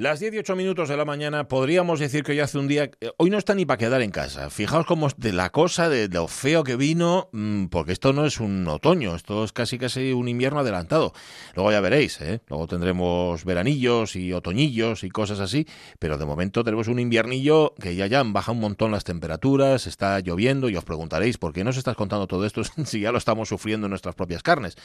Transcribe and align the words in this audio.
Las 0.00 0.18
18 0.18 0.56
minutos 0.56 0.88
de 0.88 0.96
la 0.96 1.04
mañana 1.04 1.46
podríamos 1.46 2.00
decir 2.00 2.24
que 2.24 2.32
hoy 2.32 2.40
hace 2.40 2.56
un 2.56 2.68
día... 2.68 2.90
eh, 3.02 3.12
Hoy 3.18 3.28
no 3.28 3.36
está 3.36 3.54
ni 3.54 3.66
para 3.66 3.76
quedar 3.76 4.00
en 4.00 4.10
casa. 4.10 4.48
Fijaos 4.48 4.86
cómo 4.86 5.08
de 5.18 5.34
la 5.34 5.52
cosa, 5.52 5.90
de 5.90 6.08
lo 6.08 6.26
feo 6.26 6.64
que 6.64 6.76
vino, 6.76 7.28
mm, 7.32 7.66
porque 7.66 7.92
esto 7.92 8.14
no 8.14 8.24
es 8.24 8.40
un 8.40 8.66
otoño, 8.66 9.14
esto 9.14 9.44
es 9.44 9.52
casi 9.52 9.76
casi 9.76 10.14
un 10.14 10.26
invierno 10.26 10.60
adelantado. 10.60 11.12
Luego 11.54 11.70
ya 11.70 11.82
veréis, 11.82 12.18
¿eh? 12.22 12.40
Luego 12.48 12.66
tendremos 12.66 13.44
veranillos 13.44 14.16
y 14.16 14.32
otoñillos 14.32 15.04
y 15.04 15.10
cosas 15.10 15.38
así, 15.38 15.66
pero 15.98 16.16
de 16.16 16.24
momento 16.24 16.64
tenemos 16.64 16.88
un 16.88 16.98
inviernillo 16.98 17.74
que 17.78 17.94
ya 17.94 18.06
ya 18.06 18.22
bajado 18.22 18.54
un 18.54 18.60
montón 18.60 18.92
las 18.92 19.04
temperaturas, 19.04 19.86
está 19.86 20.18
lloviendo 20.20 20.70
y 20.70 20.76
os 20.76 20.84
preguntaréis 20.84 21.36
por 21.36 21.52
qué 21.52 21.62
nos 21.62 21.76
estás 21.76 21.94
contando 21.94 22.26
todo 22.26 22.46
esto 22.46 22.62
si 22.86 23.00
ya 23.00 23.12
lo 23.12 23.18
estamos 23.18 23.50
sufriendo 23.50 23.86
en 23.86 23.90
nuestras 23.90 24.14
propias 24.14 24.42
carnes. 24.42 24.76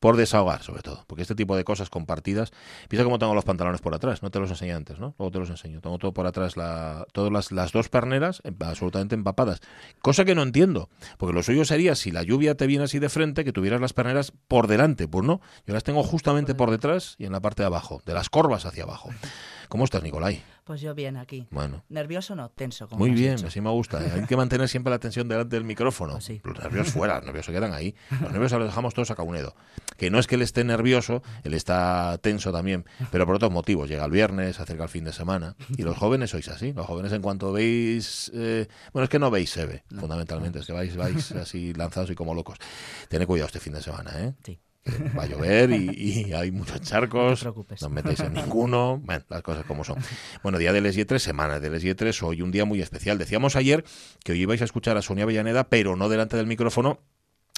Por 0.00 0.16
desahogar, 0.16 0.62
sobre 0.62 0.80
todo, 0.80 1.04
porque 1.08 1.20
este 1.20 1.34
tipo 1.34 1.58
de 1.58 1.64
cosas 1.64 1.90
compartidas... 1.90 2.52
Piensa 2.88 3.04
cómo 3.04 3.18
tengo 3.18 3.34
los 3.34 3.44
pantalones 3.44 3.82
por 3.82 3.94
atrás, 3.94 4.22
no 4.22 4.30
te 4.30 4.38
los 4.38 4.61
enseñé 4.62 4.74
antes, 4.74 4.98
¿no? 4.98 5.14
Luego 5.18 5.30
te 5.32 5.38
los 5.40 5.50
enseño. 5.50 5.80
Tengo 5.80 5.98
todo 5.98 6.12
por 6.12 6.26
atrás, 6.26 6.56
la, 6.56 7.04
todas 7.12 7.32
las, 7.32 7.50
las 7.52 7.72
dos 7.72 7.88
perneras 7.88 8.40
em- 8.44 8.54
absolutamente 8.60 9.14
empapadas. 9.14 9.60
Cosa 10.00 10.24
que 10.24 10.34
no 10.34 10.42
entiendo, 10.42 10.88
porque 11.18 11.34
lo 11.34 11.42
suyo 11.42 11.64
sería 11.64 11.94
si 11.96 12.10
la 12.12 12.22
lluvia 12.22 12.54
te 12.56 12.66
viene 12.66 12.84
así 12.84 12.98
de 12.98 13.08
frente, 13.08 13.44
que 13.44 13.52
tuvieras 13.52 13.80
las 13.80 13.92
perneras 13.92 14.32
por 14.48 14.68
delante. 14.68 15.08
Pues 15.08 15.24
no, 15.24 15.40
yo 15.66 15.74
las 15.74 15.82
tengo 15.84 16.02
justamente 16.04 16.54
por 16.54 16.70
detrás 16.70 17.16
y 17.18 17.24
en 17.26 17.32
la 17.32 17.40
parte 17.40 17.62
de 17.62 17.66
abajo, 17.66 18.02
de 18.06 18.14
las 18.14 18.30
corvas 18.30 18.64
hacia 18.66 18.84
abajo. 18.84 19.10
¿Cómo 19.68 19.84
estás, 19.84 20.02
Nicolai? 20.02 20.42
Pues 20.64 20.80
yo 20.80 20.94
bien 20.94 21.16
aquí. 21.16 21.46
Bueno. 21.50 21.82
¿Nervioso 21.88 22.34
o 22.34 22.36
no? 22.36 22.48
Tenso. 22.50 22.88
Como 22.88 23.00
Muy 23.00 23.10
bien, 23.10 23.44
así 23.44 23.60
me 23.60 23.70
gusta. 23.70 23.98
Hay 23.98 24.26
que 24.26 24.36
mantener 24.36 24.68
siempre 24.68 24.90
la 24.90 24.96
atención 24.96 25.26
delante 25.28 25.56
del 25.56 25.64
micrófono. 25.64 26.12
Pues 26.12 26.24
sí. 26.24 26.40
Los 26.44 26.58
nervios 26.58 26.88
fuera, 26.92 27.16
los 27.16 27.24
nervios 27.26 27.46
se 27.46 27.52
quedan 27.52 27.72
ahí. 27.72 27.94
Los 28.20 28.30
nervios 28.30 28.52
los 28.52 28.66
dejamos 28.66 28.94
todos 28.94 29.10
a 29.10 29.16
Caunedo. 29.16 29.56
Que 29.96 30.10
no 30.10 30.18
es 30.18 30.26
que 30.26 30.36
él 30.36 30.42
esté 30.42 30.62
nervioso, 30.62 31.22
él 31.42 31.54
está 31.54 32.18
tenso 32.22 32.52
también, 32.52 32.84
pero 33.10 33.26
por 33.26 33.36
otros 33.36 33.50
motivos. 33.50 33.88
Llega 33.88 34.04
el 34.04 34.10
viernes, 34.10 34.56
se 34.56 34.62
acerca 34.62 34.84
el 34.84 34.88
fin 34.88 35.04
de 35.04 35.12
semana. 35.12 35.56
Y 35.76 35.82
los 35.82 35.96
jóvenes 35.96 36.30
sois 36.30 36.48
así. 36.48 36.72
Los 36.72 36.86
jóvenes 36.86 37.12
en 37.12 37.22
cuanto 37.22 37.52
veis... 37.52 38.30
eh, 38.34 38.68
bueno, 38.92 39.04
es 39.04 39.10
que 39.10 39.18
no 39.18 39.30
veis 39.30 39.50
se 39.50 39.66
ve, 39.66 39.84
fundamentalmente. 39.98 40.60
Es 40.60 40.66
que 40.66 40.72
vais, 40.72 40.96
vais 41.02 41.32
así 41.32 41.72
lanzados 41.74 42.10
y 42.10 42.14
como 42.14 42.34
locos. 42.34 42.58
Tened 43.08 43.26
cuidado 43.26 43.46
este 43.46 43.60
fin 43.60 43.72
de 43.72 43.82
semana, 43.82 44.12
¿eh? 44.20 44.34
Sí. 44.44 44.60
Va 45.16 45.22
a 45.22 45.26
llover 45.26 45.70
y, 45.70 45.90
y 46.28 46.32
hay 46.32 46.50
muchos 46.50 46.80
charcos. 46.80 47.44
No 47.44 47.52
te. 47.64 47.76
No 47.80 47.86
os 47.86 47.92
metéis 47.92 48.20
en 48.20 48.32
ninguno. 48.32 49.00
Bueno, 49.04 49.24
las 49.28 49.42
cosas 49.42 49.64
como 49.64 49.84
son. 49.84 49.98
Bueno, 50.42 50.58
día 50.58 50.72
de 50.72 50.80
Les 50.80 50.96
Yetres, 50.96 51.22
semana 51.22 51.60
de 51.60 51.70
Les 51.70 51.82
Yetres, 51.82 52.22
hoy 52.22 52.42
un 52.42 52.50
día 52.50 52.64
muy 52.64 52.80
especial. 52.80 53.18
Decíamos 53.18 53.54
ayer 53.56 53.84
que 54.24 54.32
hoy 54.32 54.40
ibais 54.42 54.60
a 54.60 54.64
escuchar 54.64 54.96
a 54.96 55.02
Sonia 55.02 55.24
Avellaneda, 55.24 55.68
pero 55.68 55.94
no 55.96 56.08
delante 56.08 56.36
del 56.36 56.46
micrófono. 56.46 57.00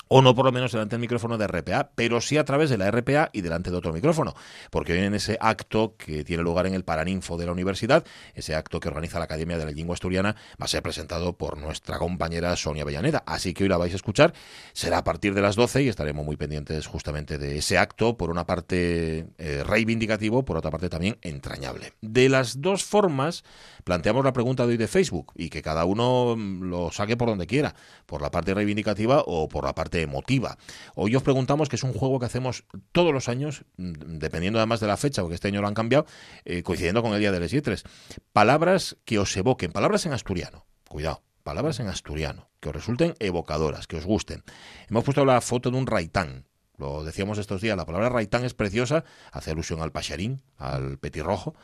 O 0.09 0.21
no 0.21 0.35
por 0.35 0.45
lo 0.45 0.53
menos 0.53 0.71
delante 0.71 0.95
del 0.95 1.01
micrófono 1.01 1.39
de 1.39 1.47
RPA, 1.47 1.91
pero 1.95 2.21
sí 2.21 2.37
a 2.37 2.45
través 2.45 2.69
de 2.69 2.77
la 2.77 2.91
RPA 2.91 3.31
y 3.33 3.41
delante 3.41 3.71
de 3.71 3.77
otro 3.77 3.93
micrófono. 3.93 4.35
Porque 4.71 4.93
hoy 4.93 4.99
en 4.99 5.15
ese 5.15 5.39
acto 5.41 5.97
que 5.97 6.25
tiene 6.25 6.43
lugar 6.43 6.67
en 6.67 6.75
el 6.75 6.85
Paraninfo 6.85 7.39
de 7.39 7.47
la 7.47 7.53
universidad, 7.53 8.05
ese 8.35 8.55
acto 8.55 8.81
que 8.81 8.89
organiza 8.89 9.19
la 9.19 9.25
Academia 9.25 9.57
de 9.57 9.65
la 9.65 9.71
Lengua 9.71 9.95
Asturiana, 9.95 10.37
va 10.61 10.67
a 10.67 10.69
ser 10.69 10.83
presentado 10.83 11.39
por 11.39 11.57
nuestra 11.57 11.99
compañera 11.99 12.55
Sonia 12.55 12.83
Avellaneda. 12.83 13.23
Así 13.27 13.55
que 13.55 13.65
hoy 13.65 13.71
la 13.71 13.79
vais 13.79 13.95
a 13.95 13.97
escuchar. 13.97 14.35
Será 14.75 14.99
a 14.99 15.05
partir 15.05 15.33
de 15.33 15.41
las 15.41 15.57
12 15.57 15.83
y 15.83 15.89
estaremos 15.89 16.25
muy 16.25 16.37
pendientes 16.37 16.87
justamente 16.87 17.39
de 17.39 17.57
ese 17.57 17.79
acto, 17.79 18.19
por 18.19 18.31
una 18.31 18.47
parte 18.47 19.27
eh, 19.39 19.65
reivindicativo, 19.67 20.45
por 20.45 20.59
otra 20.59 20.71
parte 20.71 20.91
también 20.91 21.17
entrañable. 21.23 21.95
De 22.03 22.29
las 22.29 22.61
dos 22.61 22.85
formas, 22.85 23.43
planteamos 23.85 24.23
la 24.23 24.35
pregunta 24.35 24.67
de 24.67 24.73
hoy 24.73 24.77
de 24.77 24.87
Facebook 24.87 25.33
y 25.35 25.49
que 25.49 25.63
cada 25.63 25.87
uno 25.87 26.37
mm, 26.37 26.63
lo 26.65 26.91
saque 26.91 27.17
por 27.17 27.29
donde 27.29 27.47
quiera, 27.47 27.75
por 28.05 28.21
la 28.21 28.31
parte 28.31 28.53
reivindicativa 28.53 29.23
o 29.27 29.49
por 29.49 29.65
la 29.65 29.75
parte 29.75 29.84
emotiva. 29.93 30.59
Hoy 30.95 31.15
os 31.17 31.23
preguntamos, 31.23 31.69
que 31.69 31.77
es 31.77 31.83
un 31.83 31.93
juego 31.93 32.19
que 32.19 32.27
hacemos 32.27 32.65
todos 32.93 33.13
los 33.13 33.29
años, 33.29 33.65
mm, 33.77 34.19
dependiendo 34.19 34.59
además 34.59 34.81
de 34.81 34.87
la 34.87 34.97
fecha, 34.97 35.23
porque 35.23 35.37
este 35.37 35.49
año 35.49 35.61
lo 35.61 35.69
han 35.69 35.75
cambiado, 35.75 36.07
eh, 36.45 36.63
coincidiendo 36.63 37.03
con 37.03 37.13
el 37.13 37.21
Día 37.21 37.33
de 37.33 37.41
las 37.41 37.51
Yetres. 37.51 37.85
Palabras 38.33 38.97
que 39.05 39.19
os 39.19 39.37
evoquen, 39.37 39.73
palabras 39.73 40.07
en 40.07 40.13
asturiano, 40.13 40.67
cuidado. 40.89 41.23
Palabras 41.43 41.79
en 41.79 41.89
asturiano, 41.89 42.49
que 42.59 42.71
os 42.71 42.75
resulten 42.75 43.15
evocadoras, 43.19 43.87
que 43.87 43.99
os 43.99 44.07
gusten. 44.07 44.43
Hemos 44.89 45.05
puesto 45.05 45.27
la 45.27 45.43
foto 45.43 45.71
de 45.71 45.77
un 45.77 45.87
raitán, 45.87 46.47
lo 46.77 47.05
decíamos 47.05 47.39
estos 47.39 47.61
días, 47.61 47.77
la 47.77 47.87
palabra 47.87 48.09
raitán 48.09 48.45
es 48.45 48.55
preciosa, 48.55 49.05
hace 49.31 49.51
alusión 49.51 49.81
al 49.81 49.93
pacharín, 49.93 50.43
al 50.57 50.99
petirrojo. 50.99 51.55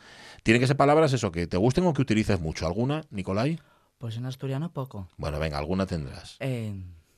Tienen 0.43 0.61
que 0.61 0.67
ser 0.67 0.77
palabras 0.77 1.13
eso, 1.13 1.31
que 1.31 1.47
te 1.47 1.57
gusten 1.57 1.85
o 1.85 1.93
que 1.93 2.01
utilices 2.01 2.39
mucho. 2.39 2.65
¿Alguna, 2.65 3.03
Nicolai? 3.09 3.59
Pues 3.97 4.17
en 4.17 4.25
asturiano 4.25 4.71
poco. 4.71 5.09
Bueno, 5.17 5.39
venga, 5.39 5.57
alguna 5.57 5.85
tendrás. 5.85 6.37
Eh, 6.39 6.73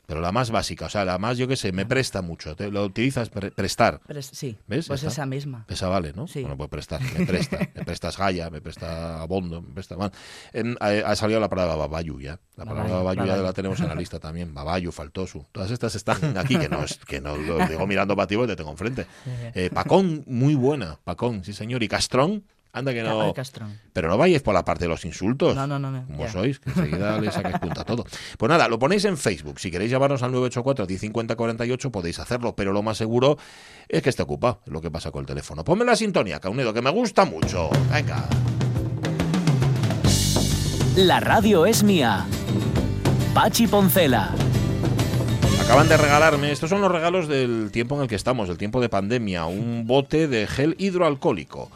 Pero 0.05 0.19
la 0.19 0.33
más 0.33 0.51
básica, 0.51 0.87
o 0.87 0.89
sea, 0.89 1.05
la 1.05 1.17
más, 1.17 1.37
yo 1.37 1.47
qué 1.47 1.55
sé, 1.55 1.71
me 1.71 1.85
presta 1.85 2.21
mucho. 2.21 2.55
Te, 2.57 2.69
lo 2.69 2.83
utilizas, 2.83 3.29
pre- 3.29 3.51
prestar. 3.51 4.01
sí, 4.19 4.57
¿Ves? 4.67 4.87
pues 4.87 5.01
está. 5.01 5.11
esa 5.13 5.25
misma. 5.25 5.65
Esa 5.69 5.87
vale, 5.87 6.11
¿no? 6.13 6.27
Sí. 6.27 6.41
Bueno, 6.41 6.57
pues 6.57 6.69
prestar, 6.69 7.01
me 7.17 7.25
presta. 7.25 7.57
me 7.73 7.85
prestas 7.85 8.17
Gaya, 8.17 8.49
me 8.49 8.59
presta 8.59 9.21
Abondo, 9.21 9.61
me 9.61 9.73
presta... 9.73 9.95
bueno, 9.95 10.11
ha, 10.81 10.87
ha 10.89 11.15
salido 11.15 11.39
la 11.39 11.47
palabra 11.49 11.75
babayu 11.75 12.19
ya. 12.19 12.37
La 12.57 12.65
palabra 12.65 12.91
Babayu, 12.95 13.19
babayu 13.21 13.25
ya 13.37 13.37
la 13.37 13.53
tenemos 13.53 13.79
en 13.79 13.87
la 13.87 13.95
lista 13.95 14.19
también. 14.19 14.53
Babayu, 14.53 14.91
faltosu. 14.91 15.45
Todas 15.53 15.71
estas 15.71 15.95
están 15.95 16.37
aquí, 16.37 16.57
que 16.57 16.67
no, 16.67 16.83
es, 16.83 16.97
que 16.97 17.21
no 17.21 17.37
lo 17.37 17.57
digo 17.67 17.87
mirando 17.87 18.15
para 18.15 18.27
ti 18.27 18.35
porque 18.35 18.51
te 18.51 18.57
tengo 18.57 18.71
enfrente. 18.71 19.07
Eh, 19.55 19.69
Pacón, 19.73 20.23
muy 20.27 20.55
buena. 20.55 20.99
Pacón, 21.03 21.43
sí 21.45 21.53
señor. 21.53 21.81
Y 21.81 21.87
Castrón, 21.87 22.43
anda 22.73 22.91
que 22.91 23.03
no... 23.03 23.33
Pero 23.93 24.09
no 24.09 24.17
vayáis 24.17 24.41
por 24.41 24.53
la 24.53 24.65
parte 24.65 24.85
de 24.85 24.89
los 24.89 25.05
insultos. 25.05 25.55
No, 25.55 25.67
no, 25.67 25.77
no. 25.77 25.91
no, 25.91 26.05
Como 26.07 26.27
sois, 26.27 26.59
que 26.59 26.71
enseguida 26.71 27.21
le 27.21 27.31
sacáis 27.31 27.59
punta 27.59 27.81
a 27.81 27.85
todo. 27.85 28.03
Pues 28.37 28.49
nada, 28.49 28.67
lo 28.67 28.79
ponéis 28.79 29.05
en 29.05 29.15
Facebook. 29.15 29.59
Si 29.59 29.69
queréis 29.69 29.91
llamarnos 29.91 30.23
al 30.23 30.31
984 30.31 30.87
1050 30.87 31.35
48 31.35 31.91
podéis 31.91 32.19
hacerlo, 32.19 32.55
pero 32.55 32.73
lo 32.73 32.81
más 32.81 32.97
seguro 32.97 33.37
es 33.87 34.01
que 34.01 34.09
esté 34.09 34.23
ocupado, 34.23 34.61
es 34.65 34.73
lo 34.73 34.81
que 34.81 34.89
pasa 34.89 35.11
con 35.11 35.21
el 35.21 35.27
teléfono. 35.27 35.63
Ponme 35.63 35.85
la 35.85 35.95
sintonía, 35.95 36.39
Caunedo, 36.39 36.73
que 36.73 36.81
me 36.81 36.89
gusta 36.89 37.25
mucho. 37.25 37.69
Venga. 37.91 38.27
La 40.95 41.19
radio 41.19 41.67
es 41.67 41.83
mía. 41.83 42.25
Pachi 43.35 43.67
Poncela. 43.67 44.33
Acaban 45.61 45.87
de 45.87 45.95
regalarme, 45.95 46.51
estos 46.51 46.71
son 46.71 46.81
los 46.81 46.91
regalos 46.91 47.27
del 47.27 47.69
tiempo 47.71 47.95
en 47.95 48.01
el 48.01 48.07
que 48.07 48.15
estamos, 48.15 48.49
el 48.49 48.57
tiempo 48.57 48.81
de 48.81 48.89
pandemia, 48.89 49.45
un 49.45 49.85
bote 49.85 50.27
de 50.27 50.47
gel 50.47 50.75
hidroalcohólico 50.77 51.69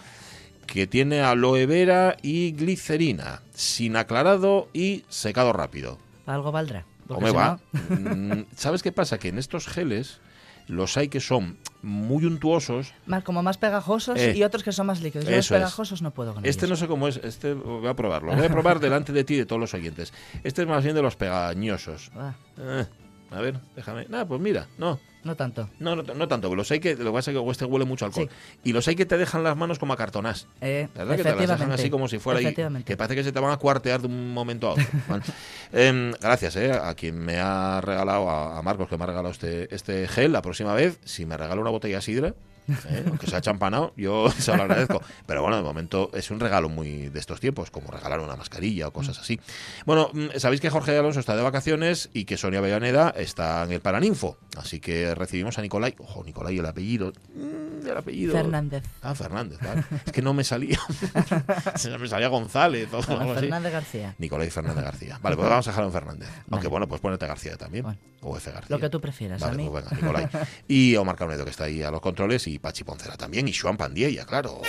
que 0.67 0.85
tiene 0.88 1.22
aloe 1.22 1.66
vera 1.66 2.17
y 2.22 2.51
glicerina, 2.51 3.41
sin 3.53 3.95
aclarado 3.95 4.67
y 4.73 5.03
secado 5.09 5.53
rápido. 5.53 5.97
Algo 6.25 6.51
valdrá. 6.51 6.85
¿Cómo 7.07 7.33
va? 7.33 7.59
no- 7.89 8.16
Mm, 8.16 8.45
¿Sabes 8.55 8.83
qué 8.83 8.91
pasa? 8.91 9.17
Que 9.17 9.29
en 9.29 9.38
estos 9.39 9.66
geles 9.67 10.19
los 10.67 10.97
hay 10.97 11.07
que 11.07 11.22
son 11.22 11.57
muy 11.81 12.25
untuosos. 12.25 12.94
más- 13.05 13.23
como 13.23 13.41
más 13.41 13.57
pegajosos 13.57 14.19
Eh, 14.19 14.33
y 14.35 14.44
otros 14.44 14.63
que 14.63 14.73
son 14.73 14.88
más 14.88 15.00
líquidos. 15.01 15.25
Yo 15.25 15.31
los 15.31 15.45
es. 15.45 15.50
pegajosos 15.50 16.01
no 16.01 16.11
puedo 16.11 16.33
con 16.33 16.45
Este 16.45 16.67
no 16.67 16.75
sé 16.75 16.88
cómo 16.88 17.07
es, 17.07 17.17
este 17.23 17.53
voy 17.53 17.88
a 17.88 17.94
probarlo. 17.94 18.35
Voy 18.35 18.45
a 18.45 18.49
probar 18.49 18.79
delante 18.81 19.13
de 19.13 19.23
ti 19.23 19.35
y 19.35 19.38
de 19.38 19.45
todos 19.45 19.59
los 19.61 19.73
oyentes. 19.73 20.11
Este 20.44 20.63
es 20.63 20.67
más 20.67 20.84
bien 20.84 20.95
de 20.95 21.01
los 21.01 21.16
pegañosos. 21.16 22.11
Ah, 22.16 22.34
Eh, 22.59 22.85
a 23.31 23.39
ver, 23.39 23.59
déjame. 23.75 24.05
Nada, 24.09 24.28
pues 24.28 24.41
mira, 24.41 24.67
no. 24.78 24.99
No 25.28 25.36
tanto. 25.36 25.70
No, 25.80 25.96
no, 25.96 26.02
no 26.02 26.28
tanto, 26.28 26.54
los 26.56 26.72
hay 26.72 26.80
que, 26.80 26.96
lo 26.96 27.06
que 27.06 27.12
pasa 27.12 27.32
es 27.32 27.38
que 27.38 27.52
este 27.52 27.66
huele 27.66 27.86
mucho 27.86 28.06
alcohol. 28.06 28.28
Sí. 28.32 28.70
Y 28.70 28.74
los 28.74 28.88
hay 28.88 28.96
que 28.96 29.06
te 29.06 29.18
dejan 29.18 29.44
las 29.44 29.56
manos 29.56 29.78
como 29.78 29.94
acartonás. 29.94 30.48
Eh, 30.62 30.88
¿Verdad? 30.96 31.16
Que 31.16 31.24
te 31.24 31.36
las 31.36 31.60
dejan 31.60 31.72
así 31.72 31.90
como 31.92 32.08
si 32.08 32.18
fuera 32.18 32.40
ahí, 32.40 32.56
que 32.84 32.98
parece 32.98 33.16
que 33.16 33.24
se 33.24 33.32
te 33.32 33.40
van 33.40 33.52
a 33.52 33.58
cuartear 33.58 34.02
de 34.02 34.08
un 34.08 34.34
momento 34.34 34.70
a 34.70 34.72
otro. 34.72 34.86
Em, 35.74 36.14
gracias 36.22 36.56
eh, 36.56 36.72
a 36.72 36.94
quien 36.96 37.20
me 37.20 37.38
ha 37.40 37.82
regalado, 37.82 38.30
a, 38.30 38.58
a 38.58 38.62
Marcos 38.62 38.88
que 38.88 38.98
me 38.98 39.04
ha 39.04 39.08
regalado 39.08 39.32
este, 39.32 39.74
este 39.76 40.08
gel. 40.08 40.32
La 40.32 40.42
próxima 40.42 40.74
vez, 40.74 40.98
si 41.04 41.26
me 41.26 41.36
regala 41.36 41.62
una 41.62 41.70
botella 41.70 41.98
de 41.98 42.02
sidra, 42.02 42.34
eh, 42.67 43.03
aunque 43.07 43.28
sea 43.28 43.41
champanado, 43.41 43.94
yo 43.97 44.29
se 44.38 44.55
lo 44.55 44.63
agradezco. 44.63 45.01
Pero 45.25 45.41
bueno, 45.41 45.57
de 45.57 45.63
momento 45.63 46.09
es 46.13 46.31
un 46.31 46.39
regalo 46.39 46.69
muy 46.69 47.09
de 47.09 47.19
estos 47.19 47.39
tiempos, 47.39 47.72
como 47.72 47.91
regalar 47.91 48.19
una 48.19 48.35
mascarilla 48.35 48.88
o 48.88 48.91
cosas 48.94 49.19
así. 49.19 49.39
Bueno, 49.85 50.09
mm, 50.13 50.38
sabéis 50.38 50.61
que 50.61 50.69
Jorge 50.69 50.97
Alonso 50.97 51.19
está 51.19 51.35
de 51.35 51.44
vacaciones 51.44 52.09
y 52.13 52.25
que 52.25 52.38
Sonia 52.38 52.59
Avellaneda 52.59 53.09
está 53.11 53.63
en 53.63 53.72
el 53.72 53.81
Paraninfo. 53.81 54.38
Así 54.57 54.79
que 54.79 55.13
recibimos 55.16 55.57
a 55.57 55.61
Nicolai. 55.61 55.95
Ojo, 56.00 56.23
Nicolai, 56.23 56.57
el 56.57 56.66
apellido. 56.66 57.13
mm, 57.35 57.88
el 57.88 57.97
apellido. 57.97 58.33
Fernández. 58.33 58.84
Ah, 59.01 59.16
Fernández, 59.16 59.59
vale. 59.61 59.84
Es 60.05 60.11
que 60.11 60.22
no 60.22 60.34
me 60.34 60.44
salía. 60.44 60.79
Me 61.99 62.07
salía 62.07 62.28
González 62.28 62.90
o 62.93 62.97
Bueno, 63.02 63.22
algo 63.22 63.31
así. 63.34 63.41
Fernández 63.41 63.72
García. 63.73 64.16
Nicolás 64.17 64.53
Fernández 64.53 64.84
García. 64.84 65.20
Vale, 65.22 65.35
pues 65.35 65.49
vamos 65.49 65.67
a 65.67 65.72
dejarlo 65.72 65.87
en 65.87 65.93
Fernández. 65.93 66.29
Aunque 66.52 66.67
bueno, 66.67 66.87
pues 66.87 67.02
ponete 67.02 67.25
García 67.28 67.58
también. 67.58 67.84
Bueno. 67.84 67.99
O 68.22 68.35
F. 68.35 68.52
García. 68.52 68.75
Lo 68.75 68.79
que 68.79 68.90
tú 68.90 68.99
prefieras. 68.99 69.40
Vale, 69.41 69.53
a 69.53 69.58
mí. 69.58 69.70
pues 69.70 69.85
venga, 69.90 69.96
Nicolai. 70.02 70.29
Y 70.67 70.96
Omar 70.96 71.16
Caunedo, 71.16 71.43
que 71.46 71.52
está 71.52 71.66
ahí 71.66 71.81
a 71.84 71.91
los 71.91 72.02
controles, 72.02 72.47
y 72.47 72.57
Pachi 72.59 72.84
Poncela 72.84 73.18
también, 73.18 73.48
y 73.48 73.54
Joan 73.54 73.78
Pandiella, 73.78 74.26
claro. 74.26 74.62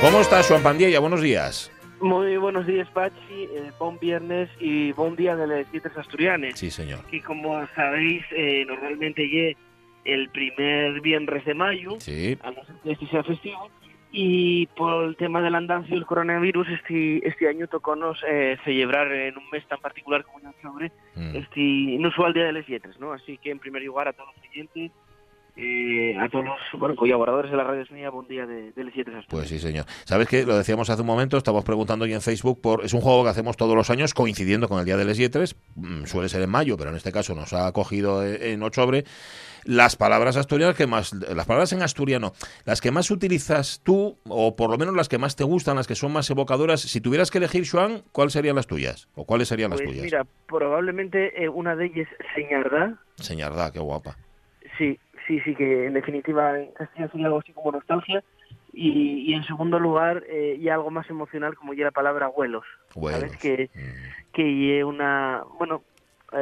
¿Cómo 0.00 0.20
estás, 0.20 0.46
Joan 0.46 0.62
Pandiella? 0.62 1.00
Buenos 1.00 1.20
días. 1.20 1.72
Muy 2.00 2.36
buenos 2.36 2.66
días, 2.66 2.88
Pachi. 2.90 3.14
Eh, 3.30 3.72
bon 3.78 3.98
viernes 3.98 4.48
y 4.60 4.92
bon 4.92 5.16
día 5.16 5.34
de 5.34 5.46
las 5.46 5.72
Yetres 5.72 5.96
Asturianes. 5.96 6.58
Sí, 6.58 6.70
señor. 6.70 7.04
Que 7.06 7.20
como 7.22 7.66
sabéis, 7.74 8.22
eh, 8.30 8.64
normalmente 8.66 9.22
llegue 9.22 9.56
el 10.06 10.30
primer 10.30 11.00
viernes 11.00 11.44
de 11.44 11.54
mayo, 11.54 11.96
Sí. 11.98 12.38
a 12.42 12.50
no 12.50 12.64
ser 12.64 12.76
que 12.82 12.92
este 12.92 13.06
sea 13.08 13.22
festivo, 13.24 13.68
y 14.12 14.66
por 14.68 15.04
el 15.04 15.16
tema 15.16 15.42
del 15.42 15.54
andancio 15.56 15.94
del 15.94 16.06
coronavirus 16.06 16.68
este, 16.68 17.26
este 17.28 17.48
año 17.48 17.66
tocónos 17.66 18.18
eh, 18.26 18.56
celebrar 18.64 19.12
en 19.12 19.36
un 19.36 19.50
mes 19.50 19.66
tan 19.68 19.80
particular 19.80 20.24
como 20.24 20.38
en 20.40 20.46
octubre 20.46 20.92
Mm. 21.16 21.36
este 21.36 21.60
inusual 21.60 22.32
Día 22.32 22.44
de 22.44 22.52
las 22.52 22.68
Letras, 22.68 22.98
¿no? 23.00 23.12
Así 23.12 23.36
que 23.38 23.50
en 23.50 23.58
primer 23.58 23.82
lugar 23.82 24.08
a 24.08 24.12
todos 24.12 24.30
los 24.36 24.46
clientes, 24.50 24.92
eh, 25.58 26.14
a 26.18 26.28
todos 26.28 26.44
los 26.44 26.58
bueno, 26.78 26.94
colaboradores 26.96 27.50
de 27.50 27.56
la 27.56 27.64
radio 27.64 27.82
mía, 27.90 28.10
buen 28.10 28.28
día 28.28 28.44
de, 28.46 28.72
de 28.72 28.84
las 28.84 28.94
Letras. 28.94 29.24
Pues 29.28 29.48
sí, 29.48 29.58
señor. 29.58 29.86
¿Sabes 30.04 30.28
qué? 30.28 30.44
Lo 30.44 30.56
decíamos 30.56 30.90
hace 30.90 31.00
un 31.00 31.06
momento, 31.06 31.38
estamos 31.38 31.64
preguntando 31.64 32.04
hoy 32.04 32.12
en 32.12 32.20
Facebook 32.20 32.60
por... 32.60 32.84
Es 32.84 32.92
un 32.92 33.00
juego 33.00 33.24
que 33.24 33.30
hacemos 33.30 33.56
todos 33.56 33.74
los 33.74 33.88
años 33.88 34.12
coincidiendo 34.12 34.68
con 34.68 34.78
el 34.78 34.84
Día 34.84 34.98
de 34.98 35.06
Les 35.06 35.16
Yetres, 35.16 35.56
mm, 35.74 36.04
suele 36.04 36.28
ser 36.28 36.42
en 36.42 36.50
mayo, 36.50 36.76
pero 36.76 36.90
en 36.90 36.96
este 36.96 37.10
caso 37.10 37.34
nos 37.34 37.54
ha 37.54 37.72
cogido 37.72 38.22
eh, 38.22 38.52
en 38.52 38.62
octubre. 38.62 39.04
Las 39.66 39.96
palabras 39.96 40.36
asturianas 40.36 40.76
que 40.76 40.86
más... 40.86 41.12
Las 41.12 41.44
palabras 41.46 41.72
en 41.72 41.82
asturiano, 41.82 42.32
las 42.64 42.80
que 42.80 42.90
más 42.90 43.10
utilizas 43.10 43.80
tú, 43.84 44.16
o 44.28 44.54
por 44.56 44.70
lo 44.70 44.78
menos 44.78 44.94
las 44.94 45.08
que 45.08 45.18
más 45.18 45.36
te 45.36 45.44
gustan, 45.44 45.76
las 45.76 45.86
que 45.86 45.94
son 45.94 46.12
más 46.12 46.30
evocadoras, 46.30 46.80
si 46.80 47.00
tuvieras 47.00 47.30
que 47.30 47.38
elegir, 47.38 47.64
Joan, 47.68 48.02
¿cuáles 48.12 48.32
serían 48.32 48.56
las 48.56 48.66
tuyas? 48.66 49.08
¿O 49.14 49.24
cuáles 49.24 49.48
serían 49.48 49.70
las 49.70 49.80
Pues 49.80 49.90
tuyas? 49.90 50.04
mira, 50.04 50.24
probablemente 50.46 51.42
eh, 51.44 51.48
una 51.48 51.74
de 51.76 51.86
ellas, 51.86 52.08
Señardá, 52.34 52.94
Señardá, 53.16 53.72
qué 53.72 53.80
guapa. 53.80 54.16
sí, 54.78 54.98
sí, 55.26 55.40
sí, 55.40 55.54
que 55.56 55.86
en 55.86 55.94
definitiva 55.94 56.58
en 56.60 56.70
castellano 56.72 57.10
sería 57.10 57.26
algo 57.26 57.38
así 57.40 57.52
como 57.52 57.72
nostalgia. 57.72 58.22
Y, 58.78 59.22
y 59.30 59.32
en 59.32 59.42
segundo 59.44 59.78
lugar, 59.80 60.22
eh, 60.28 60.58
y 60.60 60.68
algo 60.68 60.90
más 60.90 61.08
emocional 61.08 61.54
como 61.56 61.72
ya 61.72 61.84
la 61.86 61.90
palabra 61.92 62.26
abuelos. 62.26 62.64
¿Sabes? 62.94 63.34
Que, 63.38 63.70
Mm. 63.74 64.32
que 64.34 64.84
una, 64.84 65.42
bueno, 65.58 65.82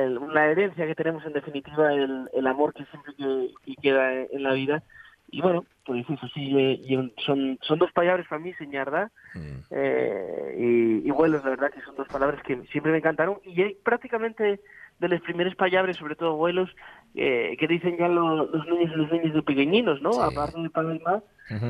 el- 0.02 0.18
una 0.18 0.46
herencia 0.46 0.86
que 0.86 0.94
tenemos 0.94 1.24
en 1.26 1.32
definitiva, 1.32 1.92
el, 1.92 2.28
el 2.32 2.46
amor 2.46 2.72
que 2.74 2.84
siempre 2.86 3.14
que, 3.16 3.50
que 3.64 3.74
queda 3.82 4.12
en, 4.30 4.42
la 4.42 4.52
vida. 4.52 4.82
Y 5.30 5.40
bueno, 5.40 5.64
pues 5.84 6.04
eso 6.08 6.28
sí, 6.34 6.52
eh, 6.58 7.12
son, 7.24 7.58
son 7.62 7.78
dos 7.78 7.90
palabras 7.92 8.26
para 8.28 8.40
mí, 8.42 8.52
señarda, 8.54 9.10
Mm. 9.34 9.58
eh, 9.70 10.54
y, 10.58 11.08
y 11.08 11.10
vuelos, 11.10 11.42
la 11.42 11.50
verdad 11.50 11.72
que 11.72 11.80
son 11.80 11.96
dos 11.96 12.08
palabras 12.08 12.40
que 12.44 12.56
siempre 12.70 12.92
me 12.92 12.98
encantaron. 12.98 13.38
Y 13.44 13.60
hay 13.62 13.74
prácticamente 13.82 14.60
de 15.00 15.08
las 15.08 15.20
primeras 15.22 15.54
palabras, 15.56 15.96
sobre 15.96 16.16
todo 16.16 16.36
vuelos, 16.36 16.70
eh, 17.14 17.56
que 17.58 17.66
dicen 17.68 17.96
ya 17.98 18.08
lo- 18.08 18.46
los 18.46 18.66
niños 18.66 18.90
y 18.94 18.98
los 18.98 19.12
niños 19.12 19.34
de 19.34 19.42
pequeñinos, 19.42 20.00
¿no? 20.02 20.12
Sí. 20.12 20.18
Aparte 20.22 20.60
de 20.60 20.70
padre 20.70 20.96
y 20.96 20.98
más, 21.00 21.22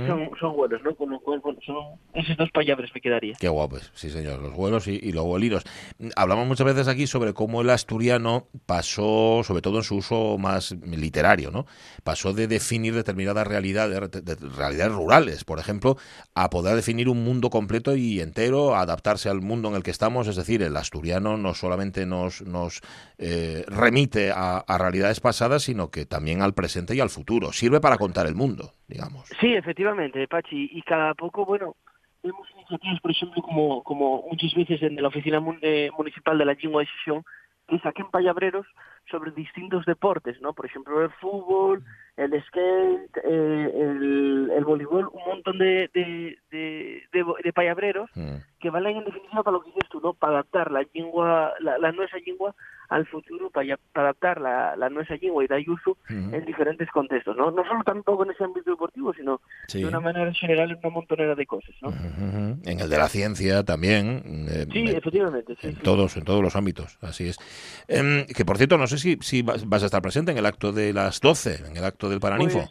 son, 0.06 0.30
son 0.38 0.54
vuelos, 0.56 0.80
¿no? 0.84 0.94
Con 0.94 1.10
lo 1.10 1.18
cual, 1.18 1.40
bueno, 1.40 1.58
son 1.66 1.76
esas 2.14 2.36
dos 2.36 2.48
palabras 2.52 2.90
me 2.94 3.00
quedaría. 3.00 3.34
Qué 3.40 3.48
guapos, 3.48 3.90
sí 3.94 4.08
señor, 4.08 4.40
los 4.40 4.54
vuelos 4.54 4.86
y, 4.86 5.00
y 5.02 5.10
los 5.10 5.24
vueliros. 5.24 5.64
Hablamos 6.14 6.46
muchas 6.46 6.64
veces 6.66 6.86
aquí 6.86 7.08
sobre 7.08 7.34
cómo 7.34 7.60
el 7.60 7.70
asturiano 7.70 8.46
pasó, 8.66 9.42
sobre 9.44 9.62
todo 9.62 9.78
en 9.78 9.82
su 9.82 9.96
uso 9.96 10.38
más 10.38 10.72
literario, 10.72 11.50
¿no? 11.50 11.66
Pasó 12.04 12.32
de 12.32 12.46
definir 12.46 12.94
determinadas 12.94 13.46
realidades, 13.46 14.10
de- 14.12 14.20
de 14.22 14.36
realidades 14.56 14.92
rurales, 14.94 15.44
por 15.44 15.58
ejemplo, 15.58 15.96
a 16.34 16.50
poder 16.50 16.76
definir 16.76 17.08
un 17.08 17.24
mundo 17.24 17.50
completo 17.50 17.96
y 17.96 18.20
entero, 18.20 18.74
a 18.76 18.80
adaptarse 18.82 19.28
al 19.28 19.40
mundo 19.40 19.68
en 19.70 19.74
el 19.74 19.82
que 19.82 19.90
estamos. 19.90 20.28
Es 20.28 20.36
decir, 20.36 20.62
el 20.62 20.76
asturiano 20.76 21.36
no 21.36 21.52
solamente 21.54 22.06
nos, 22.06 22.42
nos 22.42 22.80
eh, 23.18 23.64
remite 23.68 24.30
a, 24.30 24.58
a 24.58 24.78
realidades 24.78 25.20
pasadas, 25.20 25.62
sino 25.62 25.90
que 25.90 26.06
también 26.06 26.42
al 26.42 26.54
presente 26.54 26.94
y 26.94 27.00
al 27.00 27.10
futuro. 27.10 27.52
Sirve 27.52 27.80
para 27.80 27.96
contar 27.96 28.26
el 28.26 28.34
mundo, 28.34 28.72
digamos. 28.88 29.28
Sí, 29.40 29.54
efectivamente, 29.54 30.26
Pachi. 30.28 30.70
Y 30.72 30.82
cada 30.82 31.14
poco, 31.14 31.44
bueno, 31.46 31.76
vemos 32.22 32.48
iniciativas, 32.56 33.00
por 33.00 33.10
ejemplo, 33.10 33.42
como, 33.42 33.82
como 33.84 34.24
muchas 34.30 34.54
veces 34.54 34.82
en 34.82 35.00
la 35.00 35.08
Oficina 35.08 35.40
eh, 35.62 35.90
Municipal 35.96 36.38
de 36.38 36.44
la 36.44 36.54
Lengua 36.54 36.82
de 36.82 36.88
Sesión, 36.98 37.24
que 37.68 37.78
saquen 37.80 38.10
palabreros 38.10 38.66
sobre 39.10 39.30
distintos 39.30 39.84
deportes, 39.86 40.40
¿no? 40.40 40.52
Por 40.52 40.66
ejemplo, 40.66 41.02
el 41.02 41.10
fútbol, 41.12 41.84
el 42.16 42.42
skate, 42.44 43.16
eh, 43.24 43.70
el, 43.74 44.50
el 44.56 44.64
voleibol, 44.64 45.08
un 45.12 45.24
montón 45.26 45.58
de, 45.58 45.90
de, 45.92 46.38
de, 46.50 47.02
de, 47.42 47.52
palabreros 47.52 48.08
Mm. 48.14 48.36
que 48.60 48.70
valen 48.70 48.98
en 48.98 49.04
definitiva 49.04 49.42
para 49.42 49.56
lo 49.56 49.62
que 49.62 49.70
dices 49.70 49.88
tú, 49.90 50.00
¿no? 50.00 50.14
Para 50.14 50.34
adaptar 50.34 50.70
la 50.70 50.84
lengua, 50.94 51.52
la, 51.60 51.76
la 51.78 51.90
nuestra 51.92 52.18
lengua 52.20 52.54
al 52.90 53.06
futuro, 53.06 53.50
para, 53.50 53.76
para 53.92 54.08
adaptar 54.08 54.40
la, 54.40 54.76
la 54.76 54.88
nuestra 54.90 55.16
lengua 55.16 55.42
y 55.42 55.48
dar 55.48 55.60
uso 55.66 55.96
Ujú. 56.08 56.34
en 56.34 56.44
diferentes 56.44 56.88
contextos, 56.90 57.36
¿no? 57.36 57.50
No 57.50 57.64
solo 57.64 57.82
tampoco 57.84 58.24
en 58.24 58.30
ese 58.30 58.44
ámbito 58.44 58.70
deportivo, 58.70 59.12
sino 59.14 59.40
Sí. 59.68 59.80
de 59.80 59.86
una 59.88 60.00
manera 60.00 60.32
general 60.34 60.70
en 60.70 60.78
una 60.78 60.90
montonera 60.90 61.34
de 61.34 61.46
cosas, 61.46 61.74
¿no? 61.82 61.88
En 62.64 62.80
el 62.80 62.88
de 62.88 62.96
la 62.98 63.08
ciencia 63.08 63.64
también. 63.64 64.22
eh, 64.48 64.66
Sí, 64.72 64.78
en- 64.80 64.96
efectivamente, 64.96 65.54
sí, 65.60 65.66
en 65.68 65.74
sí. 65.76 65.82
todos, 65.82 66.16
en 66.16 66.24
todos 66.24 66.42
los 66.42 66.54
ámbitos, 66.56 66.98
así 67.02 67.28
es. 67.28 67.38
Em, 67.88 68.26
que 68.26 68.44
por 68.44 68.56
cierto, 68.58 68.78
no 68.78 68.86
sé 68.86 68.98
si, 68.98 69.16
si 69.20 69.42
vas 69.42 69.82
a 69.82 69.86
estar 69.86 70.02
presente 70.02 70.30
en 70.32 70.38
el 70.38 70.46
acto 70.46 70.72
de 70.72 70.92
las 70.92 71.20
12, 71.20 71.66
en 71.66 71.76
el 71.76 71.84
acto 71.84 72.03
del 72.08 72.20
Paraninfo. 72.20 72.58
Pues, 72.58 72.70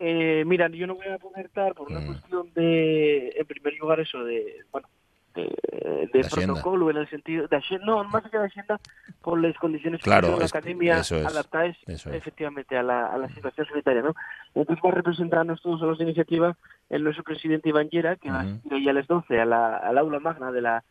eh, 0.00 0.42
mira, 0.46 0.68
yo 0.68 0.86
no 0.86 0.96
voy 0.96 1.06
a 1.06 1.18
poder 1.18 1.46
estar 1.46 1.74
por 1.74 1.88
una 1.90 2.00
Mm. 2.00 2.06
cuestión 2.06 2.52
de, 2.54 3.28
en 3.36 3.46
primer 3.46 3.74
lugar, 3.78 4.00
eso 4.00 4.24
de, 4.24 4.56
bueno, 4.72 4.88
de, 5.34 6.08
de 6.12 6.24
protocolo 6.28 6.90
en 6.90 6.96
el 6.98 7.08
sentido 7.08 7.46
de 7.48 7.62
no, 7.86 8.04
más 8.04 8.24
allá 8.24 8.40
de 8.40 8.46
Hacienda, 8.48 8.80
por 9.22 9.40
las 9.40 9.56
condiciones 9.56 10.00
que 10.02 10.10
tiene 10.10 10.36
la 10.36 10.44
es 10.44 10.52
que 10.52 10.58
academia 10.58 10.98
es, 10.98 11.12
adaptadas 11.12 11.76
es. 11.86 12.06
efectivamente 12.06 12.76
a 12.76 12.82
la, 12.82 13.06
a 13.06 13.16
la 13.16 13.28
situación 13.28 13.66
sanitaria, 13.68 14.02
¿no? 14.02 14.14
Entonces 14.54 14.84
va 14.84 14.90
a 14.90 14.94
representarnos 14.94 15.62
todos 15.62 15.80
a 15.82 15.86
los 15.86 15.98
de 15.98 16.04
iniciativa 16.04 16.56
el 16.90 17.04
nuestro 17.04 17.24
presidente 17.24 17.68
Iván 17.70 17.88
Llera, 17.88 18.16
que 18.16 18.30
va 18.30 18.40
a 18.42 18.74
hoy 18.74 18.88
a 18.88 18.92
las 18.92 19.06
12 19.06 19.40
a 19.40 19.44
la, 19.46 19.76
al 19.78 19.96
aula 19.98 20.18
magna 20.20 20.52
de 20.52 20.60
la 20.60 20.84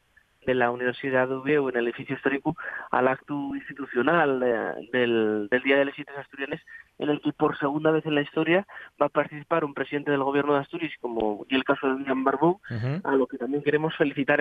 de 0.45 0.55
la 0.55 0.71
Universidad 0.71 1.27
de 1.27 1.35
UBEU 1.35 1.69
en 1.69 1.77
el 1.77 1.85
edificio 1.87 2.15
histórico 2.15 2.55
al 2.89 3.07
acto 3.07 3.33
institucional 3.55 4.41
eh, 4.43 4.89
del, 4.91 5.47
del 5.49 5.61
Día 5.63 5.77
de 5.77 5.85
las 5.85 5.95
Ciencias 5.95 6.17
Asturianas 6.17 6.61
en 6.99 7.09
el 7.09 7.21
que 7.21 7.31
por 7.33 7.57
segunda 7.57 7.91
vez 7.91 8.05
en 8.05 8.15
la 8.15 8.21
historia 8.21 8.65
va 9.01 9.07
a 9.07 9.09
participar 9.09 9.63
un 9.65 9.73
presidente 9.73 10.11
del 10.11 10.23
gobierno 10.23 10.53
de 10.53 10.59
Asturias 10.59 10.91
como 11.01 11.45
y 11.49 11.55
el 11.55 11.63
caso 11.63 11.87
de 11.87 11.93
William 11.95 12.23
Barbón 12.23 12.57
Ujú. 12.69 13.01
a 13.03 13.15
lo 13.15 13.27
que 13.27 13.37
también 13.37 13.63
queremos 13.63 13.95
felicitar 13.95 14.39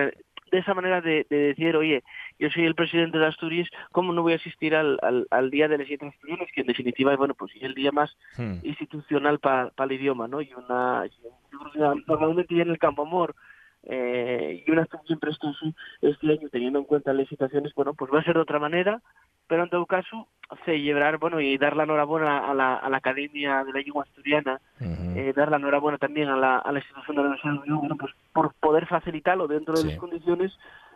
de 0.51 0.57
esa 0.57 0.73
manera 0.73 1.01
de, 1.01 1.25
de 1.29 1.37
decir, 1.37 1.75
oye, 1.77 2.03
yo 2.37 2.49
soy 2.49 2.65
el 2.65 2.75
presidente 2.75 3.17
de 3.17 3.25
Asturias, 3.27 3.69
¿cómo 3.91 4.11
no 4.11 4.21
voy 4.21 4.33
a 4.33 4.35
asistir 4.35 4.75
al, 4.75 4.99
al, 5.01 5.25
al 5.31 5.49
Día 5.49 5.67
de 5.67 5.77
las 5.77 5.87
Ciencias 5.87 6.13
Asturianas? 6.13 6.49
Que 6.53 6.61
en 6.61 6.67
definitiva, 6.67 7.15
bueno, 7.15 7.33
pues 7.35 7.55
es 7.55 7.63
el 7.63 7.73
día 7.73 7.91
más 7.91 8.15
Hmm. 8.37 8.59
institucional 8.63 9.39
para 9.39 9.71
el 9.79 9.91
idioma, 9.91 10.27
¿no? 10.27 10.41
Y 10.41 10.51
una, 10.53 11.03
y 11.05 11.77
una- 11.77 11.93
normalmente 12.07 12.55
ya 12.55 12.63
en 12.63 12.69
el 12.71 12.77
campo 12.79 13.01
amor 13.03 13.35
eh, 13.83 14.63
y 14.65 14.71
una 14.71 14.83
acción 14.83 15.01
siempre 15.05 15.31
esto 15.31 15.51
este 16.01 16.31
año 16.31 16.49
teniendo 16.49 16.79
en 16.79 16.85
cuenta 16.85 17.13
las 17.13 17.27
situaciones, 17.27 17.73
bueno, 17.75 17.93
pues 17.93 18.11
va 18.13 18.19
a 18.19 18.23
ser 18.23 18.35
de 18.35 18.41
otra 18.41 18.59
manera, 18.59 19.01
pero 19.47 19.63
en 19.63 19.69
todo 19.69 19.85
caso 19.85 20.27
celebrar, 20.65 21.17
bueno, 21.17 21.39
y 21.39 21.57
dar 21.57 21.75
la 21.77 21.83
enhorabuena 21.83 22.49
a 22.49 22.53
la, 22.53 22.75
a 22.75 22.89
la 22.89 22.97
Academia 22.97 23.63
de 23.63 23.71
la 23.73 23.79
Lengua 23.79 24.03
Asturiana, 24.03 24.59
eh, 24.79 25.33
dar 25.35 25.49
la 25.49 25.57
enhorabuena 25.57 25.97
también 25.97 26.27
a 26.29 26.35
la, 26.37 26.57
a 26.57 26.71
la 26.71 26.79
institución 26.79 27.15
de 27.15 27.21
la 27.21 27.27
Universidad 27.29 27.53
de 27.53 27.59
Oviedo, 27.59 27.79
bueno, 27.79 27.95
pues 27.97 28.13
por 28.33 28.53
poder 28.55 28.85
facilitarlo 28.87 29.47
dentro 29.47 29.75
de 29.75 29.81
Sí. 29.83 29.87
las 29.89 29.97
condiciones 29.97 30.51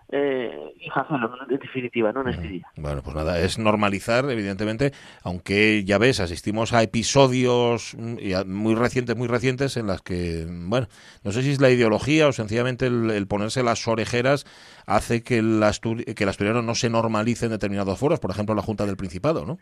eh, 0.09 0.73
y 0.79 0.89
hacerlo, 0.89 1.31
en 1.49 1.57
definitiva, 1.59 2.11
¿no? 2.11 2.21
En 2.21 2.27
este 2.29 2.41
Ujú. 2.41 2.49
día. 2.49 2.67
Bueno, 2.77 3.01
pues 3.01 3.15
nada, 3.15 3.39
es 3.39 3.57
normalizar, 3.57 4.29
evidentemente, 4.29 4.91
aunque 5.23 5.83
ya 5.83 5.97
ves, 5.97 6.19
asistimos 6.19 6.73
a 6.73 6.83
episodios 6.83 7.95
mm, 7.97 8.17
muy 8.47 8.75
recientes, 8.75 9.15
muy 9.15 9.27
recientes, 9.27 9.77
en 9.77 9.87
las 9.87 10.01
que, 10.01 10.45
bueno, 10.47 10.87
no 11.23 11.31
sé 11.31 11.41
si 11.41 11.51
es 11.51 11.61
la 11.61 11.69
ideología 11.71 12.27
o 12.27 12.31
sencillamente 12.33 12.85
el, 12.87 13.09
el 13.11 13.27
ponerse 13.27 13.63
las 13.63 13.87
orejeras 13.87 14.45
hace 14.85 15.23
que 15.23 15.39
el, 15.39 15.61
asturi- 15.63 16.13
que 16.13 16.23
el 16.23 16.29
asturiano 16.29 16.61
no 16.61 16.75
se 16.75 16.89
normalice 16.89 17.45
en 17.45 17.51
determinados 17.51 17.97
foros, 17.97 18.19
por 18.19 18.31
ejemplo, 18.31 18.53
la 18.55 18.61
Junta 18.61 18.85
del 18.85 18.97
Principado, 18.97 19.45
¿no? 19.45 19.57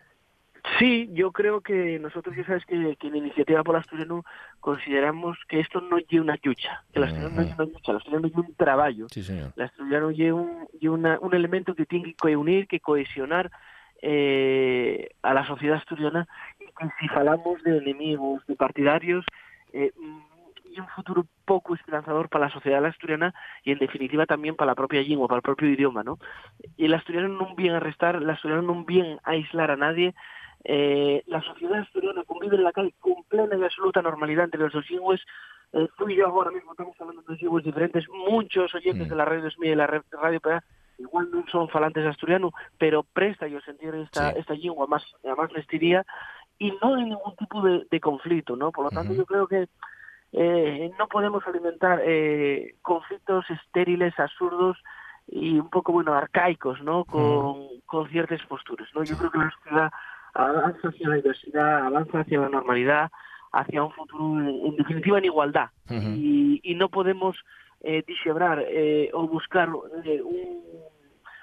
Sí, 0.80 1.10
yo 1.14 1.32
creo 1.34 1.60
que 1.62 2.00
nosotros 2.00 2.36
ya 2.36 2.46
sabes 2.46 2.66
que, 2.66 2.96
que 2.96 3.08
en 3.08 3.18
Iniciativa 3.18 3.64
por 3.64 3.76
Asturiano 3.76 4.24
consideramos 4.62 5.38
que 5.50 5.60
esto 5.60 5.82
no 5.82 5.98
es 5.98 6.06
una 6.14 6.38
lucha, 6.42 6.84
que 6.94 7.00
el 7.00 7.04
asturiano 7.06 7.36
no 7.36 7.42
es 7.42 7.54
una 7.56 7.66
lucha, 7.66 7.92
el 7.92 7.98
asturiano 7.98 8.28
es 8.28 8.34
un 8.34 8.56
trabajo. 8.56 9.08
Sí, 9.10 9.24
señor. 9.24 9.52
El 9.58 9.64
asturiano 9.64 10.12
lleva 10.12 10.40
un, 10.42 10.68
lleva 10.80 10.96
una- 10.96 11.20
un 11.20 11.34
elemento 11.36 11.76
que 11.76 11.86
tiene 11.86 12.06
que 12.06 12.16
counir, 12.16 12.68
que 12.68 12.80
cohesionar 12.80 13.52
eh, 14.02 15.10
a 15.22 15.34
la 15.34 15.46
sociedad 15.46 15.78
asturiana 15.78 16.28
y 16.60 16.66
que 16.66 16.88
si 17.00 17.08
hablamos 17.14 17.62
de 17.64 17.78
enemigos, 17.78 18.46
de 18.48 18.56
partidarios, 18.56 19.26
eh, 19.74 19.92
y 20.76 20.80
un 20.80 20.88
futuro 20.88 21.26
poco 21.46 21.76
esperanzador 21.76 22.30
para 22.30 22.46
la 22.46 22.52
sociedad 22.52 22.84
asturiana 22.86 23.34
y 23.64 23.72
en 23.72 23.80
definitiva 23.80 24.26
también 24.26 24.56
para 24.56 24.72
la 24.72 24.76
propia 24.76 25.02
lengua, 25.04 25.28
para 25.28 25.38
el 25.38 25.44
propio 25.44 25.70
idioma, 25.70 26.04
¿no? 26.04 26.18
Y 26.78 26.86
el 26.86 26.94
asturiano 26.96 27.28
no 27.28 27.54
viene 27.56 27.76
a 27.78 27.80
restar, 27.80 28.16
el 28.16 28.30
asturiano 28.30 28.64
no 28.64 28.84
viene 28.84 29.20
a 29.24 29.32
aislar 29.32 29.70
a 29.72 29.76
nadie, 29.78 30.16
eh, 30.64 31.24
la 31.28 31.42
sociedad 31.42 31.80
asturiana 31.80 32.24
convive 32.26 32.56
en 32.56 32.64
la 32.64 32.72
calle 32.72 32.94
con 33.00 33.24
plena 33.26 33.56
y 33.58 33.64
absoluta 33.64 34.02
normalidad 34.02 34.46
entre 34.46 34.60
los 34.62 34.74
dos 34.74 34.90
lingües. 34.90 35.22
Eh, 35.74 35.88
tú 35.98 36.08
y 36.10 36.16
yo 36.16 36.28
ahora 36.28 36.52
mismo 36.52 36.72
estamos 36.72 36.96
hablando 37.00 37.22
de 37.24 37.28
dos 37.30 37.42
lingües 37.42 37.66
diferentes. 37.66 38.06
Muchos 38.10 38.74
oyentes 38.76 39.08
Mm. 39.08 39.10
de 39.10 39.16
la 39.16 39.26
radio 39.26 39.50
SMI 39.50 39.68
y 39.68 39.70
de 39.72 39.76
la 39.76 39.88
radio 39.88 40.40
PA 40.40 40.64
igual 41.00 41.30
no 41.32 41.44
son 41.52 41.68
falantes 41.70 42.06
asturiano, 42.06 42.52
pero 42.78 43.04
presta 43.04 43.48
yo 43.48 43.60
sentir 43.62 43.94
esta, 43.96 44.32
Sí. 44.32 44.40
esta 44.40 44.54
lengua 44.54 44.86
más, 44.88 45.04
más 45.38 45.52
nestiría 45.52 46.06
y 46.60 46.72
no 46.82 46.96
hay 46.96 47.06
ningún 47.06 47.36
tipo 47.36 47.62
de, 47.64 47.86
de 47.90 48.00
conflicto, 48.00 48.56
¿no? 48.56 48.72
Por 48.72 48.86
lo 48.86 48.92
tanto, 48.92 49.14
yo 49.14 49.26
creo 49.26 49.48
que 49.48 49.68
eh, 50.32 50.92
no 50.98 51.08
podemos 51.08 51.46
alimentar 51.48 52.02
eh, 52.04 52.76
conflictos 52.82 53.46
estériles, 53.50 54.18
absurdos 54.20 54.78
y 55.28 55.60
un 55.60 55.70
poco, 55.70 55.92
bueno, 55.94 56.14
arcaicos, 56.14 56.82
¿no? 56.82 57.06
Con, 57.06 57.68
con 57.86 58.08
ciertas 58.10 58.42
posturas, 58.48 58.88
¿no? 58.94 59.04
Yo 59.04 59.18
creo 59.18 59.32
que 59.32 59.38
la 59.40 59.52
sociedad 59.52 59.92
avanza 60.34 60.88
hacia 60.90 61.10
la 61.10 61.16
diversidad, 61.16 61.86
avanza 61.88 62.20
hacia 62.22 62.40
la 62.40 62.50
normalidad, 62.50 63.12
hacia 63.52 63.84
un 63.84 63.92
futuro, 63.92 64.40
en 64.40 64.76
definitiva, 64.76 65.18
en 65.20 65.26
igualdad. 65.26 65.70
Y, 65.90 66.60
y 66.64 66.76
no 66.76 66.90
podemos 66.90 67.38
eh, 67.82 68.04
dixebrar 68.08 68.64
eh, 68.68 69.10
o 69.14 69.28
buscar 69.28 69.70
eh, 70.06 70.22
un, 70.24 70.64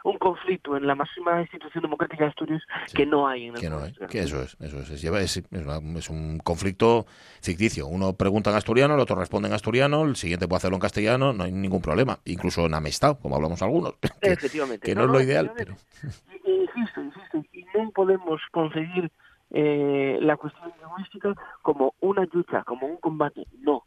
un 0.02 0.16
conflicto 0.18 0.76
en 0.78 0.87
la 0.87 0.94
máxima 0.94 1.42
institución 1.42 1.82
democrática 1.82 2.25
de 2.25 2.30
Asturias 2.30 2.62
Sí. 2.87 2.97
que 2.97 3.04
no 3.06 3.28
hay 3.28 3.47
en 3.49 3.54
el 3.54 3.61
Que 3.61 3.68
no 3.68 3.80
hay, 3.80 3.92
que 4.09 4.20
eso 4.20 4.42
es, 4.42 4.56
eso 4.59 4.78
es, 4.80 4.90
es, 4.90 5.04
es- 5.04 5.37
es 5.37 5.66
una- 5.66 5.99
es 5.99 6.09
un 6.09 6.38
conflicto 6.38 7.04
ficticio. 7.42 7.87
Uno 7.87 8.14
pregunta 8.14 8.49
en 8.50 8.56
asturiano, 8.56 8.94
el 8.94 9.00
otro 9.00 9.16
responde 9.16 9.49
en 9.49 9.54
asturiano, 9.54 10.02
el 10.04 10.16
siguiente 10.16 10.49
puede 10.49 10.56
hacerlo 10.56 10.76
en 10.76 10.80
castellano, 10.80 11.32
no 11.35 11.44
hay 11.44 11.52
ningún 11.52 11.82
problema, 11.82 12.18
incluso 12.25 12.64
en 12.66 12.73
amistad, 12.75 13.18
como 13.20 13.37
hablamos 13.37 13.61
algunos, 13.62 13.94
que, 14.23 14.32
Efectivamente. 14.32 14.85
que 14.87 14.94
no, 14.94 15.02
es 15.04 15.11
lo 15.11 15.20
ideal, 15.20 15.47
efectivamente. 15.54 15.85
pero 16.00 16.50
Insisto, 16.75 17.00
insisto, 17.03 17.43
y 17.53 17.65
non 17.75 17.91
podemos 17.91 18.41
concebir 18.55 19.11
eh, 19.50 20.19
la 20.23 20.37
cuestión 20.39 20.71
lingüística 20.79 21.35
como 21.62 21.95
una 22.00 22.23
lucha, 22.31 22.62
como 22.62 22.87
un 22.87 22.99
combate. 22.99 23.47
No. 23.59 23.83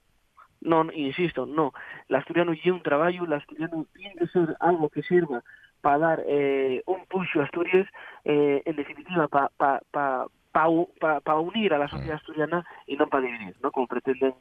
No, 0.59 0.87
insisto, 0.91 1.45
no. 1.45 1.71
El 2.07 2.15
asturiano 2.15 2.53
lle 2.53 2.71
un 2.71 2.83
traballo, 2.83 3.23
el 3.25 3.33
asturiano 3.33 3.85
tiene 3.93 4.15
que 4.15 4.27
ser 4.27 4.55
algo 4.59 4.89
que 4.89 5.03
sirva 5.03 5.43
para 5.81 5.97
dar 5.97 6.19
eh, 6.27 6.81
un 6.87 7.05
pulso 7.07 7.41
a 7.41 7.43
Asturias, 7.43 7.87
eh, 8.23 8.61
en 8.65 8.75
definitiva, 8.75 9.27
para 9.27 9.49
pa, 9.55 9.79
pa, 9.91 10.27
pa, 10.51 11.19
pa- 11.19 11.39
unir 11.39 11.73
a 11.73 11.77
la 11.77 11.87
sociedad 11.89 12.15
asturiana 12.15 12.63
y 12.87 12.95
no 12.95 13.07
para 13.07 13.25
dividir, 13.27 13.55
¿no? 13.61 13.71
Como 13.71 13.87
pretenden 13.87 14.35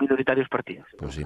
minoritarios 0.00 0.48
partidos. 0.48 0.86
pues 0.96 1.14
sí. 1.14 1.22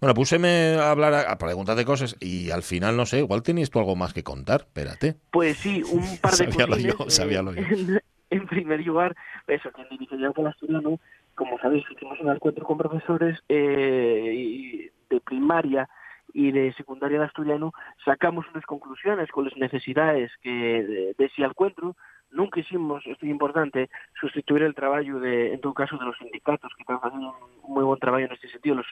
Bueno, 0.00 0.14
púseme 0.14 0.74
a 0.74 0.90
hablar, 0.90 1.14
a, 1.14 1.38
preguntarte 1.38 1.84
cosas 1.84 2.16
y 2.20 2.50
al 2.50 2.62
final, 2.62 2.96
no 2.96 3.06
sé, 3.06 3.18
igual 3.18 3.42
tenías 3.42 3.70
tú 3.70 3.78
algo 3.78 3.96
más 3.96 4.12
que 4.12 4.22
contar, 4.22 4.62
espérate. 4.62 5.16
Pues 5.30 5.58
sí, 5.58 5.82
un 5.82 6.18
par 6.22 6.34
de 6.34 6.46
cosines, 6.46 6.96
yo, 6.98 7.10
sabíalo 7.10 7.54
yo. 7.54 7.62
En, 7.62 8.00
en 8.30 8.46
primer 8.46 8.84
lugar, 8.84 9.16
eso, 9.46 9.70
que 9.72 9.82
en 9.82 9.88
la 9.88 9.94
iniciativa 9.94 10.32
el 10.36 10.46
asturiano, 10.46 11.00
como 11.34 11.58
sabéis, 11.58 11.84
hicimos 11.90 12.20
un 12.20 12.30
encuentro 12.30 12.64
con 12.64 12.78
profesores 12.78 13.38
eh, 13.48 14.32
y- 14.34 14.90
de 15.08 15.20
primaria 15.20 15.88
y 16.32 16.52
de 16.52 16.72
secundaria 16.74 17.18
de 17.18 17.24
asturiano, 17.24 17.72
sacamos 18.04 18.46
unas 18.52 18.64
conclusiones 18.64 19.28
con 19.30 19.46
las 19.46 19.56
necesidades 19.56 20.30
que 20.42 20.50
de, 20.50 21.14
de 21.18 21.24
ese 21.24 21.42
encuentro. 21.42 21.96
Nunca 22.32 22.60
hicimos, 22.60 23.04
esto 23.06 23.26
es 23.26 23.30
importante, 23.30 23.90
sustituir 24.20 24.62
el 24.62 24.74
trabajo 24.74 25.18
de, 25.18 25.52
en 25.52 25.60
todo 25.60 25.74
caso, 25.74 25.98
de 25.98 26.04
los 26.04 26.16
sindicatos, 26.18 26.72
que 26.76 26.82
están 26.82 27.00
haciendo 27.02 27.34
un 27.62 27.74
muy 27.74 27.84
buen 27.84 27.98
trabajo 27.98 28.24
en 28.24 28.32
este 28.32 28.48
sentido, 28.48 28.76
los 28.76 28.86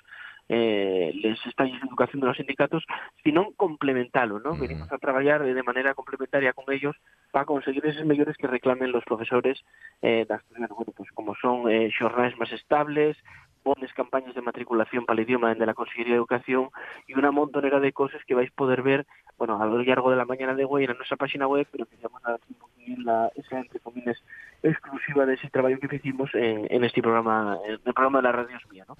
eh, 0.49 1.13
les 1.15 1.39
de 1.45 1.87
educación 1.87 2.21
de 2.21 2.27
los 2.27 2.37
sindicatos, 2.37 2.85
sino 3.23 3.53
complementarlo, 3.57 4.41
¿no? 4.41 4.57
Venimos 4.57 4.91
a 4.91 4.99
trabajar 4.99 5.43
de 5.43 5.63
manera 5.63 5.95
complementaria 5.95 6.55
con 6.55 6.73
ellos 6.73 6.97
para 7.31 7.45
conseguir 7.45 7.85
esos 7.85 8.07
mellores 8.07 8.37
que 8.37 8.47
reclamen 8.47 8.91
los 8.91 9.05
profesores 9.05 9.63
eh, 10.01 10.27
bueno, 10.51 10.75
pues 10.97 11.11
como 11.13 11.35
son 11.37 11.71
eh, 11.71 11.91
xornais 11.93 12.33
máis 12.41 12.53
estables, 12.57 13.17
bones 13.65 13.93
campañas 13.93 14.35
de 14.35 14.41
matriculación 14.41 15.05
para 15.05 15.21
el 15.21 15.27
idioma 15.29 15.55
de 15.55 15.67
la 15.67 15.75
Consellería 15.75 16.15
de 16.15 16.23
Educación 16.23 16.71
y 17.07 17.13
una 17.15 17.31
montonera 17.31 17.81
de 17.81 17.93
cosas 17.93 18.25
que 18.25 18.35
vais 18.35 18.51
poder 18.53 18.81
ver, 18.83 19.05
bueno, 19.39 19.63
a 19.63 19.67
lo 19.67 19.83
largo 19.83 20.11
de 20.11 20.17
la 20.17 20.25
mañana 20.25 20.55
de 20.55 20.65
hoy 20.65 20.85
en 20.85 20.97
nuestra 20.97 21.17
página 21.17 21.47
web, 21.47 21.67
pero 21.71 21.87
que 21.87 21.97
dar 21.97 22.41
un 22.49 22.57
poquillo 22.57 23.03
la, 23.03 23.31
esa, 23.37 23.61
entre 23.61 23.79
comillas, 23.81 24.17
exclusiva 24.63 25.25
de 25.27 25.35
ese 25.35 25.49
trabajo 25.51 25.77
que 25.89 25.97
hicimos 25.97 26.35
en, 26.35 26.67
en 26.71 26.85
este 26.85 27.01
programa, 27.01 27.57
en 27.65 27.73
el 27.73 27.81
programa 27.95 28.19
de 28.19 28.23
la 28.25 28.33
radio 28.33 28.57
es 28.57 28.71
mía, 28.71 28.85
¿no? 28.89 28.97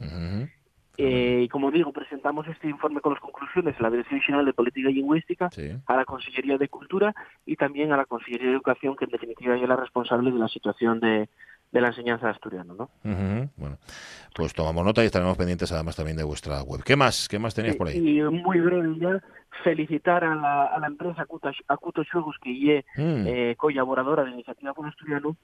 Eh, 1.01 1.43
y 1.45 1.49
como 1.49 1.71
digo, 1.71 1.93
presentamos 1.93 2.49
este 2.49 2.69
informe 2.69 3.01
con 3.01 3.13
las 3.13 3.23
conclusiones 3.23 3.77
a 3.79 3.83
la 3.85 3.91
Dirección 3.91 4.21
General 4.21 4.45
de 4.45 4.53
Política 4.53 4.89
Lingüística, 4.91 5.49
Sí. 5.51 5.71
a 5.87 5.97
la 5.97 6.05
Consellería 6.05 6.59
de 6.59 6.69
Cultura 6.69 7.15
y 7.47 7.55
también 7.55 7.93
a 7.93 7.97
la 7.97 8.05
Consellería 8.05 8.49
de 8.49 8.55
Educación, 8.55 8.97
que 8.97 9.05
en 9.05 9.13
definitiva 9.13 9.57
es 9.57 9.69
la 9.69 9.77
responsable 9.77 10.33
de 10.33 10.39
la 10.39 10.49
situación 10.49 10.99
de, 10.99 11.29
de 11.71 11.81
la 11.81 11.89
enseñanza 11.89 12.31
asturiana, 12.31 12.73
¿no? 12.75 12.85
Ujú. 13.05 13.51
Bueno, 13.57 13.77
pues 14.35 14.55
tomamos 14.55 14.85
nota 14.85 15.03
y 15.03 15.07
estaremos 15.07 15.37
pendientes 15.37 15.71
además 15.73 15.97
también 15.97 16.17
de 16.17 16.25
vuestra 16.25 16.63
web. 16.63 16.83
¿Qué 16.85 16.97
más? 16.97 17.29
¿Qué 17.29 17.39
más 17.39 17.55
tenías 17.55 17.77
por 17.77 17.89
ahí? 17.89 17.97
Y 18.19 18.23
muy 18.23 18.61
breve 18.61 18.97
ya, 18.99 19.23
felicitar 19.65 20.25
a 20.25 20.35
la, 20.35 20.65
a 20.65 20.79
la 20.79 20.87
empresa 20.87 21.27
Acuto 21.69 22.03
Xuegos, 22.05 22.37
que 22.43 22.79
es 22.79 22.85
Mm. 22.97 23.25
eh, 23.27 23.55
colaboradora 23.59 24.25
de 24.25 24.31
Iniciativa 24.31 24.73
por 24.73 24.87
Asturiano, 24.87 25.37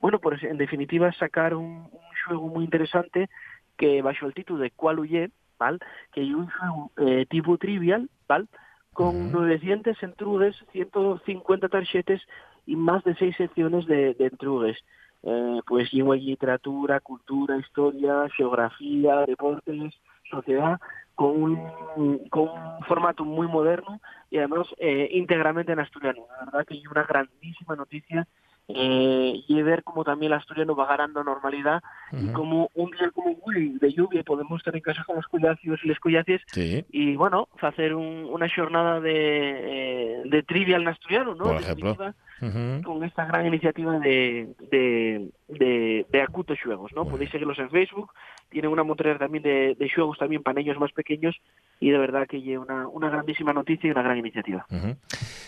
bueno, 0.00 0.18
pues 0.20 0.42
en 0.44 0.56
definitiva 0.56 1.12
sacar 1.12 1.54
un, 1.54 1.88
un 1.92 2.00
xuego 2.24 2.48
muy 2.48 2.64
interesante 2.64 3.28
que 3.76 4.02
bajo 4.02 4.26
el 4.26 4.34
título 4.34 4.60
de 4.60 4.70
Cuál 4.70 5.00
huye, 5.00 5.30
¿vale? 5.58 5.78
que 6.12 6.20
hay 6.20 6.32
un 6.34 6.48
xuego 6.48 6.90
eh, 6.98 7.26
tipo 7.28 7.56
trivial, 7.58 8.08
¿vale? 8.28 8.46
con 8.92 9.28
Ujú. 9.30 9.40
900 9.40 10.00
entrugues, 10.02 10.54
150 10.72 11.68
tarjetas 11.68 12.20
y 12.66 12.76
más 12.76 13.02
de 13.04 13.14
seis 13.16 13.34
secciones 13.36 13.86
de, 13.86 14.14
de 14.14 14.26
entrugues. 14.26 14.76
Eh, 15.24 15.60
pues 15.66 15.92
lengua 15.92 16.16
y 16.16 16.22
literatura, 16.22 16.98
cultura, 17.00 17.56
historia, 17.56 18.28
geografía, 18.36 19.24
deportes, 19.26 19.94
sociedad, 20.28 20.80
con 21.14 21.42
un, 21.42 22.28
con 22.28 22.48
un 22.48 22.82
formato 22.88 23.24
muy 23.24 23.46
moderno 23.46 24.00
y 24.30 24.38
además 24.38 24.66
eh, 24.78 25.08
íntegramente 25.12 25.72
en 25.72 25.80
asturiano. 25.80 26.26
La 26.28 26.46
verdad 26.46 26.66
que 26.66 26.74
hay 26.74 26.86
una 26.86 27.04
grandísima 27.04 27.76
noticia 27.76 28.26
eh, 28.74 29.42
y 29.46 29.62
ver 29.62 29.82
cómo 29.84 30.04
también 30.04 30.32
el 30.32 30.38
asturiano 30.38 30.74
va 30.74 30.86
ganando 30.86 31.22
normalidad 31.24 31.82
y 32.12 32.24
Ujú. 32.24 32.32
como 32.32 32.70
un 32.74 32.90
día 32.92 33.10
como 33.10 33.36
hoy 33.44 33.78
de 33.80 33.92
lluvia 33.92 34.22
podemos 34.22 34.60
estar 34.60 34.74
en 34.74 34.82
casa 34.82 35.04
con 35.04 35.16
los 35.16 35.26
cuidacios 35.26 35.80
y 35.84 35.88
les 35.88 36.00
collacies 36.00 36.40
Sí, 36.46 36.84
y 36.90 37.16
bueno, 37.16 37.48
hacer 37.60 37.94
un, 37.94 38.26
una 38.30 38.48
jornada 38.48 39.00
de, 39.00 39.12
eh, 39.14 40.22
de 40.24 40.42
trivial 40.42 40.82
en 40.82 40.88
asturiano, 40.88 41.34
¿no? 41.34 41.44
Por 41.44 41.60
ejemplo. 41.60 41.90
definitiva, 41.90 42.14
Ujú. 42.40 42.82
con 42.82 43.04
esta 43.04 43.24
gran 43.26 43.46
iniciativa 43.46 43.98
de, 44.00 44.48
de, 44.70 45.30
de, 45.48 46.06
de 46.10 46.22
Acuto 46.22 46.54
Xuegos, 46.56 46.92
¿no? 46.92 47.04
Muy 47.04 47.12
Podéis 47.12 47.30
seguirlos 47.30 47.58
en 47.58 47.70
Facebook, 47.70 48.10
tienen 48.52 48.70
una 48.70 48.84
montonera 48.84 49.18
también 49.18 49.42
de, 49.42 49.74
de 49.78 49.90
xuegos 49.92 50.18
también 50.18 50.42
para 50.42 50.60
niños 50.60 50.78
más 50.78 50.92
pequeños 50.92 51.34
y 51.80 51.90
de 51.90 51.98
verdad 51.98 52.26
que 52.28 52.36
es 52.38 52.58
una, 52.58 52.86
una 52.86 53.10
grandísima 53.10 53.52
noticia 53.52 53.88
y 53.88 53.90
una 53.90 54.02
gran 54.02 54.18
iniciativa. 54.18 54.64
Ujú. 54.70 54.96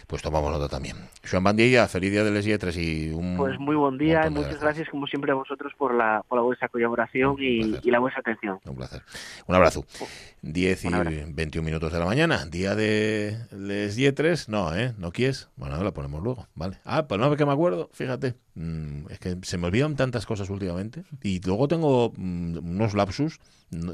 Pues 0.06 0.22
tomamos 0.22 0.50
nota 0.50 0.68
también. 0.68 0.96
Joan 1.28 1.44
Bandilla, 1.44 1.86
feliz 1.86 2.10
día 2.10 2.24
de 2.24 2.30
les 2.30 2.44
Yetres 2.44 2.76
y 2.76 3.10
un... 3.10 3.36
Pues 3.36 3.58
muy 3.58 3.76
buen 3.76 3.96
día 3.96 4.26
y 4.26 4.30
muchas 4.30 4.60
gracias 4.60 4.88
como 4.88 5.06
siempre 5.06 5.30
a 5.32 5.34
vosotros 5.34 5.72
por 5.78 5.94
la, 5.94 6.24
por 6.28 6.38
la 6.38 6.42
vuestra 6.42 6.68
colaboración 6.68 7.36
y, 7.38 7.78
y 7.82 7.90
la 7.90 8.00
vuestra 8.00 8.20
atención. 8.20 8.58
Un 8.66 8.76
placer. 8.76 9.02
Un 9.46 9.54
abrazo. 9.54 9.84
10 10.42 10.84
y 10.84 10.88
Un 10.88 10.94
abrazo. 10.94 11.16
21 11.28 11.64
minutos 11.64 11.92
de 11.92 11.98
la 11.98 12.04
mañana. 12.04 12.44
Día 12.46 12.74
de 12.74 13.36
les 13.52 13.96
Yetres. 13.96 14.48
No, 14.48 14.74
¿eh? 14.74 14.92
¿No 14.98 15.10
quieres? 15.12 15.48
Bueno, 15.56 15.82
la 15.82 15.92
ponemos 15.92 16.22
luego. 16.22 16.46
Vale. 16.54 16.78
Ah, 16.84 17.06
pues 17.06 17.20
no, 17.20 17.34
que 17.34 17.46
me 17.46 17.52
acuerdo. 17.52 17.88
Fíjate. 17.92 18.34
Mm, 18.54 19.06
es 19.10 19.18
que 19.18 19.36
se 19.42 19.58
me 19.58 19.66
olvidan 19.66 19.96
tantas 19.96 20.26
cosas 20.26 20.50
últimamente. 20.50 21.04
Y 21.22 21.40
luego 21.44 21.66
tengo 21.66 22.12
mm, 22.16 22.58
unos 22.94 22.96
lapsus. 22.96 23.40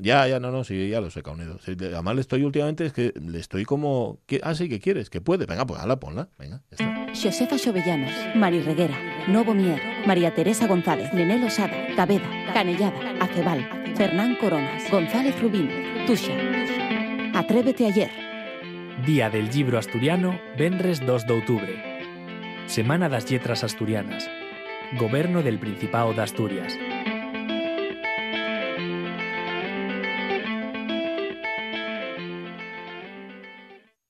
Ya, 0.02 0.26
ya, 0.28 0.38
no, 0.40 0.50
no, 0.50 0.62
sí, 0.64 0.88
ya 0.90 1.00
los 1.00 1.16
he 1.16 1.22
caunido. 1.22 1.58
Sí, 1.64 1.74
le- 1.74 1.86
además 1.94 2.14
le 2.16 2.20
estoy 2.20 2.44
últimamente, 2.44 2.84
es 2.84 2.92
que 2.92 3.14
le 3.18 3.38
estoy 3.38 3.64
como... 3.64 4.18
¿qué? 4.26 4.40
Ah, 4.42 4.54
sí, 4.54 4.68
que 4.68 4.78
quieres? 4.78 5.08
¿Que 5.08 5.20
puede? 5.22 5.46
Venga, 5.46 5.66
pues 5.66 5.80
hala, 5.80 5.98
ponla. 5.98 6.28
Venga, 6.38 6.62
ya 6.70 6.86
está. 6.86 7.14
Xosefa 7.14 7.56
Xovellanos, 7.58 8.12
Mari 8.36 8.60
Reguera, 8.60 8.96
Novo 9.28 9.54
Mier, 9.54 9.80
María 10.06 10.34
Teresa 10.34 10.66
González, 10.66 11.12
Nené 11.14 11.38
Losada, 11.38 11.74
Tabeda, 11.96 12.28
Canellada, 12.52 12.98
Acebal, 13.20 13.94
Fernán 13.96 14.36
Coronas, 14.36 14.82
González 14.90 15.40
Rubín, 15.40 15.70
Tuxa. 16.06 16.32
Atrévete 17.34 17.86
ayer. 17.86 18.10
Día 19.06 19.30
del 19.30 19.48
Libro 19.50 19.78
Asturiano, 19.78 20.38
Benres 20.58 21.00
2 21.06 21.26
de 21.26 21.32
outubro. 21.32 21.72
Semana 22.66 23.08
das 23.08 23.30
Letras 23.30 23.64
Asturianas. 23.64 24.28
Goberno 24.98 25.42
del 25.42 25.58
Principado 25.58 26.12
de 26.12 26.22
Asturias. 26.22 26.74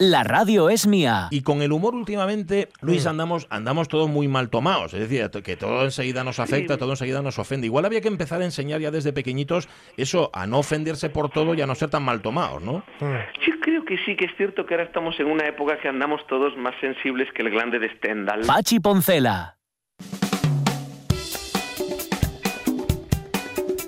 La 0.02 0.24
radio 0.24 0.70
es 0.70 0.86
mía. 0.86 1.28
Y 1.30 1.42
con 1.42 1.60
el 1.60 1.72
humor 1.72 1.94
últimamente, 1.94 2.70
Luis, 2.80 3.06
andamos, 3.06 3.46
andamos 3.50 3.86
todos 3.86 4.08
muy 4.08 4.28
mal 4.28 4.48
tomados. 4.48 4.94
Es 4.94 5.00
decir, 5.00 5.28
que 5.42 5.56
todo 5.56 5.84
enseguida 5.84 6.24
nos 6.24 6.40
afecta, 6.40 6.78
todo 6.78 6.92
enseguida 6.92 7.20
nos 7.20 7.38
ofende. 7.38 7.66
Igual 7.66 7.84
había 7.84 8.00
que 8.00 8.08
empezar 8.08 8.40
a 8.40 8.46
enseñar 8.46 8.80
ya 8.80 8.90
desde 8.90 9.12
pequeñitos 9.12 9.68
eso, 9.98 10.30
a 10.32 10.46
no 10.46 10.60
ofenderse 10.60 11.10
por 11.10 11.28
todo 11.28 11.52
y 11.52 11.60
a 11.60 11.66
no 11.66 11.74
ser 11.74 11.90
tan 11.90 12.02
mal 12.02 12.22
tomados, 12.22 12.62
¿no? 12.62 12.82
Yo 13.00 13.60
creo 13.60 13.84
que 13.84 13.98
sí, 14.06 14.16
que 14.16 14.24
es 14.24 14.32
cierto 14.38 14.64
que 14.64 14.72
ahora 14.72 14.84
estamos 14.84 15.20
en 15.20 15.26
una 15.26 15.46
época 15.46 15.78
que 15.78 15.88
andamos 15.88 16.26
todos 16.28 16.56
más 16.56 16.74
sensibles 16.80 17.30
que 17.34 17.42
el 17.42 17.50
glande 17.50 17.78
de 17.78 17.94
Stendhal. 17.96 18.46
Pachi 18.46 18.80
Poncela. 18.80 19.58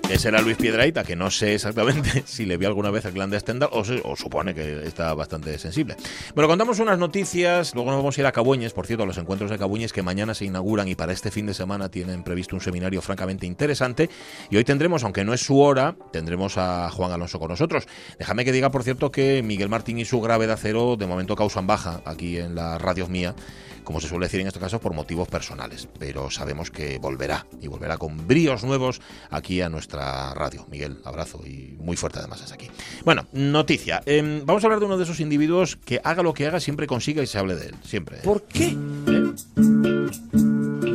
Ese 0.09 0.27
era 0.27 0.41
Luis 0.41 0.57
Piedraita, 0.57 1.03
que 1.03 1.15
no 1.15 1.31
sé 1.31 1.55
exactamente 1.55 2.23
si 2.25 2.45
le 2.45 2.57
vio 2.57 2.67
alguna 2.67 2.91
vez 2.91 3.05
el 3.05 3.13
de 3.13 3.39
Stendhal 3.39 3.69
o, 3.71 4.15
supone 4.15 4.53
que 4.53 4.85
está 4.85 5.13
bastante 5.13 5.57
sensible. 5.57 5.95
Bueno, 6.35 6.49
contamos 6.49 6.79
unas 6.79 6.99
noticias, 6.99 7.73
luego 7.73 7.89
nos 7.89 7.99
vamos 7.99 8.17
a 8.17 8.21
ir 8.21 8.27
a 8.27 8.31
Cabueñes, 8.31 8.73
por 8.73 8.85
cierto, 8.85 9.05
los 9.05 9.17
encuentros 9.17 9.49
de 9.49 9.57
Cabuñes 9.57 9.93
que 9.93 10.03
mañana 10.03 10.33
se 10.33 10.45
inauguran 10.45 10.87
y 10.87 10.95
para 10.95 11.13
este 11.13 11.31
fin 11.31 11.45
de 11.45 11.53
semana 11.53 11.89
tienen 11.89 12.23
previsto 12.23 12.55
un 12.55 12.61
seminario 12.61 13.01
francamente 13.01 13.45
interesante. 13.45 14.09
Y 14.49 14.57
hoy 14.57 14.65
tendremos, 14.65 15.03
aunque 15.03 15.23
no 15.23 15.33
es 15.33 15.41
su 15.41 15.59
hora, 15.59 15.95
tendremos 16.11 16.57
a 16.57 16.91
Juan 16.91 17.11
Alonso 17.11 17.39
con 17.39 17.49
nosotros. 17.49 17.87
Déjame 18.19 18.45
que 18.45 18.51
diga, 18.51 18.69
por 18.69 18.83
cierto, 18.83 19.11
que 19.11 19.41
Miguel 19.41 19.69
Martín 19.69 19.99
y 19.99 20.05
su 20.05 20.19
gravedad 20.21 20.59
cero 20.61 20.95
de 20.97 21.07
momento 21.07 21.35
causan 21.35 21.65
baja 21.65 22.01
aquí 22.05 22.37
en 22.37 22.55
la 22.55 22.77
radio 22.77 23.07
mía 23.07 23.35
como 23.83 23.99
se 24.01 24.07
suele 24.07 24.25
decir 24.25 24.41
en 24.41 24.47
estos 24.47 24.61
casos, 24.61 24.79
por 24.79 24.93
motivos 24.93 25.27
personales. 25.27 25.87
Pero 25.99 26.29
sabemos 26.29 26.71
que 26.71 26.97
volverá 26.99 27.45
y 27.61 27.67
volverá 27.67 27.97
con 27.97 28.27
bríos 28.27 28.63
nuevos 28.63 29.01
aquí 29.29 29.61
a 29.61 29.69
nuestra 29.69 30.33
radio. 30.33 30.65
Miguel, 30.69 30.99
abrazo 31.03 31.41
y 31.45 31.77
muy 31.79 31.97
fuerte 31.97 32.19
además 32.19 32.41
es 32.41 32.51
aquí. 32.51 32.69
Bueno, 33.03 33.27
noticia. 33.33 34.01
Em, 34.05 34.45
vamos 34.45 34.63
a 34.63 34.67
hablar 34.67 34.79
de 34.79 34.85
uno 34.85 34.97
de 34.97 35.03
esos 35.03 35.19
individuos 35.19 35.77
que 35.77 36.01
haga 36.03 36.23
lo 36.23 36.33
que 36.33 36.47
haga, 36.47 36.59
siempre 36.59 36.87
consiga 36.87 37.23
y 37.23 37.27
se 37.27 37.37
hable 37.37 37.55
de 37.55 37.67
él. 37.67 37.75
Siempre. 37.83 38.17
¿Por 38.17 38.43
qué? 38.43 38.75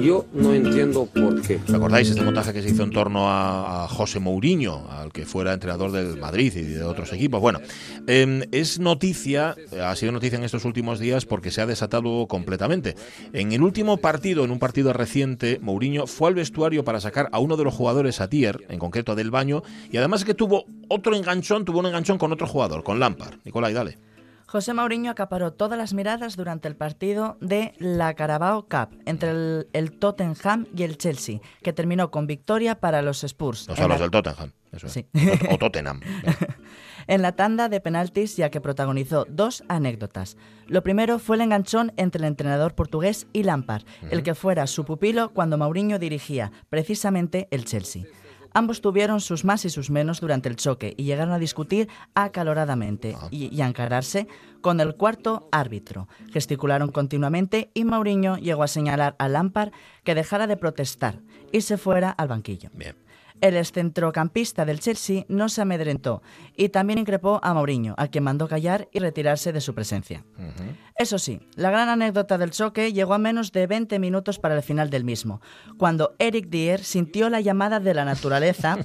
Yo 0.01 0.27
no 0.33 0.55
entiendo 0.55 1.07
por 1.07 1.43
qué. 1.43 1.59
¿Os 1.67 1.75
acordáis 1.75 2.09
este 2.09 2.23
montaje 2.23 2.53
que 2.53 2.63
se 2.63 2.71
hizo 2.71 2.85
en 2.85 2.91
torno 2.91 3.29
a, 3.29 3.85
a 3.85 3.89
José 3.89 4.21
Mourinho, 4.21 4.87
al 4.91 5.13
que 5.13 5.27
fuera 5.27 5.53
entrenador 5.53 5.91
del 5.91 6.17
Madrid 6.19 6.53
y 6.55 6.63
de 6.63 6.85
otros 6.85 7.13
equipos? 7.13 7.41
Bueno, 7.41 7.61
em, 8.07 8.43
es 8.53 8.79
noticia, 8.79 9.57
ha 9.83 9.97
sido 9.97 10.13
noticia 10.13 10.39
en 10.39 10.45
estos 10.45 10.65
últimos 10.65 11.01
días 11.01 11.27
porque 11.27 11.51
se 11.51 11.61
ha 11.61 11.67
desatado 11.67 12.27
completamente. 12.29 12.95
En 13.33 13.53
el 13.53 13.63
último 13.63 13.97
partido, 13.97 14.45
en 14.45 14.53
un 14.53 14.59
partido 14.59 14.93
reciente, 14.93 15.59
Mourinho 15.61 16.07
fue 16.07 16.29
al 16.29 16.35
vestuario 16.35 16.85
para 16.85 17.01
sacar 17.01 17.29
a 17.33 17.41
uno 17.41 17.57
de 17.57 17.65
los 17.65 17.75
jugadores 17.75 18.21
a 18.21 18.29
Tier, 18.29 18.65
en 18.69 18.79
concreto 18.79 19.17
del 19.17 19.31
baño, 19.31 19.63
y 19.91 19.97
además 19.97 20.25
que 20.25 20.35
tuvo 20.35 20.65
otro 20.89 21.17
enganchón, 21.17 21.65
tuvo 21.65 21.81
un 21.81 21.87
enganchón 21.87 22.19
con 22.19 22.33
otro 22.33 22.47
jugador, 22.47 22.85
con 22.85 23.01
Lampard. 23.01 23.39
Nicolai, 23.45 23.75
dale. 23.75 24.08
José 24.51 24.73
Mourinho 24.73 25.11
acaparó 25.11 25.53
todas 25.53 25.79
las 25.79 25.93
miradas 25.93 26.35
durante 26.35 26.69
el 26.69 26.75
partido 26.75 27.37
de 27.43 27.75
la 27.79 28.15
Carabao 28.15 28.63
Cup 28.63 28.99
entre 29.05 29.31
el, 29.31 29.69
el 29.75 29.93
Tottenham 29.99 30.67
y 30.75 30.85
el 30.85 30.97
Chelsea, 30.97 31.41
que 31.63 31.75
terminó 31.75 32.11
con 32.11 32.27
victoria 32.27 32.81
para 32.81 33.03
los 33.03 33.25
Spurs. 33.25 33.69
O 33.69 33.77
sea, 33.77 33.87
los 33.87 33.99
la- 33.99 34.05
del 34.05 34.11
Tottenham. 34.11 34.53
Eso 34.73 34.87
es. 34.87 34.93
Sí. 34.95 35.07
O 35.51 35.59
Tottenham. 35.59 36.01
en 37.07 37.23
la 37.23 37.33
tanda 37.33 37.69
de 37.69 37.81
penaltis 37.81 38.37
ya 38.37 38.51
que 38.51 38.61
protagonizó 38.63 39.27
dos 39.29 39.65
anécdotas. 39.69 40.37
Lo 40.67 40.83
primero 40.83 41.19
fue 41.19 41.37
el 41.37 41.43
enganchón 41.43 41.93
entre 41.97 42.21
el 42.21 42.25
entrenador 42.25 42.75
portugués 42.75 43.27
y 43.35 43.43
Lampard, 43.43 43.83
el 44.11 44.23
que 44.23 44.35
fuera 44.35 44.67
su 44.67 44.85
pupilo 44.85 45.31
cuando 45.35 45.59
Mourinho 45.59 45.99
dirigía 45.99 46.53
precisamente 46.71 47.49
el 47.51 47.65
Chelsea. 47.67 48.05
Ambos 48.59 48.81
tuvieron 48.81 49.21
sus 49.21 49.45
más 49.45 49.65
y 49.65 49.71
sus 49.71 49.89
menos 49.89 50.21
durante 50.21 50.49
el 50.49 50.57
choque 50.57 50.93
y 50.97 51.05
llegaron 51.05 51.33
a 51.33 51.39
discutir 51.39 51.89
acaloradamente 52.17 53.15
y, 53.31 53.55
y 53.55 53.63
a 53.63 53.69
encararse 53.69 54.27
con 54.61 54.81
el 54.81 54.97
cuarto 54.97 55.49
árbitro. 55.53 56.09
Gesticularon 56.33 56.91
continuamente 56.91 57.71
y 57.73 57.85
Mourinho 57.85 58.37
llegó 58.37 58.65
a 58.65 58.67
señalar 58.67 59.15
a 59.21 59.29
Lampard 59.29 59.71
que 60.03 60.17
dejara 60.17 60.49
de 60.49 60.57
protestar 60.57 61.21
y 61.53 61.61
se 61.61 61.79
fuera 61.79 62.11
al 62.11 62.27
banquillo. 62.27 62.71
Bien. 62.73 62.97
El 63.41 63.57
excentrocampista 63.57 64.65
del 64.65 64.81
Chelsea 64.81 65.25
no 65.29 65.49
se 65.49 65.63
amedrentó 65.63 66.23
y 66.57 66.69
también 66.69 66.99
increpó 66.99 67.41
a 67.43 67.55
Mourinho, 67.55 67.95
a 67.97 68.09
quien 68.09 68.25
mandó 68.25 68.49
callar 68.49 68.89
y 68.93 68.99
retirarse 68.99 69.53
de 69.53 69.61
su 69.61 69.75
presencia. 69.75 70.25
Eso 70.97 71.19
sí, 71.19 71.41
la 71.55 71.71
gran 71.71 71.89
anécdota 71.89 72.39
del 72.39 72.51
choque 72.51 72.93
llegó 72.93 73.15
a 73.15 73.19
menos 73.19 73.53
de 73.53 73.67
20 73.67 73.99
minutos 73.99 74.39
para 74.39 74.57
el 74.57 74.63
final 74.63 74.91
del 74.91 75.05
mismo, 75.05 75.41
cuando 75.77 76.15
Eric 76.19 76.49
Dier 76.49 76.83
sintió 76.83 77.31
la 77.31 77.41
llamada 77.41 77.81
de 77.81 77.95
la 77.95 78.05
naturaleza 78.05 78.79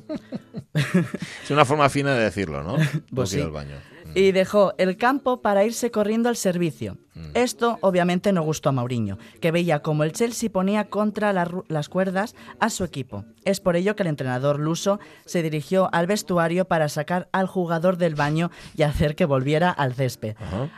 Es 1.44 1.52
una 1.52 1.66
forma 1.66 1.90
fina 1.90 2.14
de 2.16 2.24
decirlo, 2.24 2.64
¿no? 2.64 2.78
Pues 3.14 3.30
sí. 3.30 3.42
al 3.42 3.52
baño. 3.52 3.76
Y 4.16 4.32
dejó 4.32 4.74
el 4.78 4.98
campo 4.98 5.42
para 5.42 5.66
irse 5.66 5.92
corriendo 5.92 6.30
al 6.30 6.36
servicio. 6.36 6.98
Esto 7.36 7.78
obviamente 7.82 8.32
no 8.32 8.42
gustó 8.42 8.70
a 8.70 8.72
Mourinho, 8.72 9.18
que 9.40 9.52
veía 9.52 9.82
como 9.82 10.04
el 10.04 10.14
Chelsea 10.14 10.50
ponía 10.50 10.90
contra 10.90 11.32
la 11.32 11.44
las 11.68 11.90
cuerdas 11.90 12.36
a 12.60 12.70
su 12.70 12.84
equipo. 12.84 13.26
Es 13.46 13.60
por 13.60 13.76
ello 13.76 13.96
que 13.96 14.04
el 14.04 14.10
entrenador 14.10 14.60
luso 14.60 15.00
se 15.26 15.44
dirigió 15.44 15.90
al 15.94 16.08
vestuario 16.08 16.66
para 16.66 16.90
sacar 16.90 17.30
al 17.32 17.48
jugador 17.48 17.98
del 17.98 18.16
baño 18.16 18.50
y 18.76 18.84
hacer 18.84 19.16
que 19.16 19.26
volviera 19.26 19.70
al 19.70 19.94
césped. 19.94 20.36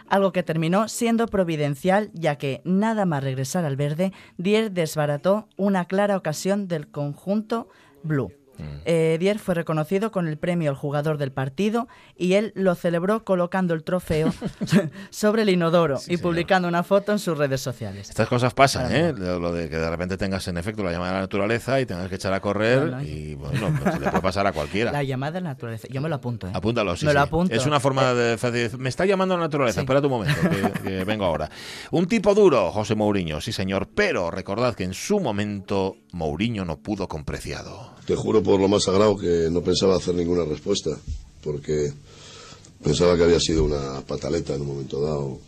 Algo 0.10 0.32
que 0.32 0.44
terminó 0.44 0.88
siendo 0.88 1.28
providencial, 1.28 2.10
ya 2.14 2.38
que 2.38 2.62
nada 2.66 3.06
más 3.06 3.24
regresar 3.24 3.64
al 3.66 3.76
verde, 3.76 4.12
Dier 4.38 4.72
desbarató 4.72 5.48
una 5.58 5.86
clara 5.86 6.18
ocasión 6.18 6.68
del 6.68 6.90
conjunto 6.90 7.70
blue. 8.04 8.32
Eh, 8.86 9.18
Dier 9.20 9.40
fue 9.40 9.56
reconocido 9.56 10.12
con 10.12 10.28
el 10.28 10.38
premio 10.38 10.70
al 10.70 10.76
jugador 10.76 11.18
del 11.18 11.32
partido 11.32 11.88
y 12.18 12.34
él 12.34 12.52
lo 12.56 12.76
celebró 12.76 13.24
colocando 13.24 13.74
el 13.74 13.84
trofeo 13.84 14.34
sobre 15.10 15.42
el 15.44 15.50
inodoro 15.50 16.00
y 16.08 16.18
publicando 16.18 16.68
una 16.68 16.84
foto 16.84 17.12
en 17.12 17.20
sus 17.20 17.38
redes 17.38 17.62
sociales. 17.62 18.10
Estas 18.10 18.28
cosas 18.28 18.54
pasan, 18.54 18.94
¿eh? 18.96 19.14
Lo 19.16 19.40
lo 19.40 19.52
de 19.54 19.70
que 19.70 19.78
de 19.78 19.90
repente 19.90 20.18
tengas 20.18 20.48
en 20.48 20.58
efecto 20.58 20.84
la 20.84 20.92
llamada 20.92 21.12
de 21.12 21.16
la 21.18 21.22
naturaleza 21.22 21.80
y 21.80 21.86
tengas 21.86 22.10
que 22.10 22.16
echar 22.16 22.34
a 22.34 22.40
correr 22.40 23.04
y 23.04 23.36
bueno, 23.36 23.78
pues 23.82 24.00
le 24.00 24.08
puede 24.10 24.22
pasar 24.22 24.48
a 24.48 24.52
cualquiera. 24.54 24.92
La 24.92 25.04
llamada 25.04 25.34
de 25.34 25.42
la 25.42 25.50
naturaleza. 25.50 25.88
Yo 25.92 26.02
me 26.02 26.10
lo 26.10 26.16
apunto, 26.16 26.48
¿eh? 26.48 26.52
Apúntalo, 26.54 26.96
sí. 26.96 27.06
Me 27.06 27.14
lo 27.14 27.20
sí. 27.22 27.28
apunto. 27.28 27.54
Es 27.56 27.66
una 27.66 27.80
forma 27.80 28.14
de 28.14 28.38
decir, 28.38 28.78
me 28.80 28.90
está 28.90 29.06
llamando 29.06 29.36
la 29.36 29.44
naturaleza, 29.44 29.82
Sí. 29.82 29.86
espera 29.86 30.00
un 30.00 30.10
momento, 30.10 30.36
que, 30.50 30.82
que 30.82 31.04
vengo 31.06 31.26
ahora. 31.26 31.50
Un 31.92 32.08
tipo 32.08 32.34
duro, 32.34 32.72
José 32.72 32.96
Mourinho, 32.96 33.42
sí 33.42 33.52
señor, 33.52 33.90
pero 33.94 34.32
recordad 34.32 34.76
que 34.76 34.84
en 34.84 34.94
su 34.94 35.20
momento 35.20 35.96
Mourinho 36.12 36.66
no 36.66 36.78
pudo 36.78 37.08
con 37.08 37.26
Preciado. 37.26 37.95
Te 38.06 38.16
juro 38.16 38.44
por 38.44 38.60
lo 38.60 38.68
más 38.68 38.84
sagrado 38.84 39.18
que 39.18 39.50
no 39.50 39.62
pensaba 39.62 39.96
hacer 39.96 40.14
ninguna 40.14 40.46
respuesta, 40.46 40.92
porque 41.44 41.92
pensaba 42.84 43.18
que 43.18 43.24
había 43.24 43.40
sido 43.40 43.64
una 43.64 44.02
pataleta 44.02 44.54
en 44.54 44.62
un 44.62 44.68
momento 44.68 45.02
dado. 45.02 45.40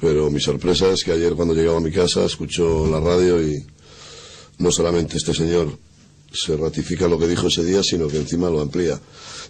Pero 0.00 0.30
mi 0.30 0.40
sorpresa 0.40 0.90
es 0.90 1.04
que 1.04 1.12
ayer 1.12 1.34
cuando 1.34 1.54
llegaba 1.54 1.76
a 1.76 1.82
mi 1.82 1.92
casa 1.92 2.24
escuchó 2.24 2.86
la 2.86 3.00
radio 3.00 3.42
y 3.42 3.62
no 4.58 4.70
solamente 4.70 5.18
este 5.18 5.34
señor 5.34 5.76
se 6.32 6.56
ratifica 6.56 7.08
lo 7.08 7.18
que 7.18 7.28
dijo 7.28 7.48
ese 7.48 7.64
día, 7.64 7.82
sino 7.82 8.08
que 8.08 8.16
encima 8.16 8.48
lo 8.48 8.60
amplía. 8.60 8.98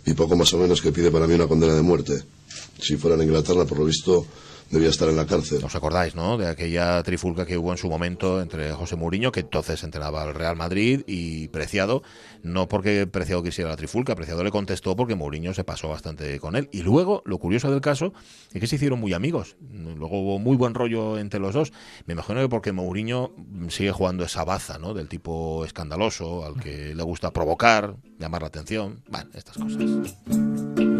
Y 0.06 0.14
poco 0.14 0.34
más 0.34 0.52
o 0.54 0.58
menos 0.58 0.80
que 0.80 0.92
pide 0.92 1.10
para 1.10 1.26
mí 1.26 1.34
una 1.34 1.46
condena 1.46 1.74
de 1.74 1.82
muerte. 1.82 2.24
Si 2.80 2.96
fuera 2.96 3.16
en 3.16 3.22
Inglaterra, 3.22 3.64
por 3.66 3.78
lo 3.78 3.84
visto, 3.84 4.26
debía 4.70 4.88
estar 4.88 5.08
en 5.08 5.16
la 5.16 5.26
cárcel. 5.26 5.62
¿Os 5.64 5.74
acordáis, 5.74 6.14
no? 6.14 6.38
De 6.38 6.46
aquella 6.46 7.02
trifulca 7.02 7.44
que 7.44 7.58
hubo 7.58 7.72
en 7.72 7.78
su 7.78 7.88
momento 7.88 8.40
entre 8.40 8.72
José 8.72 8.96
Mourinho, 8.96 9.32
que 9.32 9.40
entonces 9.40 9.82
entrenaba 9.82 10.22
al 10.22 10.34
Real 10.34 10.56
Madrid, 10.56 11.02
y 11.06 11.48
Preciado, 11.48 12.02
no 12.42 12.68
porque 12.68 13.06
Preciado 13.06 13.42
quisiera 13.42 13.70
la 13.70 13.76
trifulca, 13.76 14.14
Preciado 14.14 14.44
le 14.44 14.50
contestó 14.50 14.94
porque 14.94 15.16
Mourinho 15.16 15.54
se 15.54 15.64
pasó 15.64 15.88
bastante 15.88 16.38
con 16.38 16.54
él. 16.54 16.68
Y 16.72 16.82
luego, 16.82 17.22
lo 17.24 17.38
curioso 17.38 17.70
del 17.70 17.80
caso 17.80 18.12
es 18.52 18.60
que 18.60 18.66
se 18.66 18.76
hicieron 18.76 19.00
muy 19.00 19.12
amigos. 19.12 19.56
Luego 19.70 20.20
hubo 20.20 20.38
muy 20.38 20.56
buen 20.56 20.74
rollo 20.74 21.18
entre 21.18 21.40
los 21.40 21.54
dos. 21.54 21.72
Me 22.06 22.12
imagino 22.12 22.40
que 22.40 22.48
porque 22.48 22.72
Mourinho 22.72 23.34
sigue 23.68 23.90
jugando 23.90 24.24
esa 24.24 24.44
baza, 24.44 24.78
¿no? 24.78 24.94
Del 24.94 25.08
tipo 25.08 25.64
escandaloso, 25.64 26.44
al 26.44 26.60
que 26.60 26.94
le 26.94 27.02
gusta 27.02 27.32
provocar, 27.32 27.96
llamar 28.20 28.42
la 28.42 28.48
atención. 28.48 29.02
Bueno, 29.08 29.30
estas 29.34 29.56
cosas. 29.56 29.82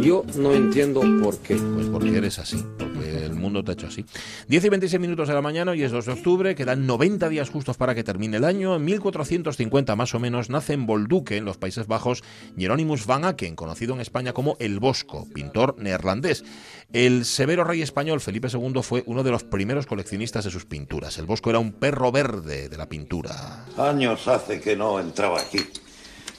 Yo 0.01 0.25
no 0.37 0.55
entiendo 0.55 1.03
por 1.23 1.39
qué. 1.39 1.55
Pues 1.55 1.89
porque 1.89 2.17
eres 2.17 2.39
así, 2.39 2.65
porque 2.79 3.27
el 3.27 3.35
mundo 3.35 3.63
te 3.63 3.73
ha 3.73 3.75
hecho 3.75 3.87
así. 3.87 4.05
10 4.49 4.65
y 4.65 4.69
26 4.71 5.01
minutos 5.01 5.29
de 5.29 5.35
la 5.35 5.43
mañana, 5.43 5.77
y 5.77 5.83
es 5.83 5.93
2 5.93 6.07
de 6.07 6.13
octubre, 6.13 6.55
quedan 6.55 6.87
90 6.87 7.29
días 7.29 7.51
justos 7.51 7.77
para 7.77 7.95
que 7.95 8.03
termine 8.03 8.39
el 8.39 8.45
año. 8.45 8.77
En 8.77 8.85
1450 8.85 9.95
más 9.97 10.15
o 10.15 10.19
menos 10.19 10.49
nace 10.49 10.73
en 10.73 10.87
Bolduque, 10.87 11.37
en 11.37 11.45
los 11.45 11.59
Países 11.59 11.87
Bajos, 11.87 12.25
Hieronymus 12.57 13.07
van 13.07 13.27
Aken, 13.27 13.57
conocido 13.57 13.95
en 13.95 14.01
España 14.01 14.33
como 14.33 14.57
El 14.59 14.81
Bosco, 14.81 15.29
pintor 15.35 15.77
neerlandés. 15.79 16.45
El 16.93 17.25
severo 17.27 17.63
rey 17.63 17.83
español 17.83 18.21
Felipe 18.21 18.49
II 18.53 18.83
fue 18.83 19.05
uno 19.07 19.23
de 19.23 19.31
los 19.31 19.45
primeros 19.45 19.87
coleccionistas 19.87 20.45
de 20.45 20.51
sus 20.51 20.65
pinturas. 20.65 21.19
El 21.19 21.27
Bosco 21.27 21.51
era 21.51 21.59
un 21.59 21.73
perro 21.73 22.11
verde 22.11 22.69
de 22.69 22.77
la 22.77 22.89
pintura. 22.89 23.67
Años 23.77 24.27
hace 24.27 24.61
que 24.61 24.75
no 24.77 24.99
entraba 24.99 25.41
aquí. 25.41 25.61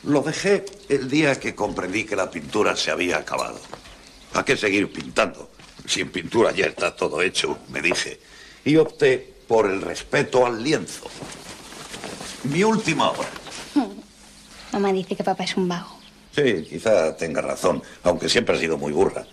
Lo 0.03 0.21
dejé 0.21 0.65
el 0.89 1.09
día 1.09 1.39
que 1.39 1.53
comprendí 1.53 2.05
que 2.05 2.15
la 2.15 2.31
pintura 2.31 2.75
se 2.75 2.89
había 2.89 3.17
acabado. 3.17 3.59
¿A 4.33 4.43
qué 4.43 4.57
seguir 4.57 4.91
pintando? 4.91 5.51
Si 5.85 6.01
en 6.01 6.09
pintura 6.09 6.51
ya 6.51 6.65
está 6.65 6.95
todo 6.95 7.21
hecho, 7.21 7.59
me 7.69 7.81
dije. 7.81 8.19
Y 8.65 8.77
opté 8.77 9.33
por 9.47 9.69
el 9.69 9.81
respeto 9.81 10.45
al 10.45 10.63
lienzo. 10.63 11.07
Mi 12.43 12.63
última 12.63 13.11
obra. 13.11 13.29
Mamá 14.71 14.91
dice 14.93 15.15
que 15.15 15.23
papá 15.23 15.43
es 15.43 15.55
un 15.55 15.67
vago. 15.67 15.99
Sí, 16.35 16.65
quizá 16.67 17.15
tenga 17.17 17.41
razón, 17.41 17.83
aunque 18.03 18.29
siempre 18.29 18.55
ha 18.55 18.59
sido 18.59 18.77
muy 18.77 18.93
burra. 18.93 19.25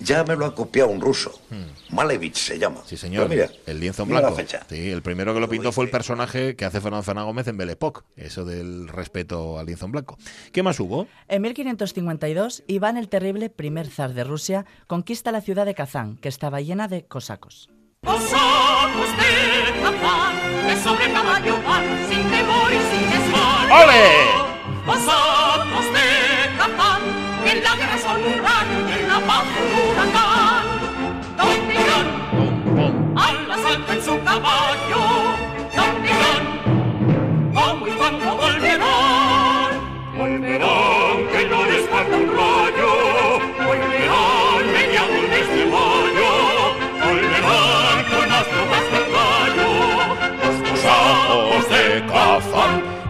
Ya 0.00 0.24
me 0.24 0.36
lo 0.36 0.46
ha 0.46 0.54
copiado 0.54 0.90
un 0.90 1.00
ruso. 1.00 1.32
Malevich 1.90 2.36
se 2.36 2.58
llama. 2.58 2.80
Hmm. 2.80 2.86
Sí, 2.86 2.96
señor. 2.96 3.28
Pero 3.28 3.48
mira, 3.48 3.60
el 3.66 3.80
lienzo 3.80 4.02
en 4.02 4.10
blanco. 4.10 4.34
fecha. 4.34 4.66
Sí, 4.68 4.90
el 4.90 5.02
primero 5.02 5.32
que 5.32 5.40
lo 5.40 5.48
pintó 5.48 5.72
fue 5.72 5.84
el 5.84 5.90
personaje 5.90 6.54
que 6.56 6.64
hace 6.64 6.80
Fernando 6.80 7.02
Fernández 7.02 7.26
Gómez 7.26 7.48
en 7.48 7.56
Belle 7.56 7.72
Époque. 7.72 8.02
Eso 8.16 8.44
del 8.44 8.88
respeto 8.88 9.58
al 9.58 9.66
lienzo 9.66 9.86
en 9.86 9.92
blanco. 9.92 10.18
¿Qué 10.52 10.62
más 10.62 10.78
hubo? 10.80 11.06
En 11.28 11.42
1552, 11.42 12.64
Iván 12.66 12.96
el 12.96 13.08
Terrible, 13.08 13.48
primer 13.50 13.88
zar 13.88 14.12
de 14.14 14.24
Rusia, 14.24 14.66
conquista 14.86 15.32
la 15.32 15.40
ciudad 15.40 15.64
de 15.64 15.74
Kazán, 15.74 16.16
que 16.18 16.28
estaba 16.28 16.60
llena 16.60 16.88
de 16.88 17.04
cosacos. 17.04 17.70
Cosacos 18.04 19.10
de 19.16 19.80
Kazán, 19.82 20.68
que 20.68 20.76
sobre 20.82 21.12
caballo 21.12 21.56
van, 21.62 21.84
sin 22.08 22.22
temor 22.30 22.70
y 22.70 22.96
sin 22.96 23.10
desmán. 23.10 23.70
¡Ole! 23.72 24.45
Rayo 34.36 34.96
y 34.96 35.00
en 35.00 35.05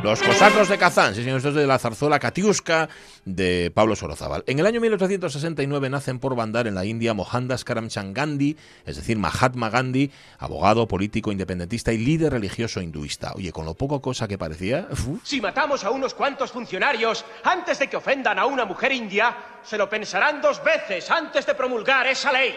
Los 0.07 0.23
cosacos 0.23 0.69
de 0.69 0.79
Kazán, 0.79 1.17
sí 1.17 1.25
señor, 1.25 1.39
esto 1.39 1.49
es 1.49 1.57
de 1.57 1.67
la 1.67 1.81
zarzuela 1.81 2.21
Katiuska 2.21 2.89
de 3.25 3.73
Pablo 3.75 3.97
Sorozábal. 3.97 4.45
En 4.47 4.61
el 4.61 4.67
año 4.67 4.81
1869 4.81 5.91
nacen 5.91 6.21
por 6.21 6.37
Bandar 6.37 6.69
en 6.69 6.77
la 6.77 6.85
India 6.85 7.13
Mohandas 7.13 7.65
Karamchand 7.65 8.15
Gandhi, 8.17 8.57
es 8.85 8.95
decir, 8.95 9.19
Mahatma 9.19 9.69
Gandhi, 9.69 10.13
abogado, 10.39 10.87
político, 10.87 11.33
independentista 11.33 11.93
y 11.93 11.99
líder 11.99 12.35
religioso 12.35 12.81
hinduista. 12.81 13.33
Oye, 13.35 13.51
con 13.51 13.65
lo 13.65 13.75
poco 13.75 14.01
cosa 14.01 14.29
que 14.29 14.39
parecía... 14.39 14.87
Si 15.25 15.41
matamos 15.41 15.83
a 15.83 15.91
unos 15.91 16.15
cuantos 16.15 16.53
funcionarios 16.53 17.25
antes 17.43 17.81
de 17.81 17.89
que 17.89 17.97
ofendan 17.97 18.39
a 18.39 18.47
una 18.47 18.65
mujer 18.65 18.93
india, 18.93 19.37
se 19.65 19.77
lo 19.77 19.91
pensarán 19.91 20.41
dos 20.41 20.63
veces 20.63 21.11
antes 21.11 21.45
de 21.47 21.57
promulgar 21.57 22.07
esa 22.07 22.31
ley. 22.31 22.55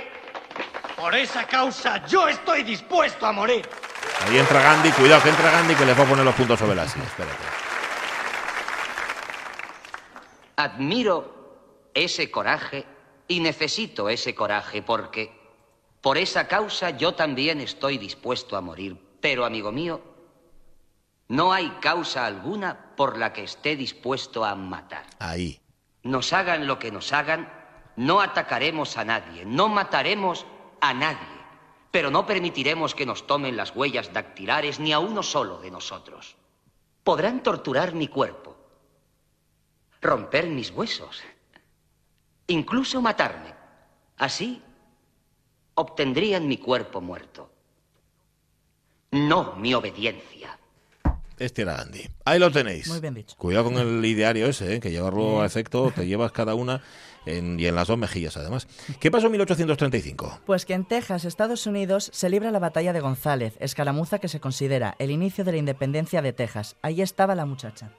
Por 0.96 1.16
esa 1.16 1.46
causa 1.48 2.06
yo 2.06 2.28
estoy 2.28 2.64
dispuesto 2.64 3.26
a 3.26 3.32
morir. 3.32 3.68
Ahí 4.26 4.38
entra 4.38 4.62
Gandhi, 4.62 4.92
cuidado 4.92 5.24
que 5.24 5.30
entra 5.30 5.52
Gandhi 5.52 5.76
que 5.76 5.86
les 5.86 5.98
va 5.98 6.04
a 6.04 6.08
poner 6.08 6.26
los 6.26 6.36
puntos 6.36 6.60
sobre 6.60 6.76
las. 6.76 6.96
Espérate. 6.96 7.44
Admiro 10.58 11.90
ese 11.94 12.30
coraje 12.30 12.86
y 13.28 13.40
necesito 13.40 14.10
ese 14.10 14.36
coraje 14.36 14.82
porque 14.82 15.40
por 16.02 16.18
esa 16.18 16.48
causa 16.48 16.92
yo 16.92 17.14
también 17.14 17.62
estoy 17.62 17.98
dispuesto 17.98 18.56
a 18.56 18.62
morir. 18.62 18.98
Pero, 19.22 19.46
amigo 19.46 19.72
mío, 19.72 20.02
no 21.28 21.52
hay 21.54 21.70
causa 21.82 22.26
alguna 22.26 22.96
por 22.96 23.18
la 23.18 23.34
que 23.34 23.44
esté 23.44 23.76
dispuesto 23.76 24.46
a 24.46 24.56
matar. 24.56 25.06
Ahí. 25.20 25.60
Nos 26.04 26.32
hagan 26.34 26.68
lo 26.68 26.80
que 26.80 26.92
nos 26.92 27.12
hagan, 27.12 27.52
no 28.00 28.22
atacaremos 28.22 28.96
a 28.98 29.04
nadie, 29.04 29.44
no 29.44 29.68
mataremos 29.68 30.46
a 30.80 30.94
nadie, 30.94 31.38
pero 31.92 32.10
no 32.10 32.26
permitiremos 32.26 32.96
que 32.96 33.06
nos 33.06 33.28
tomen 33.28 33.58
las 33.58 33.76
huellas 33.76 34.14
dactilares 34.14 34.80
ni 34.80 34.94
a 34.94 35.00
uno 35.00 35.22
solo 35.22 35.60
de 35.60 35.70
nosotros. 35.70 36.38
Podrán 37.04 37.44
torturar 37.44 37.94
mi 37.94 38.08
cuerpo, 38.08 38.56
romper 40.02 40.48
mis 40.48 40.72
huesos, 40.72 41.22
incluso 42.48 43.02
matarme. 43.02 43.54
Así 44.18 44.62
obtendrían 45.74 46.48
mi 46.48 46.58
cuerpo 46.58 47.02
muerto. 47.02 47.52
No 49.12 49.56
mi 49.56 49.74
obediencia. 49.74 50.58
Este 51.40 51.62
era 51.64 51.78
Gandhi. 51.78 52.08
Ahí 52.26 52.38
lo 52.40 52.52
tenéis. 52.52 52.88
Muy 52.88 53.00
bien 53.00 53.14
dicho. 53.14 53.36
Cuidado 53.38 53.66
con 53.66 53.78
el 53.78 54.04
ideario 54.06 54.46
ese, 54.48 54.76
¿eh? 54.76 54.80
que 54.80 54.92
llevarlo 54.92 55.42
a 55.42 55.46
efecto, 55.46 55.92
te 55.96 56.06
llevas 56.08 56.32
cada 56.32 56.54
una 56.56 56.82
en- 57.26 57.60
y 57.60 57.66
en 57.66 57.76
las 57.76 57.88
dos 57.88 57.98
mejillas 57.98 58.38
además. 58.38 58.68
¿Qué 59.00 59.10
pasó 59.12 59.26
en 59.28 59.32
1835? 59.34 60.42
Pues 60.46 60.66
que 60.66 60.74
en 60.74 60.86
Texas, 60.86 61.26
Estados 61.26 61.66
Unidos, 61.68 62.10
se 62.14 62.30
libra 62.30 62.52
la 62.52 62.60
batalla 62.60 62.94
de 62.94 63.00
González, 63.00 63.56
escaramuza 63.60 64.20
que 64.20 64.28
se 64.28 64.40
considera 64.40 64.96
el 65.00 65.12
inicio 65.12 65.44
de 65.44 65.52
la 65.54 65.58
independencia 65.58 66.22
de 66.22 66.34
Texas. 66.34 66.76
Allí 66.82 67.02
estaba 67.02 67.36
la 67.36 67.46
muchacha. 67.46 67.92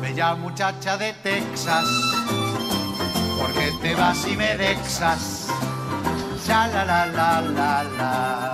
Bella 0.00 0.34
muchacha 0.34 0.96
de 0.96 1.12
Texas, 1.22 1.86
¿por 3.38 3.52
qué 3.54 3.70
te 3.82 3.94
vas 3.94 4.26
y 4.26 4.36
me 4.36 4.56
dexas? 4.56 5.48
Ya 6.46 6.66
la 6.68 6.84
la 6.84 7.06
la 7.06 7.40
la 7.42 7.84
la. 7.98 8.52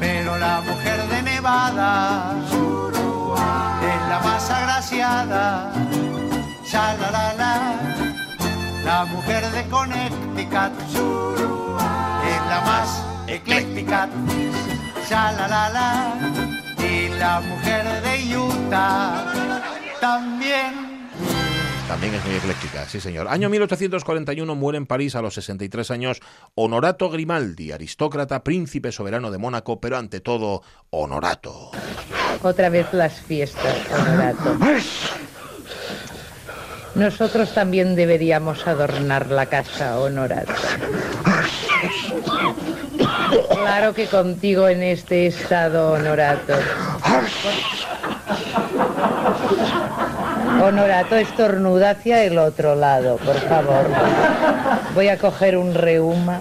Pero 0.00 0.36
la 0.38 0.60
mujer 0.62 1.06
de 1.08 1.22
Nevada 1.22 2.34
la 4.08 4.20
más 4.20 4.50
agraciada. 4.50 5.72
Ya 6.70 6.94
la 7.00 7.10
la 7.10 7.34
la. 7.34 7.54
La 8.84 9.04
mujer 9.04 9.42
de 9.50 9.64
Connecticut 9.68 10.72
es 12.32 12.40
la 12.48 12.60
más 12.64 13.04
ecléctica. 13.26 14.08
Ya 15.08 15.32
la 15.32 15.48
la 15.48 15.68
la. 15.70 16.14
Y 16.78 17.08
la 17.18 17.40
mujer 17.40 17.84
de 18.02 18.38
Utah 18.38 19.24
también. 20.00 20.95
También 21.88 22.14
es 22.14 22.24
muy 22.24 22.34
ecléctica, 22.34 22.84
sí 22.88 23.00
señor. 23.00 23.28
Año 23.28 23.48
1841 23.48 24.54
muere 24.56 24.78
en 24.78 24.86
París 24.86 25.14
a 25.14 25.22
los 25.22 25.34
63 25.34 25.90
años 25.92 26.20
Honorato 26.54 27.08
Grimaldi, 27.10 27.70
aristócrata, 27.70 28.42
príncipe 28.42 28.90
soberano 28.90 29.30
de 29.30 29.38
Mónaco, 29.38 29.80
pero 29.80 29.96
ante 29.96 30.20
todo, 30.20 30.62
honorato. 30.90 31.70
Otra 32.42 32.70
vez 32.70 32.92
las 32.92 33.20
fiestas, 33.20 33.76
Honorato. 33.92 34.58
Nosotros 36.96 37.52
también 37.52 37.94
deberíamos 37.94 38.66
adornar 38.66 39.30
la 39.30 39.46
casa, 39.46 40.00
Honorato. 40.00 40.54
Claro 43.50 43.94
que 43.94 44.06
contigo 44.06 44.66
en 44.68 44.82
este 44.82 45.26
estado, 45.26 45.92
Honorato. 45.92 46.54
Honorato, 50.62 51.16
estornuda 51.16 51.90
hacia 51.90 52.24
el 52.24 52.38
otro 52.38 52.74
lado, 52.74 53.16
por 53.18 53.36
favor. 53.36 53.86
Voy 54.94 55.08
a 55.08 55.18
coger 55.18 55.56
un 55.56 55.74
reuma. 55.74 56.40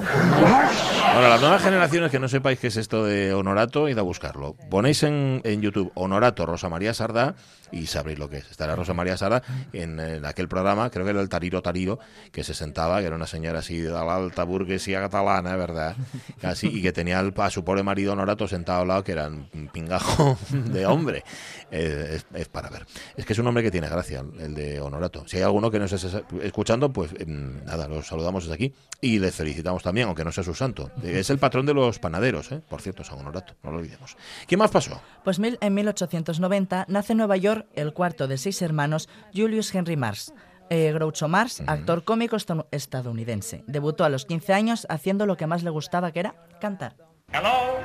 Bueno, 1.16 1.30
las 1.30 1.40
nuevas 1.42 1.62
generaciones 1.64 2.12
que 2.12 2.20
no 2.20 2.28
sepáis 2.28 2.60
qué 2.60 2.68
es 2.68 2.78
esto 2.78 3.06
de 3.06 3.34
Honorato, 3.34 3.88
id 3.88 3.98
a 3.98 4.02
buscarlo. 4.02 4.56
Ponéis 4.70 5.02
en, 5.04 5.42
en 5.46 5.62
YouTube 5.62 5.92
Honorato 5.96 6.46
Rosa 6.46 6.68
María 6.68 6.94
Sardá 6.94 7.36
y 7.72 7.88
sabréis 7.88 8.20
lo 8.20 8.30
que 8.30 8.38
es. 8.38 8.52
Estará 8.52 8.76
Rosa 8.76 8.94
María 8.94 9.16
Sardá 9.18 9.42
en, 9.74 10.00
aquel 10.26 10.48
programa, 10.50 10.90
creo 10.90 11.06
que 11.06 11.12
era 11.12 11.22
el 11.22 11.30
Tariro 11.30 11.62
Tariro, 11.62 12.00
que 12.32 12.44
se 12.44 12.54
sentaba, 12.54 13.00
que 13.00 13.08
era 13.08 13.16
una 13.16 13.28
señora 13.28 13.60
así 13.60 13.78
de 13.78 13.92
la 13.92 14.02
alta 14.16 14.44
burguesía 14.44 15.00
catalana, 15.00 15.56
¿verdad? 15.56 15.96
Casi, 16.42 16.68
y 16.68 16.82
que 16.82 16.92
tenía 16.92 17.20
al- 17.20 17.34
a 17.38 17.50
su 17.50 17.64
pobre 17.64 17.82
marido 17.84 18.12
Honorato 18.14 18.48
sentado 18.48 18.82
al 18.82 18.88
lado, 18.90 19.04
que 19.04 19.14
era 19.14 19.28
un 19.28 19.70
pingajo 19.72 20.38
de 20.52 20.86
hombre. 20.86 21.24
Es, 21.72 22.26
para 22.52 22.70
ver. 22.70 22.86
Es 23.18 23.26
que 23.26 23.34
es 23.34 23.40
un 23.40 23.48
hombre 23.48 23.64
que 23.64 23.72
tiene 23.72 23.90
gracia, 23.90 24.24
el 24.40 24.54
de 24.54 24.80
Honorato. 24.82 25.26
Si 25.28 25.38
hay 25.38 25.44
alguno 25.44 25.72
que 25.72 25.80
nos 25.80 25.92
esté 25.92 26.24
escuchando, 26.44 26.92
pues 26.94 27.12
em, 27.20 27.64
nada, 27.66 27.88
los 27.88 28.06
saludamos 28.08 28.44
desde 28.44 28.56
aquí 28.56 28.74
y 29.02 29.20
le 29.20 29.32
felicitamos 29.32 29.82
también, 29.82 30.08
aunque 30.08 30.24
no 30.24 30.32
sea 30.32 30.44
su 30.44 30.54
santo. 30.54 30.92
Es 31.06 31.30
el 31.30 31.38
patrón 31.40 31.66
de 31.66 31.74
los 31.74 32.00
panaderos, 32.00 32.52
¿eh? 32.52 32.62
por 32.68 32.82
cierto, 32.82 33.04
San 33.04 33.20
Honorato, 33.20 33.54
no 33.64 33.72
lo 33.72 33.78
olvidemos. 33.78 34.16
¿Qué 34.48 34.58
más 34.58 34.72
pasó? 34.72 35.02
Pues 35.24 35.40
mil- 35.40 35.58
en 35.62 35.74
1890 35.74 36.86
nace 36.90 37.14
en 37.14 37.18
Nueva 37.18 37.38
York 37.38 37.68
el 37.74 37.94
cuarto 37.94 38.28
de 38.28 38.38
seis 38.38 38.62
hermanos, 38.62 39.10
Julius 39.34 39.74
Henry 39.74 39.96
Mars. 39.98 40.34
Eh, 40.72 40.92
Groucho 40.94 41.28
Mars, 41.28 41.62
actor 41.68 42.04
cómico 42.04 42.36
esta- 42.36 42.66
estadounidense. 42.72 43.64
Debutó 43.68 44.04
a 44.04 44.10
los 44.10 44.26
15 44.26 44.52
años 44.54 44.88
haciendo 44.90 45.28
lo 45.28 45.38
que 45.38 45.46
más 45.46 45.62
le 45.62 45.70
gustaba, 45.70 46.12
que 46.12 46.22
era 46.22 46.36
cantar. 46.60 46.96
Hello? 47.32 47.80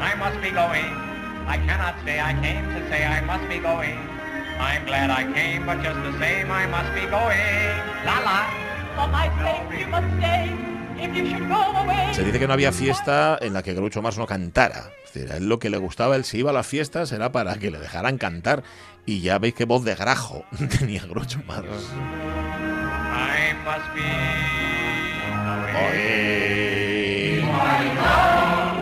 I 0.00 0.16
must 0.18 0.40
be 0.42 0.50
going. 0.50 0.92
I 1.48 1.56
cannot 1.66 1.94
say 2.04 2.18
I 2.18 2.34
came 2.42 2.62
to 2.74 2.88
say 2.88 3.04
I 3.04 3.22
must 3.24 3.48
be 3.48 3.58
going. 3.60 3.96
I'm 4.60 4.84
glad 4.86 5.08
I 5.10 5.24
came, 5.32 5.64
but 5.66 5.76
just 5.84 5.96
the 6.02 6.12
same 6.18 6.50
I 6.52 6.66
must 6.66 6.92
be 6.94 7.02
going. 7.08 8.04
La 8.04 8.20
la. 8.20 8.46
For 8.96 9.08
my 9.12 9.28
sake 9.40 9.80
you 9.80 9.86
must 9.86 10.08
stay. 10.18 10.77
Se 12.12 12.24
dice 12.24 12.38
que 12.38 12.46
no 12.46 12.52
había 12.52 12.72
fiesta 12.72 13.38
en 13.40 13.52
la 13.52 13.62
que 13.62 13.74
Groucho 13.74 14.02
Mars 14.02 14.18
no 14.18 14.26
cantara. 14.26 14.90
Es 15.04 15.12
decir, 15.12 15.32
a 15.32 15.36
él 15.36 15.48
lo 15.48 15.58
que 15.58 15.70
le 15.70 15.78
gustaba, 15.78 16.16
él 16.16 16.24
si 16.24 16.38
iba 16.38 16.50
a 16.50 16.52
las 16.52 16.66
fiestas 16.66 17.12
era 17.12 17.30
para 17.30 17.54
que 17.56 17.70
le 17.70 17.78
dejaran 17.78 18.18
cantar. 18.18 18.62
Y 19.06 19.20
ya 19.20 19.38
veis 19.38 19.54
qué 19.54 19.64
voz 19.64 19.84
de 19.84 19.94
grajo 19.94 20.44
tenía 20.78 21.02
Groucho 21.06 21.40
Mars. 21.46 21.68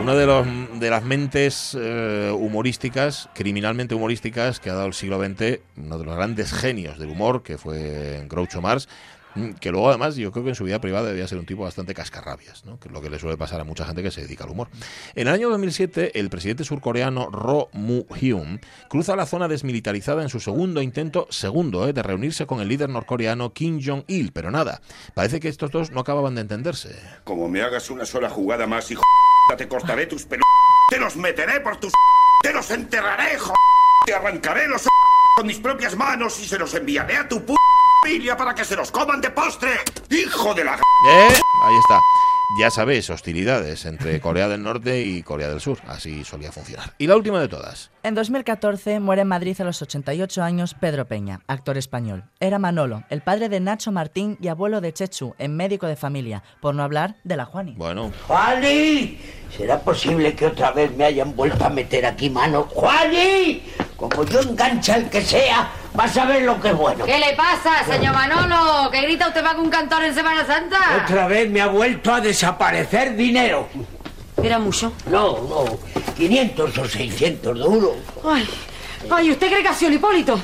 Uno 0.01 0.15
de 0.15 0.27
los 0.27 0.47
de 0.81 0.91
las 0.91 1.03
mentes 1.05 1.77
eh, 1.79 2.33
humorísticas, 2.37 3.29
criminalmente 3.35 3.95
humorísticas 3.95 4.61
que 4.61 4.71
ha 4.71 4.75
dado 4.75 4.87
el 4.87 4.95
siglo 4.95 5.19
XX, 5.19 5.61
uno 5.77 5.99
de 5.99 6.05
los 6.05 6.17
grandes 6.17 6.53
genios 6.53 6.99
del 6.99 7.11
humor 7.11 7.43
que 7.43 7.59
fue 7.59 8.25
Groucho 8.29 8.61
Marx, 8.61 8.89
mm, 8.89 9.16
que 9.61 9.71
luego 9.71 9.89
además 9.89 10.17
yo 10.17 10.33
creo 10.33 10.45
que 10.45 10.51
en 10.51 10.55
su 10.55 10.65
vida 10.65 10.81
privada 10.81 11.09
debía 11.09 11.27
ser 11.27 11.39
un 11.39 11.47
tipo 11.47 11.63
bastante 11.63 11.95
cascarrabias, 11.95 12.65
¿no? 12.65 12.79
que 12.79 12.89
es 12.89 12.95
lo 12.95 13.01
que 13.01 13.11
le 13.11 13.19
suele 13.19 13.37
pasar 13.37 13.61
a 13.61 13.65
mucha 13.65 13.85
gente 13.85 14.03
que 14.03 14.11
se 14.11 14.23
dedica 14.23 14.45
al 14.45 14.51
humor. 14.51 14.69
En 15.15 15.29
el 15.29 15.35
año 15.35 15.51
2007, 15.51 16.19
el 16.19 16.31
presidente 16.31 16.65
surcoreano 16.65 17.31
Roh 17.31 17.69
Moo-hyun 17.73 18.61
cruza 18.89 19.17
la 19.17 19.27
zona 19.27 19.49
desmilitarizada 19.49 20.23
en 20.23 20.29
su 20.29 20.41
segundo 20.41 20.83
intento, 20.83 21.27
segundo, 21.31 21.89
eh, 21.89 21.93
de 21.93 22.03
reunirse 22.03 22.47
con 22.47 22.61
el 22.61 22.69
líder 22.69 22.89
norcoreano 22.89 23.53
Kim 23.53 23.81
Jong-il, 23.85 24.33
pero 24.33 24.51
nada, 24.51 24.81
parece 25.15 25.41
que 25.41 25.49
estos 25.49 25.71
dos 25.71 25.91
no 25.91 26.01
acababan 26.01 26.35
de 26.35 26.43
entenderse. 26.43 26.97
Como 27.25 27.49
me 27.49 27.63
hagas 27.63 27.91
una 27.91 28.07
sola 28.07 28.29
jugada 28.29 28.67
más, 28.67 28.91
hijo 28.91 29.03
te 29.57 29.69
cortaré 29.69 30.07
tus 30.07 30.25
pelos, 30.25 30.45
te 30.91 30.99
los 30.99 31.17
meteré 31.17 31.61
por 31.61 31.79
tus 31.79 31.93
te 32.43 32.53
los 32.53 32.71
enterraré, 32.71 33.35
hijo 33.35 33.55
te 34.05 34.15
arrancaré 34.15 34.69
los 34.69 34.87
con 35.37 35.47
mis 35.47 35.59
propias 35.59 35.97
manos 35.97 36.41
y 36.41 36.47
se 36.47 36.59
los 36.59 36.75
enviaré 36.75 37.17
a 37.17 37.29
tu 37.29 37.45
p 37.45 37.55
familia 38.07 38.37
para 38.37 38.55
que 38.55 38.65
se 38.65 38.77
los 38.77 38.93
coman 38.93 39.21
de 39.21 39.31
postre. 39.31 39.71
¡Hijo 40.11 40.55
de 40.55 40.65
la... 40.65 40.75
¿Eh? 40.75 41.29
Ahí 41.65 41.77
está. 41.81 41.99
Ya 42.61 42.71
sabéis, 42.71 43.11
hostilidades 43.11 43.85
entre 43.85 44.21
Corea 44.21 44.47
del 44.47 44.63
Norte 44.63 45.03
y 45.03 45.25
Corea 45.25 45.49
del 45.49 45.61
Sur. 45.61 45.79
Así 45.89 46.23
solía 46.23 46.53
funcionar. 46.53 46.95
Y 46.99 47.09
la 47.09 47.17
última 47.17 47.41
de 47.41 47.49
todas. 47.49 47.91
En 48.05 48.15
2014 48.15 49.01
muere 49.01 49.23
en 49.23 49.29
Madrid 49.29 49.61
a 49.61 49.65
los 49.65 49.83
88 49.83 50.41
años 50.45 50.75
Pedro 50.75 51.07
Peña, 51.07 51.41
actor 51.49 51.77
español. 51.77 52.23
Era 52.39 52.61
Manolo, 52.61 53.03
el 53.11 53.23
padre 53.23 53.49
de 53.49 53.59
Nacho 53.59 53.91
Martín 53.91 54.39
y 54.41 54.47
abuelo 54.47 54.81
de 54.81 54.93
Chechu, 54.93 55.35
en 55.39 55.57
médico 55.57 55.89
de 55.89 55.97
familia, 55.97 56.45
por 56.61 56.77
no 56.77 56.85
hablar 56.85 57.17
de 57.25 57.37
la 57.37 57.45
Juani. 57.45 57.75
Bueno, 57.77 58.13
¡Juani! 58.29 59.19
¿Será 59.57 59.81
posible 59.81 60.37
que 60.37 60.47
otra 60.47 60.71
vez 60.71 60.97
me 60.97 61.05
hayan 61.05 61.35
vuelto 61.35 61.65
a 61.65 61.71
meter 61.71 62.07
aquí 62.07 62.31
mano? 62.31 62.69
¡Juani! 62.71 63.65
Como 63.97 64.23
yo 64.25 64.41
engancha 64.43 64.97
el 64.97 65.11
que 65.11 65.23
sea, 65.23 65.69
vas 65.97 66.17
a 66.17 66.27
ver 66.27 66.43
lo 66.43 66.61
que 66.61 66.69
es 66.69 66.77
bueno. 66.77 67.05
¿Qué 67.05 67.19
le 67.19 67.35
pasa, 67.35 67.85
señor 67.85 68.15
Manolo? 68.15 68.91
¿Que 68.91 69.01
grita 69.03 69.29
usted 69.29 69.43
más 69.43 69.55
que 69.55 69.61
un 69.61 69.71
cantor 69.71 70.05
en 70.05 70.15
Semana 70.15 70.47
Santa? 70.47 70.79
Otra 71.03 71.27
vez 71.27 71.51
me 71.51 71.61
ha 71.61 71.67
vuelto 71.67 72.13
a 72.13 72.21
desaparecer 72.21 73.17
dinero. 73.17 73.69
¿Era 74.43 74.59
mucho? 74.59 74.93
No, 75.11 75.39
no, 75.49 75.65
500 76.17 76.79
o 76.79 76.87
600 76.87 77.59
duros. 77.59 77.97
Ay, 78.23 78.47
ay, 79.11 79.31
¿usted 79.31 79.49
cree 79.49 79.63
que 79.63 79.69
ha 79.69 79.75
sido 79.75 79.89
el 79.89 79.97
Hipólito? 79.97 80.39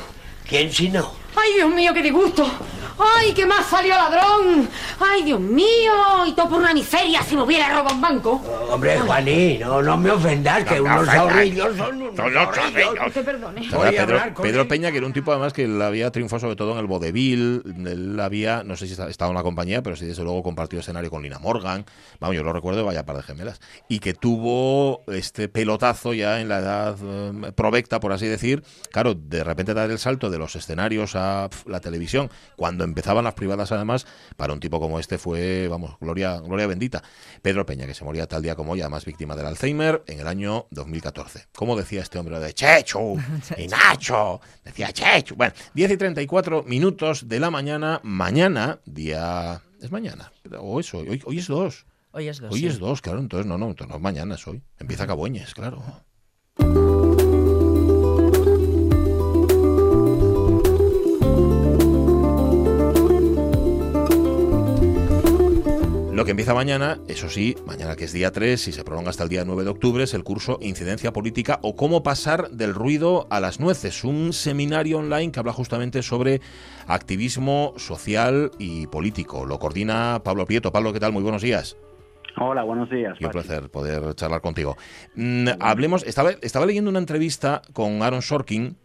¿Quién 0.48 0.72
si 0.72 0.88
no? 0.88 1.12
Ay, 1.36 1.54
Dios 1.56 1.70
mío, 1.70 1.92
qué 1.92 2.02
disgusto. 2.02 2.50
Ay, 2.98 3.32
que 3.32 3.46
más 3.46 3.66
salió 3.66 3.94
ladrón. 3.94 4.68
Ay, 5.00 5.22
Dios 5.22 5.40
mío, 5.40 5.92
y 6.26 6.32
todo 6.32 6.48
por 6.50 6.60
una 6.60 6.74
miseria 6.74 7.22
si 7.22 7.36
me 7.36 7.42
hubiera 7.42 7.68
robado 7.68 7.94
un 7.94 8.00
banco. 8.00 8.42
Hombre, 8.70 8.98
Juaní, 8.98 9.58
no, 9.58 9.82
no 9.82 9.96
me 9.96 10.10
ofendas, 10.10 10.64
que 10.64 10.76
No 10.76 10.84
unos 10.84 11.08
ahorrillos 11.08 11.76
son 11.76 12.02
unos 12.02 12.36
ahorrillos. 12.36 12.94
Pedro, 13.12 14.18
Pedro. 14.40 14.68
Peña, 14.68 14.90
que 14.90 14.98
era 14.98 15.06
un 15.06 15.12
tipo 15.12 15.32
además 15.32 15.52
que 15.52 15.64
él 15.64 15.80
había 15.82 16.10
triunfado 16.10 16.40
sobre 16.40 16.56
todo 16.56 16.72
en 16.72 16.78
el 16.78 16.86
vodevil, 16.86 17.62
él 17.86 18.18
había, 18.20 18.62
no 18.64 18.76
sé 18.76 18.86
si 18.86 18.94
estaba 18.94 19.30
en 19.30 19.36
la 19.36 19.42
compañía, 19.42 19.82
pero 19.82 19.96
sí 19.96 20.06
desde 20.06 20.22
luego 20.22 20.42
compartió 20.42 20.78
escenario 20.78 21.10
con 21.10 21.22
Lina 21.22 21.38
Morgan, 21.38 21.84
vamos, 22.20 22.36
yo 22.36 22.42
lo 22.42 22.52
recuerdo, 22.52 22.84
vaya 22.84 23.04
par 23.04 23.16
de 23.16 23.22
gemelas, 23.22 23.60
y 23.88 23.98
que 23.98 24.14
tuvo 24.14 25.02
este 25.08 25.48
pelotazo 25.48 26.14
ya 26.14 26.40
en 26.40 26.48
la 26.48 26.58
edad 26.58 26.96
eh, 27.02 27.52
provecta, 27.54 28.00
por 28.00 28.12
así 28.12 28.26
decir, 28.26 28.62
claro, 28.90 29.14
de 29.14 29.44
repente 29.44 29.74
dar 29.74 29.90
el 29.90 29.98
salto 29.98 30.30
de 30.30 30.38
los 30.38 30.56
escenarios 30.56 31.16
a 31.16 31.48
pf, 31.50 31.68
la 31.68 31.80
televisión, 31.80 32.30
cuando 32.56 32.81
empezaban 32.84 33.24
las 33.24 33.34
privadas 33.34 33.72
además, 33.72 34.06
para 34.36 34.52
un 34.52 34.60
tipo 34.60 34.80
como 34.80 34.98
este 34.98 35.18
fue, 35.18 35.68
vamos, 35.68 35.96
gloria, 36.00 36.40
gloria 36.40 36.66
bendita. 36.66 37.02
Pedro 37.42 37.66
Peña, 37.66 37.86
que 37.86 37.94
se 37.94 38.04
moría 38.04 38.26
tal 38.26 38.42
día 38.42 38.54
como 38.54 38.72
hoy, 38.72 38.80
además 38.80 39.04
víctima 39.04 39.36
del 39.36 39.46
Alzheimer, 39.46 40.02
en 40.06 40.20
el 40.20 40.26
año 40.26 40.66
2014. 40.70 41.46
¿Cómo 41.54 41.76
decía 41.76 42.02
este 42.02 42.18
hombre 42.18 42.38
de 42.40 42.52
Chechu 42.52 43.18
y 43.58 43.66
Nacho? 43.68 44.40
Decía 44.64 44.92
Chechu. 44.92 45.34
Bueno, 45.36 45.54
10 45.74 45.90
y 45.92 45.96
34 45.96 46.62
minutos 46.64 47.28
de 47.28 47.40
la 47.40 47.50
mañana, 47.50 48.00
mañana, 48.02 48.80
día... 48.84 49.62
Es 49.80 49.90
mañana, 49.90 50.30
o 50.60 50.78
eso, 50.78 50.98
hoy, 50.98 51.20
hoy 51.24 51.38
es 51.38 51.48
dos. 51.48 51.86
Hoy 52.12 52.28
es 52.28 52.38
dos. 52.38 52.52
Hoy 52.52 52.60
sí. 52.60 52.66
es 52.68 52.78
dos, 52.78 53.00
claro, 53.00 53.18
entonces 53.18 53.46
no, 53.46 53.58
no, 53.58 53.66
entonces 53.66 53.88
no 53.88 53.96
es 53.96 54.02
mañana, 54.02 54.36
es 54.36 54.46
hoy. 54.46 54.62
Empieza 54.78 55.08
Cabueñes, 55.08 55.54
claro. 55.54 55.82
Lo 66.22 66.26
que 66.26 66.30
empieza 66.30 66.54
mañana, 66.54 67.00
eso 67.08 67.28
sí, 67.28 67.56
mañana 67.66 67.96
que 67.96 68.04
es 68.04 68.12
día 68.12 68.30
3 68.30 68.68
y 68.68 68.70
se 68.70 68.84
prolonga 68.84 69.10
hasta 69.10 69.24
el 69.24 69.28
día 69.28 69.44
9 69.44 69.64
de 69.64 69.70
octubre, 69.70 70.04
es 70.04 70.14
el 70.14 70.22
curso 70.22 70.56
Incidencia 70.62 71.12
Política 71.12 71.58
o 71.62 71.74
cómo 71.74 72.04
pasar 72.04 72.48
del 72.50 72.76
ruido 72.76 73.26
a 73.28 73.40
las 73.40 73.58
nueces, 73.58 74.04
un 74.04 74.32
seminario 74.32 74.98
online 74.98 75.32
que 75.32 75.40
habla 75.40 75.52
justamente 75.52 76.00
sobre 76.00 76.40
activismo 76.86 77.74
social 77.76 78.52
y 78.60 78.86
político. 78.86 79.46
Lo 79.46 79.58
coordina 79.58 80.20
Pablo 80.22 80.46
Prieto. 80.46 80.70
Pablo, 80.70 80.92
¿qué 80.92 81.00
tal? 81.00 81.10
Muy 81.10 81.24
buenos 81.24 81.42
días. 81.42 81.76
Hola, 82.36 82.62
buenos 82.62 82.88
días. 82.88 83.18
Pachi. 83.18 83.32
placer 83.32 83.68
poder 83.68 84.14
charlar 84.14 84.42
contigo. 84.42 84.76
Mm, 85.16 85.48
hablemos, 85.58 86.04
estaba, 86.04 86.30
estaba 86.40 86.66
leyendo 86.66 86.88
una 86.88 87.00
entrevista 87.00 87.62
con 87.72 88.00
Aaron 88.00 88.22
Sorkin, 88.22 88.76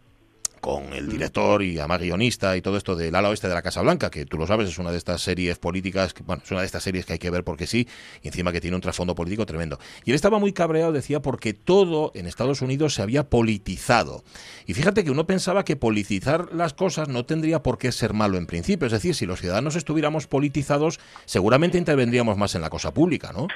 con 0.60 0.92
el 0.92 1.08
director 1.08 1.62
y 1.62 1.78
además 1.78 2.00
guionista 2.00 2.56
y 2.56 2.62
todo 2.62 2.76
esto 2.76 2.96
del 2.96 3.14
ala 3.14 3.28
oeste 3.28 3.48
de 3.48 3.54
la 3.54 3.62
Casa 3.62 3.82
Blanca, 3.82 4.10
que 4.10 4.26
tú 4.26 4.38
lo 4.38 4.46
sabes, 4.46 4.68
es 4.68 4.78
una 4.78 4.90
de 4.90 4.98
estas 4.98 5.22
series 5.22 5.58
políticas, 5.58 6.14
que, 6.14 6.22
bueno, 6.22 6.42
es 6.44 6.50
una 6.50 6.60
de 6.60 6.66
estas 6.66 6.82
series 6.82 7.06
que 7.06 7.14
hay 7.14 7.18
que 7.18 7.30
ver 7.30 7.44
porque 7.44 7.66
sí, 7.66 7.88
y 8.22 8.28
encima 8.28 8.52
que 8.52 8.60
tiene 8.60 8.74
un 8.76 8.80
trasfondo 8.80 9.14
político 9.14 9.46
tremendo. 9.46 9.78
Y 10.04 10.10
él 10.10 10.14
estaba 10.14 10.38
muy 10.38 10.52
cabreado, 10.52 10.92
decía, 10.92 11.20
porque 11.20 11.54
todo 11.54 12.12
en 12.14 12.26
Estados 12.26 12.62
Unidos 12.62 12.94
se 12.94 13.02
había 13.02 13.28
politizado. 13.28 14.24
Y 14.66 14.74
fíjate 14.74 15.04
que 15.04 15.10
uno 15.10 15.26
pensaba 15.26 15.64
que 15.64 15.76
politizar 15.76 16.52
las 16.52 16.74
cosas 16.74 17.08
no 17.08 17.24
tendría 17.24 17.62
por 17.62 17.78
qué 17.78 17.92
ser 17.92 18.12
malo 18.12 18.38
en 18.38 18.46
principio, 18.46 18.86
es 18.86 18.92
decir, 18.92 19.14
si 19.14 19.26
los 19.26 19.40
ciudadanos 19.40 19.76
estuviéramos 19.76 20.26
politizados, 20.26 21.00
seguramente 21.24 21.78
intervendríamos 21.78 22.36
más 22.36 22.54
en 22.54 22.62
la 22.62 22.70
cosa 22.70 22.92
pública, 22.92 23.32
¿no? 23.32 23.48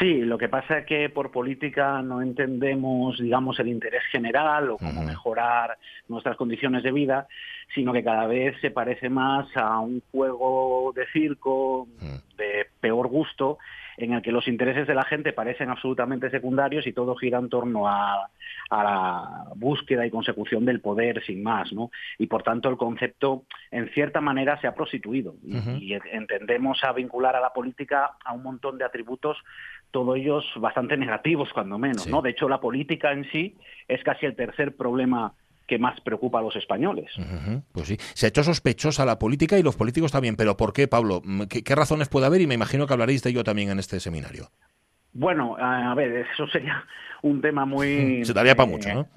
Sí, 0.00 0.22
lo 0.22 0.38
que 0.38 0.48
pasa 0.48 0.78
es 0.78 0.86
que 0.86 1.10
por 1.10 1.30
política 1.30 2.00
no 2.00 2.22
entendemos, 2.22 3.18
digamos, 3.18 3.60
el 3.60 3.68
interés 3.68 4.02
general 4.10 4.70
o 4.70 4.78
cómo 4.78 5.04
mejorar 5.04 5.76
nuestras 6.08 6.38
condiciones 6.38 6.82
de 6.82 6.90
vida, 6.90 7.28
sino 7.74 7.92
que 7.92 8.02
cada 8.02 8.26
vez 8.26 8.58
se 8.62 8.70
parece 8.70 9.10
más 9.10 9.46
a 9.56 9.78
un 9.78 10.00
juego 10.10 10.94
de 10.96 11.06
circo 11.12 11.86
de 12.38 12.66
peor 12.80 13.08
gusto 13.08 13.58
en 14.02 14.14
el 14.14 14.22
que 14.22 14.32
los 14.32 14.48
intereses 14.48 14.86
de 14.86 14.94
la 14.94 15.04
gente 15.04 15.32
parecen 15.32 15.70
absolutamente 15.70 16.30
secundarios 16.30 16.86
y 16.86 16.92
todo 16.92 17.14
gira 17.16 17.38
en 17.38 17.48
torno 17.48 17.88
a, 17.88 18.30
a 18.70 18.84
la 18.84 19.44
búsqueda 19.56 20.06
y 20.06 20.10
consecución 20.10 20.64
del 20.64 20.80
poder 20.80 21.22
sin 21.24 21.42
más, 21.42 21.72
¿no? 21.72 21.90
Y 22.18 22.26
por 22.26 22.42
tanto 22.42 22.68
el 22.68 22.76
concepto, 22.76 23.44
en 23.70 23.88
cierta 23.90 24.20
manera, 24.20 24.60
se 24.60 24.66
ha 24.66 24.74
prostituido 24.74 25.34
y 25.42 25.94
entendemos 26.12 26.82
a 26.84 26.92
vincular 26.92 27.36
a 27.36 27.40
la 27.40 27.52
política 27.52 28.12
a 28.24 28.32
un 28.32 28.42
montón 28.42 28.78
de 28.78 28.84
atributos, 28.84 29.36
todos 29.90 30.16
ellos 30.16 30.44
bastante 30.56 30.96
negativos, 30.96 31.52
cuando 31.52 31.78
menos, 31.78 32.06
¿no? 32.06 32.22
De 32.22 32.30
hecho, 32.30 32.48
la 32.48 32.60
política 32.60 33.12
en 33.12 33.30
sí 33.30 33.56
es 33.88 34.02
casi 34.04 34.26
el 34.26 34.36
tercer 34.36 34.76
problema 34.76 35.34
que 35.70 35.78
más 35.78 36.00
preocupa 36.00 36.40
a 36.40 36.42
los 36.42 36.56
españoles. 36.56 37.12
Pues 37.70 37.86
sí, 37.86 37.96
se 38.14 38.26
ha 38.26 38.28
hecho 38.28 38.42
sospechosa 38.42 39.04
la 39.04 39.20
política 39.20 39.56
y 39.56 39.62
los 39.62 39.76
políticos 39.76 40.10
también, 40.10 40.34
pero 40.34 40.56
¿por 40.56 40.72
qué, 40.72 40.88
Pablo? 40.88 41.22
Mm, 41.24 41.42
¿Qué, 41.44 41.62
qué 41.62 41.76
razones 41.76 42.08
puede 42.08 42.26
haber? 42.26 42.40
Y 42.40 42.48
me 42.48 42.56
imagino 42.56 42.88
que 42.88 42.92
hablaréis 42.92 43.22
de 43.22 43.30
ello 43.30 43.44
también 43.44 43.70
en 43.70 43.78
este 43.78 44.00
seminario. 44.00 44.48
Bueno, 45.12 45.56
a 45.56 45.94
ver, 45.94 46.26
eso 46.32 46.48
sería 46.48 46.84
un 47.22 47.40
tema 47.40 47.64
muy... 47.66 48.24
Se 48.24 48.32
daría 48.32 48.56
para 48.56 48.68
eh, 48.68 48.72
mucho, 48.72 48.92
¿no? 48.92 49.08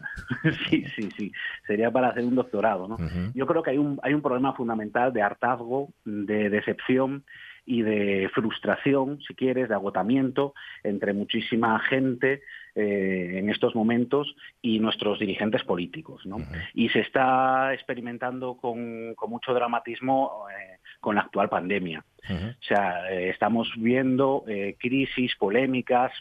sí, 0.70 0.86
sí, 0.96 1.10
sí. 1.18 1.32
Sería 1.66 1.90
para 1.90 2.10
hacer 2.10 2.24
un 2.24 2.36
doctorado, 2.36 2.88
¿no? 2.88 2.98
Yo 3.34 3.48
creo 3.48 3.64
que 3.64 3.72
hay 3.72 3.80
un, 3.80 4.00
hay 4.04 4.14
un 4.14 4.22
problema 4.22 4.54
fundamental 4.54 5.12
de 5.12 5.24
hartazgo, 5.24 5.90
de 6.06 6.52
decepción 6.52 7.24
y 7.66 7.82
de 7.82 8.30
frustración, 8.32 9.22
si 9.28 9.34
quieres, 9.34 9.70
de 9.70 9.76
agotamiento 9.76 10.54
entre 10.84 11.14
muchísima 11.14 11.80
gente 11.80 12.44
eh, 12.76 13.36
en 13.38 13.50
estos 13.50 13.76
momentos 13.76 14.36
y 14.62 14.80
nuestros 14.80 15.20
dirigentes 15.20 15.64
políticos, 15.64 16.26
¿no? 16.26 16.38
Y 16.74 16.90
se 16.90 17.02
está 17.02 17.74
experimentando 17.74 18.56
con, 18.58 19.14
con 19.16 19.30
mucho 19.30 19.54
dramatismo 19.54 20.46
eh, 20.50 20.80
con 21.00 21.16
la 21.16 21.22
actual 21.22 21.50
pandemia. 21.50 22.04
O 22.30 22.64
sea, 22.64 23.12
eh, 23.12 23.30
estamos 23.30 23.70
viendo 23.78 24.46
crisis, 24.80 25.36
polémicas, 25.36 26.12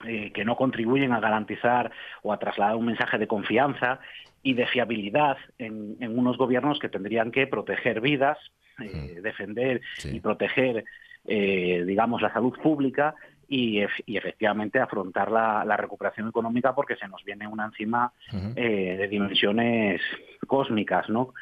que 0.00 0.44
no 0.44 0.56
contribuyen 0.56 1.12
a 1.12 1.20
garantizar 1.20 1.92
o 2.22 2.32
a 2.32 2.38
trasladar 2.38 2.74
un 2.74 2.86
mensaje 2.86 3.18
de 3.18 3.28
confianza 3.28 4.00
y 4.42 4.54
de 4.54 4.66
fiabilidad 4.66 5.36
en, 5.58 5.96
en 6.00 6.18
unos 6.18 6.36
gobiernos 6.36 6.80
que 6.80 6.88
tendrían 6.88 7.30
que 7.30 7.46
proteger 7.46 8.00
vidas, 8.00 8.36
eh, 8.80 9.20
defender 9.22 9.80
y 10.04 10.20
proteger, 10.20 10.84
eh, 11.26 11.84
digamos, 11.86 12.22
la 12.22 12.32
salud 12.32 12.58
pública 12.62 13.14
y, 13.52 13.84
y 14.06 14.16
efectivamente 14.16 14.80
afrontar 14.80 15.30
la, 15.30 15.62
la 15.66 15.76
recuperación 15.76 16.26
económica 16.26 16.74
porque 16.74 16.96
se 16.96 17.06
nos 17.06 17.22
viene 17.22 17.46
una 17.46 17.66
encima 17.66 18.10
eh, 18.56 18.96
de 18.98 19.08
dimensiones 19.08 20.00
cósmicas, 20.46 21.10
¿no? 21.10 21.34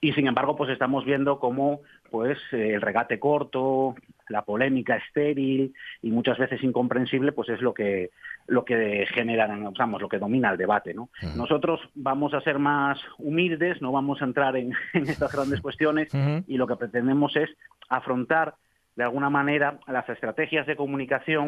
Y 0.00 0.12
sin 0.12 0.28
embargo, 0.28 0.54
pues 0.54 0.70
estamos 0.70 1.04
viendo 1.04 1.40
cómo 1.40 1.80
pues 2.12 2.38
eh, 2.52 2.74
el 2.74 2.80
regate 2.80 3.18
corto, 3.18 3.96
la 4.28 4.42
polémica 4.42 4.94
estéril 4.94 5.74
y 6.00 6.12
muchas 6.12 6.38
veces 6.38 6.62
incomprensible, 6.62 7.32
pues 7.32 7.48
es 7.48 7.60
lo 7.60 7.74
que 7.74 8.10
lo 8.46 8.64
que 8.64 9.06
generan, 9.12 9.72
vamos, 9.76 10.00
lo 10.00 10.08
que 10.08 10.20
domina 10.20 10.52
el 10.52 10.58
debate, 10.58 10.94
¿no? 10.94 11.08
Nosotros 11.34 11.80
vamos 11.96 12.34
a 12.34 12.40
ser 12.40 12.60
más 12.60 13.00
humildes, 13.18 13.82
no 13.82 13.90
vamos 13.90 14.22
a 14.22 14.26
entrar 14.26 14.56
en, 14.56 14.74
en 14.94 15.08
estas 15.08 15.32
grandes 15.32 15.60
cuestiones 15.60 16.08
y 16.46 16.56
lo 16.56 16.68
que 16.68 16.76
pretendemos 16.76 17.34
es 17.34 17.50
afrontar 17.88 18.54
de 18.98 19.04
alguna 19.04 19.30
manera 19.30 19.78
las 19.86 20.08
estrategias 20.08 20.66
de 20.66 20.74
comunicación 20.74 21.46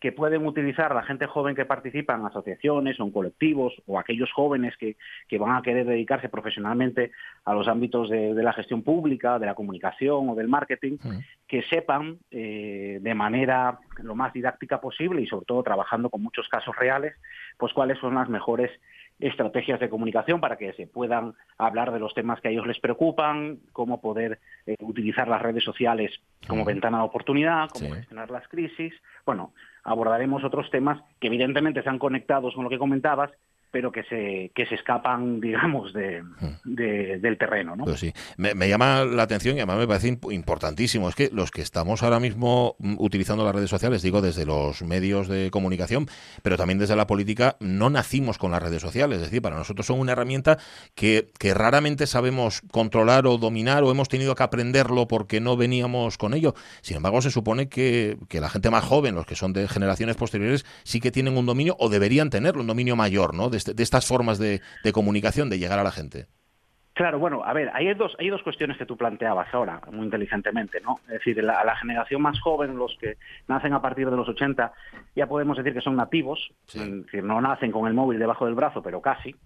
que 0.00 0.10
pueden 0.10 0.44
utilizar 0.44 0.92
la 0.92 1.04
gente 1.04 1.28
joven 1.28 1.54
que 1.54 1.64
participa 1.64 2.16
en 2.16 2.26
asociaciones 2.26 2.98
o 2.98 3.04
en 3.04 3.12
colectivos 3.12 3.72
o 3.86 4.00
aquellos 4.00 4.32
jóvenes 4.32 4.76
que, 4.76 4.96
que 5.28 5.38
van 5.38 5.54
a 5.54 5.62
querer 5.62 5.86
dedicarse 5.86 6.28
profesionalmente 6.28 7.12
a 7.44 7.54
los 7.54 7.68
ámbitos 7.68 8.10
de, 8.10 8.34
de 8.34 8.42
la 8.42 8.52
gestión 8.52 8.82
pública, 8.82 9.38
de 9.38 9.46
la 9.46 9.54
comunicación 9.54 10.28
o 10.28 10.34
del 10.34 10.48
marketing, 10.48 10.96
que 11.46 11.62
sepan 11.62 12.18
eh, 12.32 12.98
de 13.00 13.14
manera 13.14 13.78
lo 14.02 14.16
más 14.16 14.32
didáctica 14.32 14.80
posible 14.80 15.22
y 15.22 15.26
sobre 15.28 15.46
todo 15.46 15.62
trabajando 15.62 16.10
con 16.10 16.20
muchos 16.20 16.48
casos 16.48 16.74
reales, 16.74 17.14
pues 17.58 17.72
cuáles 17.72 18.00
son 18.00 18.16
las 18.16 18.28
mejores 18.28 18.72
estrategias 19.18 19.80
de 19.80 19.88
comunicación 19.88 20.40
para 20.40 20.56
que 20.56 20.72
se 20.74 20.86
puedan 20.86 21.34
hablar 21.56 21.92
de 21.92 21.98
los 21.98 22.14
temas 22.14 22.40
que 22.40 22.48
a 22.48 22.50
ellos 22.50 22.66
les 22.66 22.78
preocupan, 22.78 23.58
cómo 23.72 24.00
poder 24.00 24.38
eh, 24.66 24.76
utilizar 24.80 25.28
las 25.28 25.42
redes 25.42 25.64
sociales 25.64 26.12
como 26.46 26.64
ventana 26.64 26.98
de 26.98 27.04
oportunidad, 27.04 27.68
cómo 27.70 27.94
gestionar 27.94 28.30
las 28.30 28.46
crisis. 28.48 28.94
Bueno, 29.26 29.52
abordaremos 29.82 30.44
otros 30.44 30.70
temas 30.70 31.02
que 31.20 31.26
evidentemente 31.26 31.80
están 31.80 31.98
conectados 31.98 32.54
con 32.54 32.64
lo 32.64 32.70
que 32.70 32.78
comentabas, 32.78 33.30
pero 33.70 33.92
que 33.92 34.02
se, 34.04 34.50
que 34.54 34.66
se 34.66 34.74
escapan, 34.76 35.40
digamos, 35.42 35.92
de, 35.92 36.22
de- 36.64 37.18
del 37.18 37.38
terreno, 37.38 37.76
¿no? 37.76 37.84
Pues 37.84 38.00
sí, 38.00 38.12
me, 38.36 38.54
me 38.54 38.68
llama 38.68 39.04
la 39.04 39.22
atención 39.24 39.56
y 39.56 39.60
además 39.60 39.78
me 39.78 39.86
parece 39.86 40.12
imp- 40.12 40.32
importantísimo. 40.32 41.08
Es 41.08 41.14
que 41.14 41.30
los 41.32 41.50
que 41.50 41.62
estamos 41.62 42.02
ahora 42.02 42.20
mismo 42.20 42.76
mm, 42.78 42.94
utilizando 42.98 43.44
las 43.44 43.54
redes 43.54 43.70
sociales, 43.70 44.02
digo 44.02 44.20
desde 44.22 44.46
los 44.46 44.82
medios 44.82 45.28
de 45.28 45.50
comunicación, 45.50 46.06
pero 46.42 46.56
también 46.56 46.78
desde 46.78 46.96
la 46.96 47.06
política, 47.06 47.56
no 47.60 47.90
nacimos 47.90 48.38
con 48.38 48.50
las 48.50 48.62
redes 48.62 48.80
sociales. 48.82 49.16
Es 49.18 49.24
decir, 49.24 49.42
para 49.42 49.56
nosotros 49.56 49.86
son 49.86 50.00
una 50.00 50.12
herramienta 50.12 50.58
que, 50.94 51.30
que 51.38 51.54
raramente 51.54 52.06
sabemos 52.06 52.62
controlar 52.70 53.26
o 53.26 53.38
dominar 53.38 53.82
o 53.84 53.90
hemos 53.90 54.08
tenido 54.08 54.34
que 54.34 54.42
aprenderlo 54.42 55.08
porque 55.08 55.40
no 55.40 55.56
veníamos 55.56 56.16
con 56.18 56.34
ello. 56.34 56.54
Sin 56.80 56.96
embargo, 56.96 57.20
se 57.22 57.30
supone 57.30 57.68
que, 57.68 58.16
que 58.28 58.40
la 58.40 58.48
gente 58.48 58.70
más 58.70 58.84
joven, 58.84 59.14
los 59.14 59.26
que 59.26 59.34
son 59.36 59.52
de 59.52 59.68
generaciones 59.68 60.16
posteriores, 60.16 60.64
sí 60.84 61.00
que 61.00 61.10
tienen 61.10 61.36
un 61.36 61.46
dominio 61.46 61.76
o 61.78 61.88
deberían 61.88 62.30
tenerlo, 62.30 62.62
un 62.62 62.66
dominio 62.66 62.96
mayor, 62.96 63.34
¿no? 63.34 63.50
De, 63.50 63.57
este- 63.58 63.74
de 63.74 63.82
estas 63.82 64.06
formas 64.06 64.38
de, 64.38 64.60
de 64.82 64.92
comunicación, 64.92 65.50
de 65.50 65.58
llegar 65.58 65.78
a 65.78 65.84
la 65.84 65.90
gente. 65.92 66.26
Claro, 66.94 67.20
bueno, 67.20 67.44
a 67.44 67.52
ver, 67.52 67.70
hay 67.74 67.94
dos, 67.94 68.16
hay 68.18 68.28
dos 68.28 68.42
cuestiones 68.42 68.76
que 68.76 68.84
tú 68.84 68.96
planteabas 68.96 69.54
ahora, 69.54 69.80
muy 69.92 70.04
inteligentemente, 70.06 70.80
¿no? 70.80 70.96
Es 71.06 71.12
decir, 71.24 71.44
la, 71.44 71.62
la 71.62 71.76
generación 71.76 72.20
más 72.20 72.40
joven, 72.40 72.76
los 72.76 72.96
que 73.00 73.18
nacen 73.46 73.72
a 73.72 73.80
partir 73.80 74.10
de 74.10 74.16
los 74.16 74.28
80, 74.28 74.72
ya 75.14 75.28
podemos 75.28 75.56
decir 75.56 75.72
que 75.74 75.80
son 75.80 75.94
nativos, 75.94 76.50
es 76.74 76.74
decir, 77.04 77.22
no 77.22 77.40
nacen 77.40 77.70
con 77.70 77.86
el 77.86 77.94
móvil 77.94 78.18
debajo 78.18 78.46
del 78.46 78.56
brazo, 78.56 78.82
pero 78.82 79.00
casi. 79.00 79.36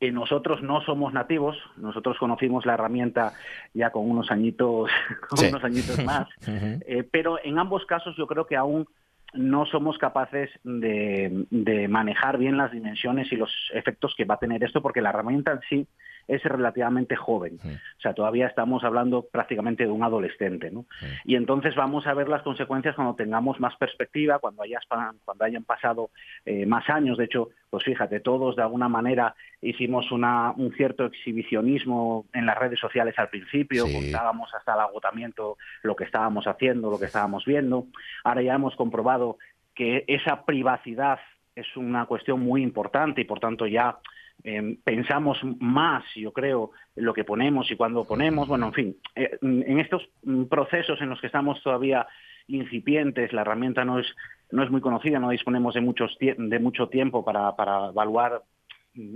Y 0.00 0.10
nosotros 0.10 0.62
no 0.62 0.80
somos 0.80 1.12
nativos, 1.12 1.56
nosotros 1.76 2.18
conocimos 2.18 2.66
la 2.66 2.74
herramienta 2.74 3.34
ya 3.72 3.90
con 3.90 4.10
unos 4.10 4.32
añitos, 4.32 4.90
con 5.28 5.38
Sí. 5.38 5.46
unos 5.50 5.62
añitos 5.62 6.04
más, 6.04 6.26
eh, 6.48 7.04
pero 7.08 7.38
en 7.44 7.56
ambos 7.60 7.86
casos 7.86 8.16
yo 8.16 8.26
creo 8.26 8.46
que 8.48 8.56
aún 8.56 8.88
no 9.34 9.66
somos 9.66 9.98
capaces 9.98 10.50
de, 10.62 11.46
de 11.50 11.88
manejar 11.88 12.38
bien 12.38 12.56
las 12.56 12.72
dimensiones 12.72 13.30
y 13.32 13.36
los 13.36 13.50
efectos 13.74 14.14
que 14.16 14.24
va 14.24 14.34
a 14.34 14.38
tener 14.38 14.62
esto, 14.62 14.80
porque 14.80 15.02
la 15.02 15.10
herramienta 15.10 15.52
en 15.52 15.60
sí 15.68 15.86
es 16.28 16.42
relativamente 16.42 17.16
joven. 17.16 17.58
O 17.64 18.00
sea, 18.00 18.14
todavía 18.14 18.46
estamos 18.46 18.84
hablando 18.84 19.22
prácticamente 19.22 19.84
de 19.84 19.90
un 19.90 20.02
adolescente, 20.02 20.70
¿no? 20.70 20.84
Y 21.24 21.36
entonces 21.36 21.74
vamos 21.74 22.06
a 22.06 22.14
ver 22.14 22.28
las 22.28 22.42
consecuencias 22.42 22.94
cuando 22.94 23.14
tengamos 23.14 23.60
más 23.60 23.76
perspectiva, 23.76 24.38
cuando, 24.38 24.62
hayas 24.62 24.84
pa- 24.86 25.14
cuando 25.24 25.44
hayan 25.44 25.64
pasado 25.64 26.10
eh, 26.44 26.66
más 26.66 26.88
años. 26.90 27.18
De 27.18 27.24
hecho, 27.24 27.50
pues 27.70 27.84
fíjate, 27.84 28.20
todos 28.20 28.56
de 28.56 28.62
alguna 28.62 28.88
manera 28.88 29.34
hicimos 29.60 30.10
una, 30.12 30.52
un 30.56 30.72
cierto 30.74 31.04
exhibicionismo 31.06 32.26
en 32.32 32.46
las 32.46 32.58
redes 32.58 32.78
sociales 32.80 33.14
al 33.18 33.28
principio, 33.28 33.86
Sí. 33.86 33.94
contábamos 33.94 34.52
hasta 34.54 34.74
el 34.74 34.80
agotamiento 34.80 35.56
lo 35.82 35.94
que 35.96 36.04
estábamos 36.04 36.46
haciendo, 36.46 36.90
lo 36.90 36.98
que 36.98 37.06
estábamos 37.06 37.44
viendo. 37.44 37.86
Ahora 38.24 38.42
ya 38.42 38.54
hemos 38.54 38.74
comprobado 38.76 39.38
que 39.74 40.04
esa 40.06 40.44
privacidad 40.44 41.18
es 41.56 41.76
una 41.76 42.06
cuestión 42.06 42.40
muy 42.40 42.62
importante 42.62 43.20
y 43.20 43.24
por 43.24 43.40
tanto 43.40 43.66
ya 43.66 43.98
eh, 44.42 44.78
pensamos 44.84 45.38
más, 45.60 46.04
yo 46.14 46.32
creo, 46.32 46.72
lo 46.96 47.14
que 47.14 47.24
ponemos 47.24 47.70
y 47.70 47.76
cuando 47.76 48.04
ponemos. 48.04 48.48
Bueno, 48.48 48.66
en 48.66 48.72
fin, 48.72 48.96
eh, 49.14 49.38
en 49.40 49.78
estos 49.78 50.02
mm, 50.22 50.44
procesos 50.44 51.00
en 51.00 51.10
los 51.10 51.20
que 51.20 51.28
estamos 51.28 51.62
todavía 51.62 52.06
incipientes, 52.46 53.32
la 53.32 53.42
herramienta 53.42 53.84
no 53.84 53.98
es, 53.98 54.06
no 54.50 54.62
es 54.62 54.70
muy 54.70 54.80
conocida, 54.80 55.18
no 55.18 55.30
disponemos 55.30 55.74
de, 55.74 55.80
muchos 55.80 56.16
de 56.20 56.58
mucho 56.58 56.88
tiempo 56.88 57.24
para, 57.24 57.56
para 57.56 57.88
evaluar 57.88 58.42
mm, 58.42 58.53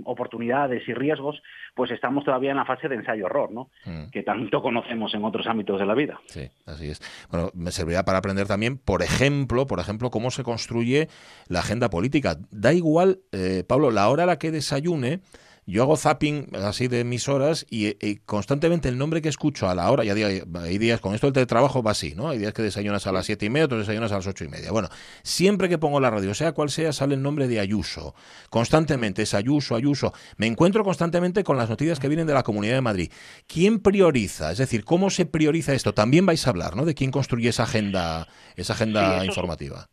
oportunidades 0.03 0.87
y 0.87 0.93
riesgos, 0.93 1.41
pues 1.75 1.91
estamos 1.91 2.25
todavía 2.25 2.51
en 2.51 2.57
la 2.57 2.65
fase 2.65 2.87
de 2.87 2.95
ensayo-error, 2.95 3.51
¿no? 3.51 3.69
Que 4.11 4.23
tanto 4.23 4.61
conocemos 4.61 5.13
en 5.13 5.23
otros 5.23 5.47
ámbitos 5.47 5.79
de 5.79 5.85
la 5.85 5.93
vida. 5.93 6.19
Sí, 6.27 6.49
así 6.65 6.89
es. 6.89 7.01
Bueno, 7.31 7.51
me 7.53 7.71
servirá 7.71 8.03
para 8.03 8.17
aprender 8.17 8.47
también, 8.47 8.77
por 8.77 9.01
ejemplo, 9.01 9.67
por 9.67 9.79
ejemplo, 9.79 10.09
cómo 10.09 10.31
se 10.31 10.43
construye 10.43 11.07
la 11.47 11.59
agenda 11.59 11.89
política. 11.89 12.37
Da 12.51 12.73
igual, 12.73 13.19
eh, 13.31 13.63
Pablo, 13.67 13.91
la 13.91 14.09
hora 14.09 14.23
a 14.23 14.27
la 14.27 14.39
que 14.39 14.51
desayune. 14.51 15.21
Yo 15.69 15.83
hago 15.83 15.95
zapping 15.97 16.47
así 16.55 16.87
de 16.87 17.03
mis 17.03 17.29
horas 17.29 17.65
y, 17.69 17.87
y 18.05 18.17
constantemente 18.25 18.89
el 18.89 18.97
nombre 18.97 19.21
que 19.21 19.29
escucho 19.29 19.69
a 19.69 19.75
la 19.75 19.89
hora, 19.91 20.03
ya 20.03 20.15
diga- 20.15 20.45
hay 20.63 20.77
días 20.77 20.99
con 20.99 21.13
esto 21.13 21.27
del 21.27 21.33
teletrabajo 21.33 21.83
va 21.83 21.91
así, 21.91 22.15
¿no? 22.15 22.29
Hay 22.29 22.39
días 22.39 22.53
que 22.53 22.61
desayunas 22.61 23.05
a 23.07 23.11
las 23.11 23.25
siete 23.25 23.45
y 23.45 23.49
media, 23.49 23.65
otros 23.65 23.81
desayunas 23.81 24.11
a 24.11 24.15
las 24.15 24.27
ocho 24.27 24.43
y 24.43 24.47
media. 24.47 24.71
Bueno, 24.71 24.89
siempre 25.23 25.69
que 25.69 25.77
pongo 25.77 25.99
la 25.99 26.09
radio, 26.09 26.33
sea 26.33 26.53
cual 26.53 26.69
sea, 26.69 26.91
sale 26.91 27.13
el 27.15 27.21
nombre 27.21 27.47
de 27.47 27.59
Ayuso. 27.59 28.15
Constantemente 28.49 29.21
es 29.21 29.33
Ayuso, 29.33 29.75
Ayuso. 29.75 30.13
Me 30.37 30.47
encuentro 30.47 30.83
constantemente 30.83 31.43
con 31.43 31.57
las 31.57 31.69
noticias 31.69 31.99
que 31.99 32.07
vienen 32.07 32.27
de 32.27 32.33
la 32.33 32.43
Comunidad 32.43 32.73
de 32.75 32.81
Madrid. 32.81 33.11
¿Quién 33.47 33.79
prioriza? 33.79 34.51
Es 34.51 34.57
decir, 34.57 34.83
¿cómo 34.83 35.09
se 35.09 35.25
prioriza 35.25 35.73
esto? 35.73 35.93
También 35.93 36.25
vais 36.25 36.45
a 36.47 36.49
hablar, 36.49 36.75
¿no? 36.75 36.85
De 36.85 36.95
quién 36.95 37.11
construye 37.11 37.49
esa 37.49 37.63
agenda, 37.63 38.27
esa 38.55 38.73
agenda 38.73 39.21
Sí, 39.21 39.27
informativa. 39.27 39.89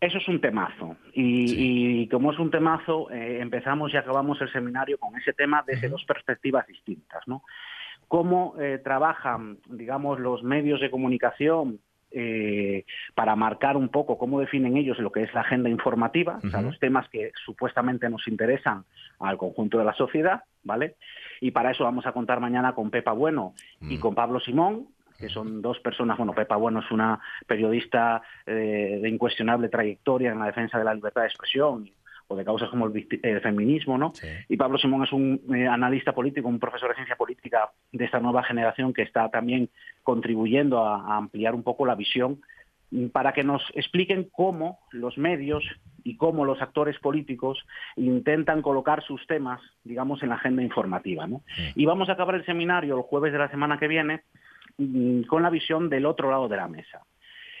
Eso 0.00 0.18
es 0.18 0.28
un 0.28 0.40
temazo. 0.40 0.96
Y, 1.12 2.02
y 2.02 2.08
como 2.08 2.32
es 2.32 2.38
un 2.38 2.50
temazo, 2.50 3.10
eh, 3.10 3.38
empezamos 3.40 3.92
y 3.92 3.96
acabamos 3.96 4.40
el 4.40 4.52
seminario 4.52 4.98
con 4.98 5.16
ese 5.16 5.32
tema 5.32 5.64
desde 5.66 5.88
dos 5.88 6.04
perspectivas 6.04 6.66
distintas, 6.66 7.26
¿no? 7.26 7.42
Cómo 8.06 8.54
eh, 8.58 8.78
trabajan, 8.82 9.58
digamos, 9.68 10.20
los 10.20 10.42
medios 10.42 10.80
de 10.80 10.90
comunicación 10.90 11.80
eh, 12.10 12.86
para 13.14 13.36
marcar 13.36 13.76
un 13.76 13.90
poco 13.90 14.16
cómo 14.16 14.40
definen 14.40 14.78
ellos 14.78 14.98
lo 14.98 15.12
que 15.12 15.24
es 15.24 15.34
la 15.34 15.42
agenda 15.42 15.68
informativa, 15.68 16.38
o 16.42 16.48
sea, 16.48 16.62
los 16.62 16.78
temas 16.78 17.06
que 17.10 17.32
supuestamente 17.44 18.08
nos 18.08 18.26
interesan 18.28 18.84
al 19.20 19.36
conjunto 19.36 19.78
de 19.78 19.84
la 19.84 19.92
sociedad, 19.92 20.44
¿vale? 20.62 20.94
Y 21.42 21.50
para 21.50 21.70
eso 21.70 21.84
vamos 21.84 22.06
a 22.06 22.12
contar 22.12 22.40
mañana 22.40 22.74
con 22.74 22.90
Pepa 22.90 23.12
Bueno 23.12 23.52
y 23.80 23.98
con 23.98 24.14
Pablo 24.14 24.40
Simón, 24.40 24.88
que 25.18 25.28
son 25.28 25.60
dos 25.60 25.80
personas, 25.80 26.16
bueno, 26.16 26.32
Pepa 26.32 26.56
Bueno 26.56 26.80
es 26.80 26.90
una 26.90 27.18
periodista 27.46 28.22
eh, 28.46 28.98
de 29.02 29.08
incuestionable 29.08 29.68
trayectoria 29.68 30.30
en 30.30 30.38
la 30.38 30.46
defensa 30.46 30.78
de 30.78 30.84
la 30.84 30.94
libertad 30.94 31.22
de 31.22 31.26
expresión 31.26 31.90
o 32.28 32.36
de 32.36 32.44
causas 32.44 32.68
como 32.68 32.86
el, 32.86 32.92
victi- 32.92 33.20
el 33.22 33.40
feminismo, 33.40 33.98
¿no? 33.98 34.12
Y 34.48 34.56
Pablo 34.56 34.78
Simón 34.78 35.02
es 35.02 35.12
un 35.12 35.40
eh, 35.54 35.66
analista 35.66 36.12
político, 36.12 36.46
un 36.46 36.60
profesor 36.60 36.90
de 36.90 36.94
ciencia 36.96 37.16
política 37.16 37.70
de 37.90 38.04
esta 38.04 38.20
nueva 38.20 38.42
generación 38.44 38.92
que 38.92 39.02
está 39.02 39.28
también 39.30 39.70
contribuyendo 40.02 40.84
a, 40.86 41.14
a 41.14 41.16
ampliar 41.16 41.54
un 41.54 41.62
poco 41.62 41.84
la 41.86 41.94
visión 41.94 42.40
para 43.12 43.32
que 43.32 43.44
nos 43.44 43.62
expliquen 43.74 44.28
cómo 44.32 44.78
los 44.92 45.18
medios 45.18 45.62
y 46.04 46.16
cómo 46.16 46.44
los 46.46 46.62
actores 46.62 46.98
políticos 47.00 47.58
intentan 47.96 48.62
colocar 48.62 49.02
sus 49.02 49.26
temas, 49.26 49.60
digamos, 49.84 50.22
en 50.22 50.30
la 50.30 50.36
agenda 50.36 50.62
informativa. 50.62 51.26
¿no? 51.26 51.42
Y 51.74 51.84
vamos 51.84 52.08
a 52.08 52.12
acabar 52.12 52.34
el 52.36 52.46
seminario 52.46 52.96
el 52.96 53.02
jueves 53.02 53.32
de 53.32 53.38
la 53.38 53.50
semana 53.50 53.78
que 53.78 53.88
viene 53.88 54.22
con 55.26 55.42
la 55.42 55.50
visión 55.50 55.88
del 55.88 56.06
otro 56.06 56.30
lado 56.30 56.48
de 56.48 56.56
la 56.56 56.68
mesa. 56.68 57.02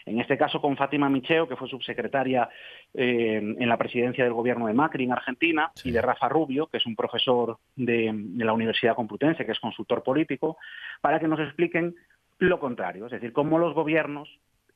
En 0.06 0.20
este 0.20 0.38
caso 0.38 0.60
con 0.60 0.76
Fátima 0.76 1.10
Micheo, 1.10 1.46
que 1.46 1.56
fue 1.56 1.68
subsecretaria 1.68 2.48
eh, 2.94 3.36
en 3.36 3.68
la 3.68 3.76
presidencia 3.76 4.24
del 4.24 4.32
gobierno 4.32 4.66
de 4.66 4.72
Macri 4.72 5.04
en 5.04 5.12
Argentina, 5.12 5.70
y 5.84 5.90
de 5.90 6.00
Rafa 6.00 6.28
Rubio, 6.28 6.66
que 6.68 6.78
es 6.78 6.86
un 6.86 6.96
profesor 6.96 7.58
de, 7.76 8.10
de 8.14 8.44
la 8.44 8.54
Universidad 8.54 8.94
Complutense, 8.94 9.44
que 9.44 9.52
es 9.52 9.60
consultor 9.60 10.02
político, 10.02 10.56
para 11.02 11.20
que 11.20 11.28
nos 11.28 11.40
expliquen 11.40 11.94
lo 12.38 12.58
contrario, 12.58 13.06
es 13.06 13.12
decir, 13.12 13.32
cómo 13.32 13.58
los 13.58 13.74
gobiernos 13.74 14.28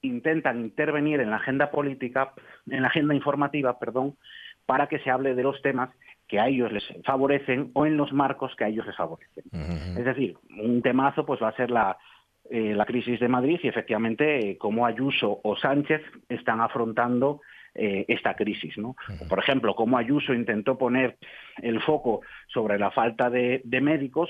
intentan 0.02 0.60
intervenir 0.60 1.20
en 1.20 1.30
la 1.30 1.36
agenda 1.36 1.70
política, 1.70 2.32
en 2.68 2.82
la 2.82 2.88
agenda 2.88 3.14
informativa, 3.14 3.78
perdón, 3.78 4.16
para 4.66 4.88
que 4.88 4.98
se 4.98 5.10
hable 5.10 5.34
de 5.34 5.44
los 5.44 5.62
temas 5.62 5.90
que 6.26 6.40
a 6.40 6.48
ellos 6.48 6.72
les 6.72 6.84
favorecen 7.04 7.70
o 7.74 7.86
en 7.86 7.96
los 7.96 8.12
marcos 8.12 8.54
que 8.56 8.64
a 8.64 8.68
ellos 8.68 8.86
les 8.86 8.96
favorecen. 8.96 9.44
Es 9.96 10.04
decir, 10.04 10.36
un 10.58 10.82
temazo 10.82 11.24
pues 11.24 11.40
va 11.42 11.48
a 11.48 11.56
ser 11.56 11.70
la, 11.70 11.96
eh, 12.54 12.74
la 12.74 12.84
crisis 12.84 13.18
de 13.18 13.28
Madrid 13.28 13.58
y 13.62 13.68
efectivamente 13.68 14.50
eh, 14.50 14.58
cómo 14.58 14.84
Ayuso 14.84 15.40
o 15.42 15.56
Sánchez 15.56 16.02
están 16.28 16.60
afrontando 16.60 17.40
eh, 17.74 18.04
esta 18.08 18.34
crisis. 18.34 18.76
¿no? 18.76 18.94
Por 19.26 19.38
ejemplo, 19.38 19.74
cómo 19.74 19.96
Ayuso 19.96 20.34
intentó 20.34 20.76
poner 20.76 21.16
el 21.62 21.80
foco 21.80 22.20
sobre 22.48 22.78
la 22.78 22.90
falta 22.90 23.30
de, 23.30 23.62
de 23.64 23.80
médicos 23.80 24.28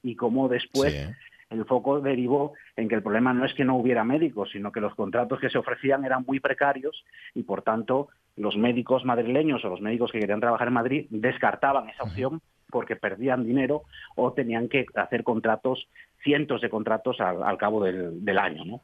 y 0.00 0.14
cómo 0.14 0.48
después 0.48 1.12
el 1.50 1.64
foco 1.64 2.00
derivó 2.00 2.52
en 2.76 2.88
que 2.88 2.94
el 2.94 3.02
problema 3.02 3.34
no 3.34 3.44
es 3.44 3.52
que 3.52 3.64
no 3.64 3.74
hubiera 3.74 4.04
médicos, 4.04 4.50
sino 4.52 4.70
que 4.70 4.80
los 4.80 4.94
contratos 4.94 5.40
que 5.40 5.50
se 5.50 5.58
ofrecían 5.58 6.04
eran 6.04 6.22
muy 6.24 6.38
precarios 6.38 7.04
y, 7.34 7.42
por 7.42 7.62
tanto, 7.62 8.10
los 8.36 8.56
médicos 8.56 9.04
madrileños 9.04 9.64
o 9.64 9.70
los 9.70 9.80
médicos 9.80 10.12
que 10.12 10.20
querían 10.20 10.38
trabajar 10.38 10.68
en 10.68 10.74
Madrid 10.74 11.06
descartaban 11.10 11.88
esa 11.88 12.04
opción 12.04 12.40
porque 12.70 12.96
perdían 12.96 13.44
dinero 13.44 13.82
o 14.16 14.32
tenían 14.32 14.68
que 14.68 14.86
hacer 14.94 15.22
contratos, 15.22 15.88
cientos 16.26 16.60
de 16.60 16.68
contratos 16.68 17.20
al, 17.20 17.42
al 17.42 17.56
cabo 17.56 17.82
del, 17.84 18.24
del 18.24 18.38
año. 18.38 18.64
¿no? 18.64 18.82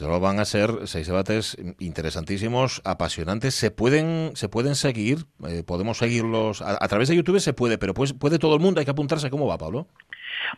Luego 0.00 0.18
van 0.18 0.40
a 0.40 0.44
ser 0.44 0.70
seis 0.86 1.06
debates 1.06 1.56
interesantísimos, 1.78 2.80
apasionantes. 2.84 3.54
Se 3.54 3.70
pueden, 3.70 4.30
se 4.34 4.48
pueden 4.48 4.74
seguir, 4.74 5.18
eh, 5.46 5.62
podemos 5.64 5.98
seguirlos 5.98 6.62
a, 6.62 6.82
a 6.82 6.88
través 6.88 7.08
de 7.08 7.16
YouTube 7.16 7.38
se 7.38 7.52
puede, 7.52 7.78
pero 7.78 7.92
pues 7.92 8.14
puede 8.14 8.38
todo 8.38 8.54
el 8.56 8.60
mundo, 8.60 8.80
hay 8.80 8.86
que 8.86 8.90
apuntarse. 8.90 9.30
¿Cómo 9.30 9.46
va, 9.46 9.58
Pablo? 9.58 9.86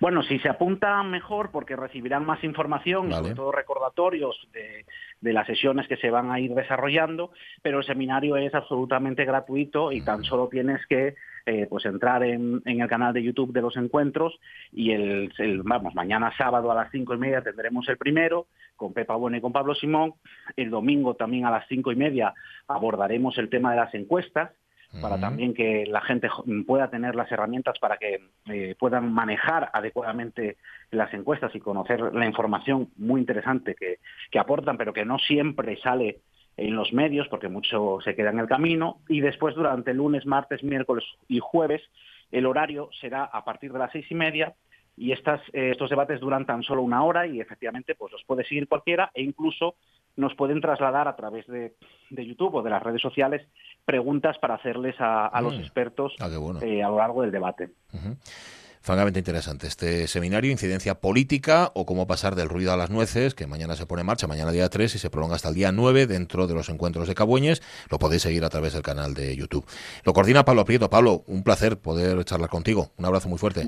Bueno, 0.01 0.23
si 0.23 0.39
se 0.39 0.49
apuntan 0.49 1.11
mejor 1.11 1.51
porque 1.51 1.77
recibirán 1.77 2.25
más 2.25 2.43
información 2.45 3.09
y 3.09 3.11
Vale. 3.11 3.23
sobre 3.23 3.35
todo 3.35 3.53
recordatorios 3.53 4.37
de, 4.53 4.87
de 5.21 5.33
las 5.33 5.47
sesiones 5.47 5.89
que 5.89 5.97
se 5.97 6.11
van 6.11 6.31
a 6.31 6.39
ir 6.41 6.55
desarrollando, 6.55 7.33
pero 7.63 7.81
el 7.81 7.85
seminario 7.87 8.37
es 8.37 8.55
absolutamente 8.55 9.25
gratuito 9.25 9.93
y 9.93 10.03
tan 10.03 10.23
solo 10.25 10.49
tienes 10.49 10.81
que 10.87 11.15
eh, 11.47 11.67
pues 11.71 11.85
entrar 11.87 12.23
en, 12.25 12.61
en 12.65 12.81
el 12.81 12.89
canal 12.89 13.15
de 13.15 13.23
YouTube 13.23 13.53
de 13.53 13.63
los 13.63 13.77
encuentros 13.77 14.39
y 14.73 14.91
el, 14.91 15.33
el- 15.39 15.63
vamos 15.63 15.95
mañana 15.95 16.33
sábado 16.37 16.71
a 16.71 16.75
las 16.75 16.91
cinco 16.91 17.15
y 17.15 17.19
media 17.19 17.41
tendremos 17.41 17.89
el 17.89 17.97
primero 17.97 18.49
con 18.75 18.93
Pepa 18.93 19.15
Bueno 19.17 19.37
y 19.37 19.41
con 19.41 19.53
Pablo 19.53 19.75
Simón. 19.75 20.15
El 20.57 20.71
domingo 20.71 21.15
también 21.15 21.47
a 21.47 21.51
las 21.51 21.67
cinco 21.69 21.93
y 21.93 21.97
media 21.97 22.35
abordaremos 22.69 23.39
el 23.39 23.49
tema 23.49 23.71
de 23.71 23.77
las 23.79 23.95
encuestas 23.95 24.51
para 25.01 25.17
también 25.21 25.53
que 25.53 25.85
la 25.87 26.01
gente 26.01 26.29
pueda 26.67 26.89
tener 26.91 27.15
las 27.17 27.31
herramientas 27.31 27.79
para 27.79 27.97
que 27.99 28.21
eh, 28.47 28.75
puedan 28.79 29.13
manejar 29.13 29.69
adecuadamente 29.73 30.57
las 30.91 31.13
encuestas 31.13 31.55
y 31.55 31.61
conocer 31.61 32.01
la 32.15 32.25
información 32.27 32.89
muy 32.97 33.21
interesante 33.21 33.75
que, 33.75 33.99
que 34.31 34.39
aportan, 34.39 34.77
pero 34.79 34.93
que 34.93 35.05
no 35.05 35.19
siempre 35.19 35.77
sale 35.79 36.21
en 36.57 36.75
los 36.77 36.93
medios 36.93 37.29
porque 37.29 37.49
mucho 37.49 37.99
se 38.03 38.15
queda 38.15 38.31
en 38.31 38.39
el 38.39 38.47
camino. 38.49 38.99
Y 39.09 39.21
después 39.21 39.55
durante 39.55 39.93
lunes, 39.95 40.25
martes, 40.27 40.63
miércoles 40.63 41.05
y 41.29 41.39
jueves 41.41 41.83
el 42.33 42.47
horario 42.47 42.89
será 43.01 43.25
a 43.25 43.45
partir 43.45 43.73
de 43.73 43.79
las 43.79 43.93
seis 43.93 44.07
y 44.11 44.15
media 44.15 44.55
y 44.97 45.13
estas, 45.13 45.41
eh, 45.53 45.71
estos 45.73 45.91
debates 45.91 46.19
duran 46.21 46.47
tan 46.47 46.63
solo 46.63 46.83
una 46.83 47.05
hora 47.05 47.27
y 47.27 47.41
efectivamente 47.41 47.95
pues 47.95 48.13
los 48.13 48.25
puede 48.25 48.45
seguir 48.45 48.67
cualquiera 48.67 49.11
e 49.15 49.23
incluso 49.23 49.75
nos 50.17 50.35
pueden 50.35 50.63
trasladar 50.63 51.07
a 51.09 51.15
través 51.15 51.47
de, 51.47 51.75
de 52.09 52.27
YouTube 52.27 52.55
o 52.55 52.63
de 52.63 52.71
las 52.71 52.83
redes 52.83 53.03
sociales 53.03 53.47
preguntas 53.85 54.39
para 54.39 54.55
hacerles 54.55 54.97
a, 54.99 55.27
a 55.27 55.41
los 55.43 55.55
Mm. 55.57 55.61
expertos 55.61 56.15
Ah, 56.19 56.29
bueno. 56.39 56.61
eh, 56.63 56.83
a 56.83 56.89
lo 56.89 56.97
largo 56.97 57.21
del 57.23 57.31
debate. 57.31 57.69
Francamente 58.87 59.19
interesante 59.19 59.67
este 59.67 60.07
seminario, 60.07 60.53
incidencia 60.53 61.01
política 61.01 61.73
o 61.75 61.85
cómo 61.87 62.07
pasar 62.07 62.37
del 62.37 62.49
ruido 62.49 62.73
a 62.73 62.77
las 62.77 62.89
nueces, 62.89 63.35
que 63.35 63.49
mañana 63.49 63.75
se 63.75 63.85
pone 63.85 64.03
en 64.03 64.07
marcha, 64.07 64.29
mañana 64.29 64.53
día 64.53 64.69
3 64.69 64.95
y 64.95 64.99
se 65.01 65.11
prolonga 65.11 65.35
hasta 65.35 65.49
el 65.49 65.57
día 65.57 65.73
9 65.73 66.07
dentro 66.07 66.47
de 66.47 66.55
los 66.55 66.69
encuentros 66.69 67.09
de 67.09 67.17
Cabueñes. 67.17 67.63
Lo 67.91 67.99
podéis 67.99 68.23
seguir 68.23 68.45
a 68.45 68.49
través 68.49 68.75
del 68.75 68.83
canal 68.83 69.13
de 69.15 69.35
YouTube. 69.35 69.67
Lo 70.05 70.13
coordina 70.13 70.45
Pablo 70.45 70.65
Prieto. 70.65 70.89
Pablo, 70.89 71.25
un 71.27 71.43
placer 71.43 71.79
poder 71.79 72.25
charlar 72.25 72.49
contigo. 72.49 72.93
Un 72.97 73.07
abrazo 73.07 73.29
muy 73.29 73.39
fuerte. 73.39 73.67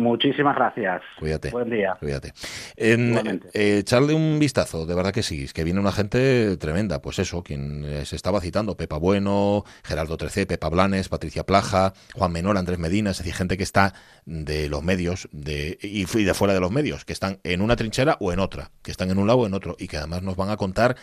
Muchísimas 0.00 0.56
gracias. 0.56 1.02
Cuídate. 1.18 1.50
Buen 1.50 1.70
día. 1.70 1.96
Cuídate. 2.00 2.32
Eh, 2.76 3.44
echarle 3.52 4.14
un 4.14 4.38
vistazo, 4.38 4.86
de 4.86 4.94
verdad 4.94 5.12
que 5.12 5.22
sí, 5.22 5.44
es 5.44 5.52
que 5.52 5.62
viene 5.62 5.78
una 5.78 5.92
gente 5.92 6.56
tremenda. 6.56 7.02
Pues 7.02 7.18
eso, 7.18 7.42
quien 7.42 7.84
eh, 7.84 8.04
se 8.06 8.16
estaba 8.16 8.40
citando, 8.40 8.76
Pepa 8.76 8.96
Bueno, 8.96 9.64
Gerardo 9.84 10.16
Trecé, 10.16 10.46
Pepa 10.46 10.68
Blanes, 10.70 11.08
Patricia 11.08 11.44
Plaja, 11.44 11.92
Juan 12.14 12.32
Menor, 12.32 12.56
Andrés 12.56 12.78
Medina, 12.78 13.10
es 13.10 13.18
decir, 13.18 13.34
gente 13.34 13.56
que 13.56 13.62
está 13.62 13.92
de 14.24 14.68
los 14.68 14.82
medios 14.82 15.28
de, 15.32 15.78
y 15.82 16.04
de 16.04 16.34
fuera 16.34 16.54
de 16.54 16.60
los 16.60 16.70
medios, 16.70 17.04
que 17.04 17.12
están 17.12 17.38
en 17.44 17.60
una 17.60 17.76
trinchera 17.76 18.16
o 18.20 18.32
en 18.32 18.38
otra, 18.38 18.70
que 18.82 18.90
están 18.90 19.10
en 19.10 19.18
un 19.18 19.26
lado 19.26 19.40
o 19.40 19.46
en 19.46 19.54
otro, 19.54 19.76
y 19.78 19.88
que 19.88 19.98
además 19.98 20.22
nos 20.22 20.36
van 20.36 20.50
a 20.50 20.56
contar 20.56 20.96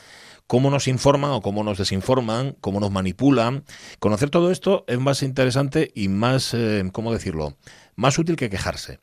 cómo 0.48 0.70
nos 0.70 0.88
informan 0.88 1.32
o 1.32 1.42
cómo 1.42 1.64
nos 1.64 1.78
desinforman, 1.78 2.56
cómo 2.62 2.80
nos 2.80 2.92
manipulan. 2.92 3.64
Conocer 4.00 4.30
todo 4.30 4.50
esto 4.50 4.86
es 4.88 5.00
más 5.00 5.22
interesante 5.22 5.92
y 5.94 6.08
más, 6.08 6.54
eh, 6.54 6.84
¿cómo 6.92 7.14
decirlo?, 7.14 7.56
más 7.98 8.18
útil 8.18 8.38
que 8.38 8.50
quejarse. 8.50 9.00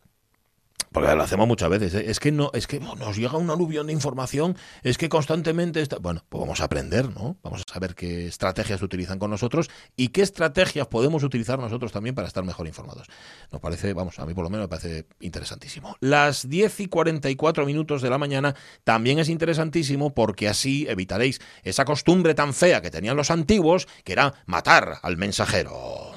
Porque 0.94 1.12
lo 1.16 1.24
hacemos 1.24 1.48
muchas 1.48 1.68
veces. 1.68 1.92
¿eh? 1.94 2.04
Es 2.06 2.20
que 2.20 2.30
no, 2.30 2.52
es 2.54 2.68
que 2.68 2.78
nos 2.78 3.16
llega 3.16 3.36
un 3.36 3.50
aluvión 3.50 3.88
de 3.88 3.92
información, 3.92 4.56
es 4.84 4.96
que 4.96 5.08
constantemente 5.08 5.80
está. 5.80 5.98
Bueno, 5.98 6.22
pues 6.28 6.40
vamos 6.40 6.60
a 6.60 6.64
aprender, 6.64 7.10
¿no? 7.10 7.36
Vamos 7.42 7.64
a 7.66 7.72
saber 7.72 7.96
qué 7.96 8.28
estrategias 8.28 8.80
utilizan 8.80 9.18
con 9.18 9.28
nosotros 9.28 9.68
y 9.96 10.08
qué 10.08 10.22
estrategias 10.22 10.86
podemos 10.86 11.24
utilizar 11.24 11.58
nosotros 11.58 11.90
también 11.90 12.14
para 12.14 12.28
estar 12.28 12.44
mejor 12.44 12.68
informados. 12.68 13.08
Nos 13.50 13.60
parece, 13.60 13.92
vamos, 13.92 14.20
a 14.20 14.24
mí 14.24 14.34
por 14.34 14.44
lo 14.44 14.50
menos 14.50 14.66
me 14.66 14.68
parece 14.68 15.08
interesantísimo. 15.18 15.96
Las 15.98 16.48
10 16.48 16.78
y 16.78 16.86
44 16.86 17.66
minutos 17.66 18.00
de 18.00 18.10
la 18.10 18.18
mañana 18.18 18.54
también 18.84 19.18
es 19.18 19.28
interesantísimo 19.28 20.14
porque 20.14 20.48
así 20.48 20.86
evitaréis 20.88 21.40
esa 21.64 21.84
costumbre 21.84 22.34
tan 22.34 22.54
fea 22.54 22.80
que 22.80 22.92
tenían 22.92 23.16
los 23.16 23.32
antiguos, 23.32 23.88
que 24.04 24.12
era 24.12 24.32
matar 24.46 24.98
al 25.02 25.16
mensajero. 25.16 26.12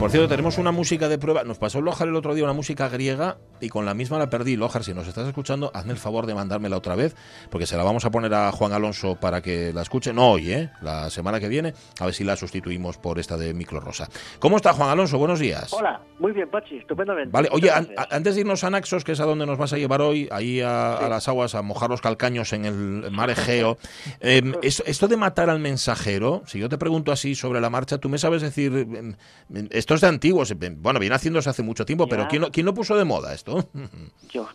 Por 0.00 0.10
cierto, 0.10 0.28
tenemos 0.28 0.56
una 0.56 0.72
música 0.72 1.10
de 1.10 1.18
prueba. 1.18 1.44
Nos 1.44 1.58
pasó 1.58 1.82
Lojar 1.82 2.08
el 2.08 2.16
otro 2.16 2.34
día 2.34 2.44
una 2.44 2.54
música 2.54 2.88
griega 2.88 3.36
y 3.60 3.68
con 3.68 3.84
la 3.84 3.92
misma 3.92 4.16
la 4.18 4.30
perdí. 4.30 4.56
Lojar, 4.56 4.82
si 4.82 4.94
nos 4.94 5.06
estás 5.06 5.28
escuchando, 5.28 5.70
hazme 5.74 5.92
el 5.92 5.98
favor 5.98 6.24
de 6.24 6.34
mandármela 6.34 6.78
otra 6.78 6.94
vez, 6.94 7.14
porque 7.50 7.66
se 7.66 7.76
la 7.76 7.82
vamos 7.82 8.06
a 8.06 8.10
poner 8.10 8.32
a 8.32 8.50
Juan 8.50 8.72
Alonso 8.72 9.16
para 9.16 9.42
que 9.42 9.74
la 9.74 9.82
escuche. 9.82 10.14
No 10.14 10.30
hoy, 10.30 10.52
¿eh? 10.52 10.70
La 10.80 11.10
semana 11.10 11.38
que 11.38 11.48
viene, 11.48 11.74
a 12.00 12.06
ver 12.06 12.14
si 12.14 12.24
la 12.24 12.34
sustituimos 12.36 12.96
por 12.96 13.18
esta 13.18 13.36
de 13.36 13.52
Micro 13.52 13.78
Rosa. 13.78 14.08
¿Cómo 14.38 14.56
está 14.56 14.72
Juan 14.72 14.88
Alonso? 14.88 15.18
Buenos 15.18 15.38
días. 15.38 15.70
Hola, 15.74 16.00
muy 16.18 16.32
bien, 16.32 16.48
Pachi, 16.50 16.78
estupendamente. 16.78 17.30
Vale, 17.30 17.50
oye, 17.52 17.70
an- 17.70 17.90
antes 18.10 18.36
de 18.36 18.40
irnos 18.40 18.64
a 18.64 18.70
Naxos, 18.70 19.04
que 19.04 19.12
es 19.12 19.20
a 19.20 19.26
donde 19.26 19.44
nos 19.44 19.58
vas 19.58 19.74
a 19.74 19.76
llevar 19.76 20.00
hoy, 20.00 20.30
ahí 20.32 20.62
a, 20.62 20.94
a 20.94 21.10
las 21.10 21.28
aguas, 21.28 21.54
a 21.54 21.60
mojar 21.60 21.90
los 21.90 22.00
calcaños 22.00 22.54
en 22.54 22.64
el 22.64 23.10
mar 23.10 23.28
Egeo, 23.28 23.76
em, 24.20 24.54
es- 24.62 24.82
esto 24.86 25.08
de 25.08 25.18
matar 25.18 25.50
al 25.50 25.58
mensajero, 25.60 26.42
si 26.46 26.58
yo 26.58 26.70
te 26.70 26.78
pregunto 26.78 27.12
así 27.12 27.34
sobre 27.34 27.60
la 27.60 27.68
marcha, 27.68 27.98
tú 27.98 28.08
me 28.08 28.16
sabes 28.16 28.40
decir, 28.40 28.72
em, 28.74 29.14
em, 29.54 29.68
esto 29.90 29.96
es 29.96 30.00
de 30.02 30.06
antiguos, 30.06 30.50
em, 30.52 30.80
bueno, 30.80 31.00
viene 31.00 31.16
haciéndose 31.16 31.50
hace 31.50 31.64
mucho 31.64 31.84
tiempo, 31.84 32.06
pero. 32.08 32.28
¿quién 32.28 32.42
lo, 32.42 32.50
quién 32.52 32.64
lo 32.64 32.72
puso 32.74 32.96
de 32.96 33.04
moda 33.04 33.34
esto? 33.34 33.68
Yo, 34.30 34.46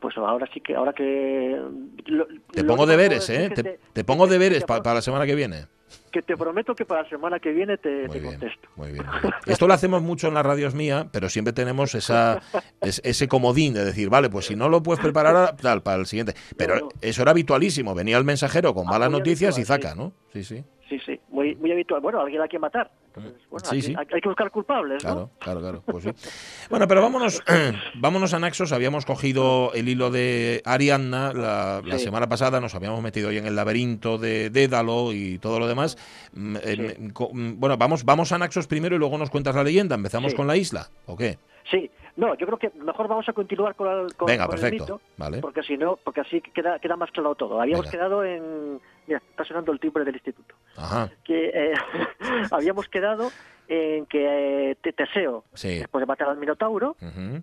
pues 0.00 0.16
ahora 0.16 0.48
sí 0.54 0.60
que, 0.62 0.74
ahora 0.74 0.94
que... 0.94 1.60
lo- 2.06 2.26
Te 2.52 2.64
pongo 2.64 2.86
que 2.86 2.90
deberes, 2.92 3.28
¿eh? 3.28 3.50
que 3.54 3.62
Te, 3.62 3.80
te 3.92 4.04
pongo 4.04 4.26
deberes 4.26 4.64
pa- 4.64 4.82
para 4.82 4.94
la 4.94 5.02
semana 5.02 5.26
que 5.26 5.34
viene. 5.34 5.66
Que 6.10 6.22
te 6.22 6.36
prometo 6.38 6.74
que 6.74 6.86
para 6.86 7.02
la 7.02 7.08
semana 7.10 7.38
que 7.38 7.52
viene 7.52 7.76
te, 7.76 8.08
te 8.08 8.22
contesto. 8.22 8.68
Muy 8.76 8.92
bien, 8.92 9.06
muy 9.06 9.20
bien. 9.20 9.34
Esto 9.46 9.66
lo 9.66 9.74
hacemos 9.74 10.00
mucho 10.00 10.28
en 10.28 10.34
las 10.34 10.44
radios 10.46 10.74
mía, 10.74 11.08
pero 11.12 11.28
siempre 11.28 11.52
tenemos 11.52 11.94
esa, 11.94 12.40
es- 12.80 13.02
ese 13.04 13.28
comodín 13.28 13.74
de 13.74 13.84
decir, 13.84 14.08
vale, 14.08 14.30
pues 14.30 14.46
si 14.46 14.56
no 14.56 14.70
lo 14.70 14.82
puedes 14.82 15.00
preparar 15.00 15.54
tal, 15.56 15.82
para 15.82 15.98
el 15.98 16.06
siguiente. 16.06 16.32
Pero 16.56 16.88
eso 17.02 17.20
era 17.20 17.30
habitualísimo. 17.32 17.94
Venía 17.94 18.16
el 18.16 18.24
mensajero 18.24 18.72
con 18.72 18.86
malas 18.86 19.10
muy 19.10 19.18
noticias 19.18 19.58
y 19.58 19.64
zaca, 19.66 19.94
¿no? 19.94 20.12
Sí, 20.32 20.44
sí. 20.44 20.64
Sí, 20.88 20.98
sí, 21.04 21.20
muy, 21.28 21.54
muy 21.56 21.72
habitual. 21.72 22.00
Bueno, 22.00 22.20
alguien 22.20 22.40
hay 22.42 22.48
que 22.48 22.58
matar. 22.58 22.90
Entonces, 23.14 23.42
bueno, 23.50 23.66
Sí, 23.68 23.76
hay, 23.76 23.82
sí. 23.82 23.94
hay- 23.98 24.06
hay 24.12 24.20
que 24.20 24.28
buscar 24.28 24.50
culpables, 24.50 25.02
Claro, 25.02 25.20
¿no? 25.20 25.30
claro, 25.38 25.60
claro. 25.60 25.82
Pues 25.84 26.04
sí. 26.04 26.10
Bueno, 26.70 26.88
pero 26.88 27.02
vámonos, 27.02 27.42
vámonos 27.94 28.32
a 28.34 28.38
Naxos. 28.38 28.72
Habíamos 28.72 29.04
cogido 29.04 29.72
el 29.74 29.88
hilo 29.88 30.10
de 30.10 30.62
Ariadna 30.64 31.32
la, 31.34 31.98
semana 31.98 32.28
pasada, 32.28 32.60
nos 32.60 32.74
habíamos 32.74 33.02
metido 33.02 33.28
hoy 33.28 33.36
en 33.38 33.46
el 33.46 33.54
laberinto 33.56 34.16
de 34.18 34.48
Dédalo 34.50 35.12
y 35.12 35.38
todo 35.38 35.58
lo 35.58 35.66
demás. 35.68 35.98
Mm, 36.32 36.56
eh, 36.62 36.96
mm, 36.98 37.60
Bueno, 37.60 37.76
vamos, 37.76 38.04
vamos 38.04 38.32
a 38.32 38.38
Naxos 38.38 38.66
primero 38.66 38.96
y 38.96 38.98
luego 38.98 39.18
nos 39.18 39.28
cuentas 39.30 39.54
la 39.54 39.62
leyenda. 39.64 39.94
¿Empezamos 39.94 40.34
con 40.34 40.46
la 40.46 40.56
isla? 40.56 40.88
¿O 41.06 41.16
qué? 41.16 41.38
Sí, 41.70 41.90
no, 42.16 42.34
yo 42.36 42.46
creo 42.46 42.58
que 42.58 42.70
mejor 42.80 43.08
vamos 43.08 43.28
a 43.28 43.32
continuar 43.32 43.74
con, 43.74 43.88
el- 43.88 44.14
con, 44.16 44.26
Venga, 44.26 44.46
con 44.46 44.56
el 44.56 44.60
perfecto. 44.60 44.84
mito, 44.84 45.00
Vale. 45.16 45.38
porque 45.38 45.62
si 45.62 45.76
no, 45.76 45.96
porque 46.02 46.20
así 46.22 46.40
queda, 46.40 46.78
queda 46.78 46.96
más 46.96 47.10
claro 47.10 47.34
todo. 47.34 47.60
Habíamos 47.60 47.86
Venga. 47.86 47.90
quedado 47.92 48.24
en... 48.24 48.80
Mira, 49.06 49.20
está 49.30 49.44
sonando 49.44 49.72
el 49.72 49.80
timbre 49.80 50.04
del 50.04 50.14
instituto. 50.14 50.54
Ajá. 50.76 51.10
que 51.24 51.50
eh, 51.52 51.72
habíamos 52.50 52.88
quedado 52.88 53.30
en 53.68 54.06
que 54.06 54.70
eh, 54.70 54.74
Te- 54.82 54.92
Teseo, 54.92 55.44
Sí. 55.54 55.78
después 55.80 56.00
de 56.02 56.06
matar 56.06 56.28
al 56.28 56.36
Minotauro, 56.38 56.96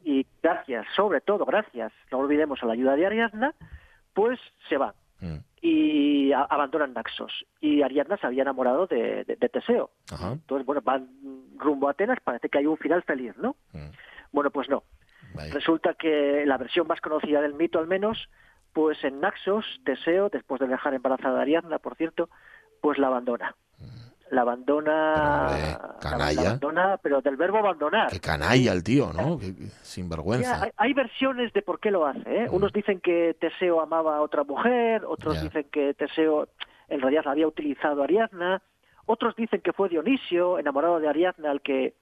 y 0.04 0.26
gracias, 0.44 0.86
sobre 0.96 1.22
todo 1.22 1.46
gracias, 1.46 1.92
no 2.12 2.20
olvidemos 2.20 2.62
a 2.62 2.66
la 2.66 2.74
ayuda 2.74 2.96
de 2.96 3.06
Ariadna, 3.06 3.54
pues 4.14 4.40
se 4.68 4.78
va 4.78 4.94
Mm. 5.22 5.38
y 5.62 6.32
a- 6.32 6.44
abandonan 6.44 6.94
Naxos. 6.94 7.46
Y 7.60 7.82
Ariadna 7.82 8.16
se 8.18 8.26
había 8.28 8.44
enamorado 8.44 8.88
de, 8.88 9.26
de- 9.26 9.36
de 9.36 9.50
Teseo. 9.50 9.92
Entonces, 10.12 10.66
bueno, 10.66 10.82
van 10.82 11.10
rumbo 11.58 11.88
a 11.90 11.92
Atenas, 11.92 12.20
parece 12.24 12.48
que 12.50 12.58
hay 12.60 12.66
un 12.66 12.78
final 12.78 13.04
feliz, 13.04 13.36
¿no? 13.38 13.56
Mm. 13.74 13.90
Bueno, 14.32 14.50
pues 14.52 14.70
no. 14.70 14.84
Resulta 15.52 15.94
que 15.94 16.44
la 16.46 16.58
versión 16.58 16.88
más 16.88 17.02
conocida 17.02 17.42
del 17.42 17.54
mito, 17.54 17.80
al 17.80 17.88
menos, 17.88 18.30
pues 18.82 19.04
en 19.04 19.20
Naxos, 19.20 19.66
Teseo, 19.84 20.30
después 20.30 20.62
de 20.62 20.68
dejar 20.70 20.94
embarazada 20.94 21.40
a 21.40 21.42
Ariadna, 21.42 21.80
por 21.80 21.98
cierto, 21.98 22.30
pues 22.80 22.98
la 22.98 23.08
abandona. 23.08 23.54
La 24.32 24.42
abandona, 24.44 24.94
la 25.50 25.96
canalla. 26.00 26.42
abandona, 26.42 26.98
pero 27.04 27.20
del 27.22 27.36
verbo 27.36 27.58
abandonar. 27.58 28.10
Qué 28.10 28.22
canalla 28.22 28.72
el 28.72 28.82
tío, 28.82 29.12
¿no? 29.12 29.38
Qué- 29.38 29.54
qué 29.54 29.64
Ya, 29.66 29.70
sinvergüenza. 29.84 30.64
hay, 30.64 30.72
hay 30.78 30.94
versiones 30.94 31.52
de 31.52 31.62
por 31.62 31.82
qué 31.82 31.92
lo 31.92 32.06
hace. 32.06 32.22
¿eh? 32.44 32.48
Unos 32.50 32.72
dicen 32.72 33.02
que 33.02 33.36
Teseo 33.38 33.82
amaba 33.82 34.16
a 34.16 34.22
otra 34.22 34.46
mujer, 34.46 35.04
otros 35.06 35.42
dicen 35.42 35.66
que 35.70 35.94
Teseo 35.94 36.48
en 36.88 37.02
realidad 37.02 37.28
había 37.28 37.48
utilizado 37.48 38.02
Ariadna, 38.02 38.62
otros 39.08 39.36
dicen 39.36 39.60
que 39.60 39.74
fue 39.74 39.90
Dionisio, 39.90 40.58
enamorado 40.58 41.02
de 41.02 41.10
Ariadna, 41.10 41.52
al 41.52 41.60
que 41.62 41.96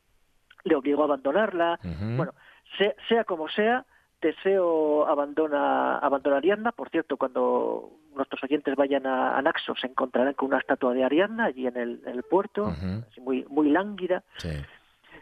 le 0.63 0.75
obligó 0.75 1.01
a 1.01 1.05
abandonarla. 1.05 1.79
Bueno, 2.17 2.33
se- 2.77 2.95
sea 3.09 3.23
como 3.23 3.47
sea, 3.49 3.83
Teseo 4.19 5.07
abandona, 5.07 5.97
abandona 5.99 6.37
Ariadna. 6.37 6.71
Por 6.71 6.89
cierto, 6.89 7.17
cuando 7.17 7.91
nuestros 8.15 8.43
oyentes 8.43 8.75
vayan 8.75 9.05
a, 9.05 9.37
a 9.37 9.41
Naxos 9.41 9.79
se 9.79 9.87
encontrarán 9.87 10.33
con 10.33 10.49
una 10.49 10.59
estatua 10.59 10.93
de 10.93 11.03
Ariadna 11.03 11.45
allí 11.45 11.67
en 11.67 11.77
el, 11.77 12.01
en 12.05 12.15
el 12.15 12.23
puerto, 12.23 12.65
así 12.65 13.21
muy, 13.21 13.45
muy 13.49 13.69
lánguida. 13.69 14.23
Sí. 14.37 14.49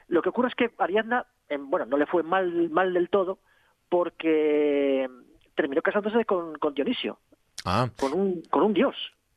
Lo 0.07 0.21
que 0.21 0.29
ocurre 0.29 0.49
es 0.49 0.55
que 0.55 0.71
Ariadna, 0.77 1.25
bueno, 1.59 1.85
no 1.85 1.97
le 1.97 2.05
fue 2.05 2.23
mal, 2.23 2.69
mal 2.69 2.93
del 2.93 3.09
todo 3.09 3.39
porque 3.89 5.09
terminó 5.55 5.81
casándose 5.81 6.25
con, 6.25 6.57
con 6.57 6.73
Dionisio, 6.73 7.19
Ah, 7.65 7.89
con 7.99 8.13
un, 8.13 8.43
con 8.49 8.63
un 8.63 8.73
dios. 8.73 8.95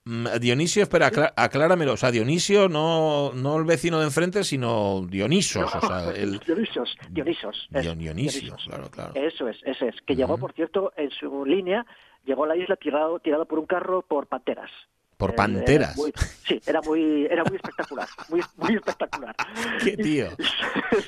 Mm, 0.09 0.27
Dionisio, 0.41 0.83
espera, 0.83 1.07
aclá- 1.11 1.33
acláramelo. 1.37 1.93
O 1.93 1.97
sea, 1.97 2.11
Dionisio, 2.11 2.69
no, 2.69 3.33
no 3.35 3.57
el 3.59 3.65
vecino 3.65 3.99
de 3.99 4.07
enfrente, 4.07 4.43
sino 4.45 5.03
Dionisos. 5.09 5.75
O 5.75 5.81
sea, 5.87 6.11
el 6.15 6.39
Dionisos, 6.47 6.97
Dionisos. 7.11 7.69
es, 7.73 7.99
Dionisio, 7.99 8.57
claro, 8.67 8.91
claro. 8.91 9.13
Eso 9.15 9.49
es, 9.49 9.57
ese 9.65 9.89
es. 9.89 9.95
Que 10.07 10.17
llegó, 10.17 10.39
por 10.39 10.53
cierto, 10.55 10.93
en 10.97 11.11
su 11.11 11.45
línea, 11.45 11.85
llegó 12.25 12.45
a 12.45 12.49
la 12.49 12.57
isla 12.57 12.77
tirado, 12.77 13.19
tirado 13.21 13.47
por 13.47 13.59
un 13.59 13.67
carro 13.67 14.03
por 14.03 14.27
panteras. 14.27 14.71
Por 15.19 15.31
Eh, 15.31 15.35
panteras. 15.35 15.91
era 15.95 15.97
muy- 15.97 16.13
sí, 16.47 16.61
era 16.65 16.81
muy, 16.81 17.27
era 17.27 17.43
muy 17.45 17.57
espectacular, 17.57 18.09
muy, 18.31 18.41
muy 18.57 18.75
espectacular. 18.77 19.35
Qué 19.85 19.97
tío. 19.97 20.29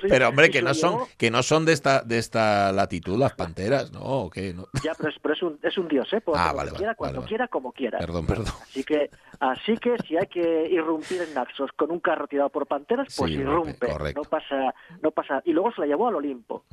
Sí, 0.00 0.06
Pero 0.08 0.28
hombre, 0.28 0.50
que 0.50 0.60
no 0.62 0.74
son, 0.74 1.00
que 1.16 1.30
no 1.30 1.42
son 1.42 1.64
de 1.64 1.72
esta, 1.72 2.02
de 2.02 2.18
esta 2.18 2.70
latitud 2.70 3.18
las 3.18 3.32
panteras, 3.32 3.90
¿no? 3.92 4.00
¿O 4.02 4.30
qué? 4.30 4.52
No. 4.52 4.66
Ya, 4.84 4.92
pero 4.96 5.08
es, 5.08 5.16
pero 5.20 5.34
es 5.34 5.42
un, 5.42 5.58
es 5.62 5.78
un 5.78 5.88
dios, 5.88 6.12
¿eh? 6.12 6.20
Por 6.20 6.36
Ah, 6.38 6.52
vale, 6.52 6.70
quiera, 6.72 6.88
vale, 6.88 6.96
cuando 6.96 7.18
vale. 7.20 7.28
quiera, 7.28 7.48
como 7.48 7.72
quiera. 7.72 7.98
Perdón, 7.98 8.26
perdón. 8.26 8.46
Así 8.62 8.84
que, 8.84 9.10
así 9.40 9.76
que 9.78 9.96
si 10.06 10.16
hay 10.18 10.26
que 10.26 10.68
irrumpir 10.70 11.22
en 11.22 11.32
Naxos 11.34 11.70
con 11.76 11.90
un 11.90 11.98
carro 12.00 12.26
tirado 12.28 12.50
por 12.50 12.66
panteras, 12.66 13.08
pues 13.16 13.30
Sí, 13.32 13.38
irrumpe. 13.38 13.88
correcto. 13.88 14.20
No 14.22 14.28
pasa, 14.28 14.74
no 15.02 15.10
pasa. 15.12 15.42
Y 15.46 15.52
luego 15.52 15.72
se 15.72 15.80
la 15.80 15.86
llevó 15.86 16.08
al 16.08 16.16
Olimpo. 16.16 16.64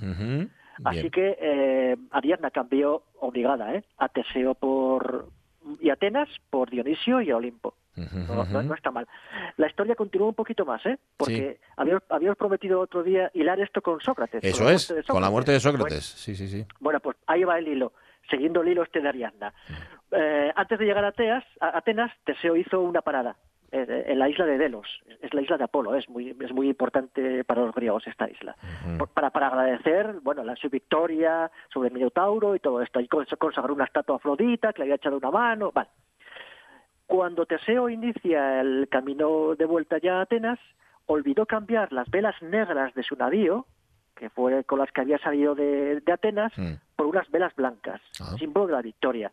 Así 0.83 1.09
que 1.09 1.37
eh, 1.39 1.95
Ariadna 2.11 2.51
cambió 2.51 3.03
obligada, 3.19 3.73
¿eh? 3.73 3.83
A 3.97 4.09
Teseo 4.09 4.53
por 4.53 5.29
y 5.79 5.89
Atenas 5.89 6.29
por 6.49 6.69
Dionisio 6.69 7.21
y 7.21 7.31
Olimpo. 7.31 7.75
No, 7.95 8.45
no- 8.45 8.61
no 8.63 8.73
está 8.75 8.91
mal. 8.91 9.07
La 9.57 9.67
historia 9.67 9.95
continúa 9.95 10.27
un 10.27 10.35
poquito 10.35 10.65
más, 10.65 10.85
¿eh? 10.85 10.99
Porque 11.17 11.59
habíamos, 11.77 12.03
habíamos 12.09 12.37
prometido 12.37 12.79
otro 12.79 13.01
día 13.01 13.31
hilar 13.33 13.59
esto 13.59 13.81
con 13.81 13.99
Sócrates. 14.01 14.41
con 14.41 14.49
Eso 14.49 14.63
la 14.65 14.71
es, 14.73 14.93
con 15.07 15.21
la 15.21 15.29
muerte 15.31 15.51
de 15.51 15.57
Bueno, 15.59 15.77
Sócrates. 15.79 16.05
Sí, 16.05 16.35
sí, 16.35 16.47
sí. 16.47 16.63
bueno, 16.79 16.99
pues 16.99 17.17
ahí 17.25 17.43
va 17.43 17.57
el 17.57 17.67
hilo, 17.67 17.93
siguiendo 18.29 18.61
el 18.61 18.67
hilo 18.67 18.83
este 18.83 19.01
de 19.01 19.09
Ariadna. 19.09 19.51
Eh, 20.11 20.51
antes 20.55 20.77
de 20.77 20.85
llegar 20.85 21.03
a, 21.05 21.11
Teas, 21.11 21.43
a 21.59 21.75
Atenas, 21.77 22.11
Teseo 22.23 22.55
hizo 22.55 22.79
una 22.81 23.01
parada 23.01 23.35
en 23.71 24.17
la 24.19 24.29
isla 24.29 24.45
de 24.45 24.57
Delos. 24.57 24.87
Es 25.21 25.33
la 25.33 25.41
isla 25.41 25.57
de 25.57 25.63
Apolo, 25.65 25.93
es 25.95 26.07
muy, 26.09 26.29
es 26.39 26.51
muy 26.53 26.69
importante 26.69 27.43
para 27.43 27.61
los 27.61 27.75
griegos 27.75 28.05
esta 28.07 28.29
isla. 28.29 28.55
Por- 28.97 29.09
Para, 29.09 29.29
para 29.31 29.47
agradecer 29.47 30.19
bueno, 30.21 30.43
la, 30.43 30.55
su 30.55 30.69
victoria 30.69 31.51
sobre 31.73 31.89
el 31.89 31.93
Minotauro 31.93 32.55
y 32.55 32.59
todo 32.59 32.81
esto. 32.81 32.99
Y 32.99 33.07
cons- 33.07 33.37
consagró 33.37 33.73
una 33.73 33.83
estatua 33.85 34.15
a 34.15 34.17
Afrodita 34.17 34.71
que 34.73 34.79
le 34.79 34.83
había 34.85 34.95
echado 34.95 35.17
una 35.17 35.31
mano. 35.31 35.71
Vale. 35.73 35.89
Cuando 37.05 37.45
Teseo 37.45 37.89
inicia 37.89 38.59
el 38.61 38.87
camino 38.89 39.55
de 39.55 39.65
vuelta 39.65 39.97
ya 39.97 40.19
a 40.19 40.21
Atenas, 40.21 40.59
olvidó 41.05 41.45
cambiar 41.45 41.93
las 41.93 42.09
velas 42.09 42.35
negras 42.41 42.93
de 42.93 43.03
su 43.03 43.15
navío, 43.15 43.65
que 44.15 44.29
fue 44.29 44.63
con 44.65 44.79
las 44.79 44.91
que 44.91 45.01
había 45.01 45.17
salido 45.19 45.55
de, 45.55 46.01
de 46.01 46.11
Atenas, 46.11 46.51
por 46.95 47.05
unas 47.05 47.29
velas 47.31 47.55
blancas, 47.55 48.01
símbolo 48.37 48.67
de 48.67 48.73
la 48.73 48.81
victoria 48.81 49.31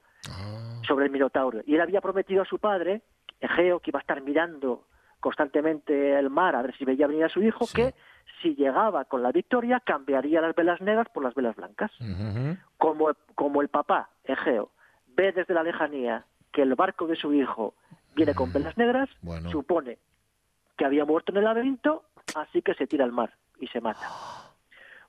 sobre 0.87 1.07
el 1.07 1.11
Minotauro. 1.11 1.61
Y 1.67 1.75
él 1.75 1.81
había 1.81 2.01
prometido 2.01 2.43
a 2.43 2.45
su 2.45 2.59
padre, 2.59 3.03
Egeo, 3.45 3.81
que 3.81 3.91
iba 3.91 3.99
a 3.99 4.03
estar 4.03 4.21
mirando 4.23 4.85
constantemente 5.21 6.19
el 6.19 6.31
mar 6.31 6.55
a 6.55 6.63
ver 6.63 6.77
si 6.77 6.85
veía 6.85 7.07
venir 7.07 7.25
a 7.25 7.29
su 7.29 7.43
hijo, 7.43 7.67
que 7.73 7.95
si 8.43 8.55
llegaba 8.55 9.05
con 9.05 9.23
la 9.23 9.33
victoria 9.33 9.81
cambiaría 9.81 10.41
las 10.41 10.55
velas 10.55 10.81
negras 10.81 11.09
por 11.09 11.23
las 11.23 11.35
velas 11.35 11.57
blancas. 11.57 11.91
Como, 12.79 13.13
como 13.35 13.63
el 13.63 13.69
papá, 13.69 14.11
Egeo, 14.25 14.71
ve 15.17 15.33
desde 15.33 15.55
la 15.55 15.63
lejanía 15.63 16.25
que 16.53 16.63
el 16.63 16.75
barco 16.75 17.07
de 17.07 17.17
su 17.17 17.33
hijo 17.33 17.75
viene 18.15 18.35
con 18.35 18.53
velas 18.53 18.77
negras, 18.77 19.09
supone 19.51 19.99
que 20.77 20.85
había 20.85 21.05
muerto 21.05 21.33
en 21.33 21.39
el 21.39 21.45
laberinto, 21.45 22.05
así 22.35 22.63
que 22.63 22.75
se 22.75 22.87
tira 22.87 23.05
al 23.05 23.13
mar 23.13 23.35
y 23.59 23.67
se 23.69 23.81
mata. 23.81 24.07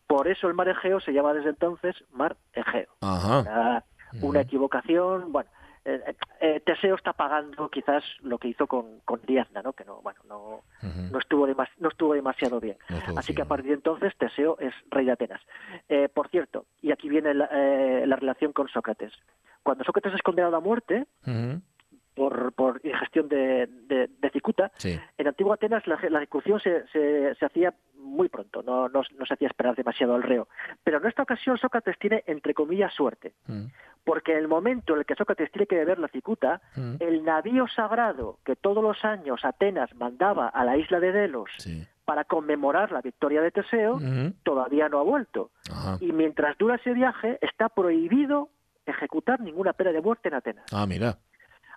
Por 0.07 0.27
eso 0.27 0.47
el 0.47 0.53
mar 0.53 0.69
Egeo 0.69 0.99
se 0.99 1.11
llama 1.11 1.33
desde 1.33 1.49
entonces 1.49 1.95
mar 2.11 2.37
Egeo. 2.53 2.89
Ajá. 3.01 3.39
Una, 3.41 3.83
una 4.21 4.41
equivocación, 4.41 5.31
bueno, 5.31 5.49
eh, 5.85 6.15
eh, 6.41 6.59
Teseo 6.65 6.95
está 6.95 7.13
pagando 7.13 7.69
quizás 7.69 8.03
lo 8.21 8.37
que 8.37 8.47
hizo 8.49 8.67
con, 8.67 8.99
con 9.05 9.21
Ariadna, 9.23 9.61
¿no? 9.61 9.73
Que 9.73 9.85
no, 9.85 10.01
bueno, 10.01 10.19
no, 10.27 10.61
no 11.11 11.19
estuvo 11.19 11.47
demas- 11.47 11.69
no 11.79 11.89
estuvo 11.89 12.13
demasiado 12.13 12.59
bien. 12.59 12.77
Así 13.17 13.33
que 13.35 13.41
a 13.41 13.45
partir 13.45 13.67
de 13.69 13.75
entonces 13.75 14.15
Teseo 14.17 14.57
es 14.59 14.73
rey 14.89 15.05
de 15.05 15.11
Atenas. 15.11 15.41
Eh, 15.87 16.09
por 16.13 16.27
cierto, 16.29 16.65
y 16.81 16.91
aquí 16.91 17.07
viene 17.09 17.33
la, 17.33 17.47
eh, 17.51 18.03
la 18.07 18.15
relación 18.15 18.51
con 18.51 18.67
Sócrates. 18.67 19.13
Cuando 19.63 19.83
Sócrates 19.83 20.13
es 20.13 20.21
condenado 20.21 20.55
a 20.57 20.59
muerte. 20.59 21.05
Por, 22.15 22.53
por 22.53 22.79
ingestión 22.83 23.27
de, 23.27 23.67
de- 23.67 24.09
de 24.19 24.29
cicuta, 24.31 24.71
Sí. 24.77 24.99
en 25.17 25.27
Antigua 25.27 25.55
Atenas 25.55 25.85
la, 25.85 25.99
la 26.09 26.19
ejecución 26.19 26.59
se, 26.59 26.87
se, 26.87 27.35
se 27.35 27.45
hacía 27.45 27.73
muy 27.97 28.29
pronto, 28.29 28.63
no, 28.63 28.87
no, 28.89 29.01
no 29.17 29.25
se 29.25 29.33
hacía 29.33 29.47
esperar 29.49 29.75
demasiado 29.75 30.15
al 30.15 30.23
reo. 30.23 30.47
Pero 30.83 30.97
en 30.99 31.05
esta 31.07 31.23
ocasión 31.23 31.57
Sócrates 31.57 31.97
tiene, 31.99 32.23
entre 32.27 32.53
comillas, 32.53 32.93
suerte, 32.93 33.33
porque 34.03 34.33
en 34.33 34.37
el 34.39 34.47
momento 34.47 34.93
en 34.93 34.99
el 34.99 35.05
que 35.05 35.15
Sócrates 35.15 35.51
tiene 35.51 35.65
que 35.67 35.75
beber 35.75 35.99
la 35.99 36.07
cicuta, 36.07 36.61
el 36.99 37.23
navío 37.25 37.67
sagrado 37.67 38.37
que 38.45 38.55
todos 38.55 38.81
los 38.83 39.03
años 39.03 39.43
Atenas 39.43 39.93
mandaba 39.95 40.47
a 40.49 40.63
la 40.63 40.77
isla 40.77 40.99
de 40.99 41.11
Delos 41.11 41.49
para 42.05 42.23
conmemorar 42.23 42.91
la 42.91 43.01
victoria 43.01 43.41
de 43.41 43.49
Teseo, 43.51 43.99
todavía 44.43 44.87
no 44.89 44.99
ha 44.99 45.03
vuelto. 45.03 45.49
Ajá. 45.71 45.97
Y 45.99 46.11
mientras 46.11 46.55
dura 46.59 46.75
ese 46.75 46.93
viaje, 46.93 47.39
está 47.41 47.67
prohibido 47.69 48.49
ejecutar 48.85 49.41
ninguna 49.41 49.73
pena 49.73 49.91
de 49.91 50.01
muerte 50.01 50.27
en 50.29 50.35
Atenas. 50.35 50.65
Ah, 50.71 50.85
mira. 50.85 51.17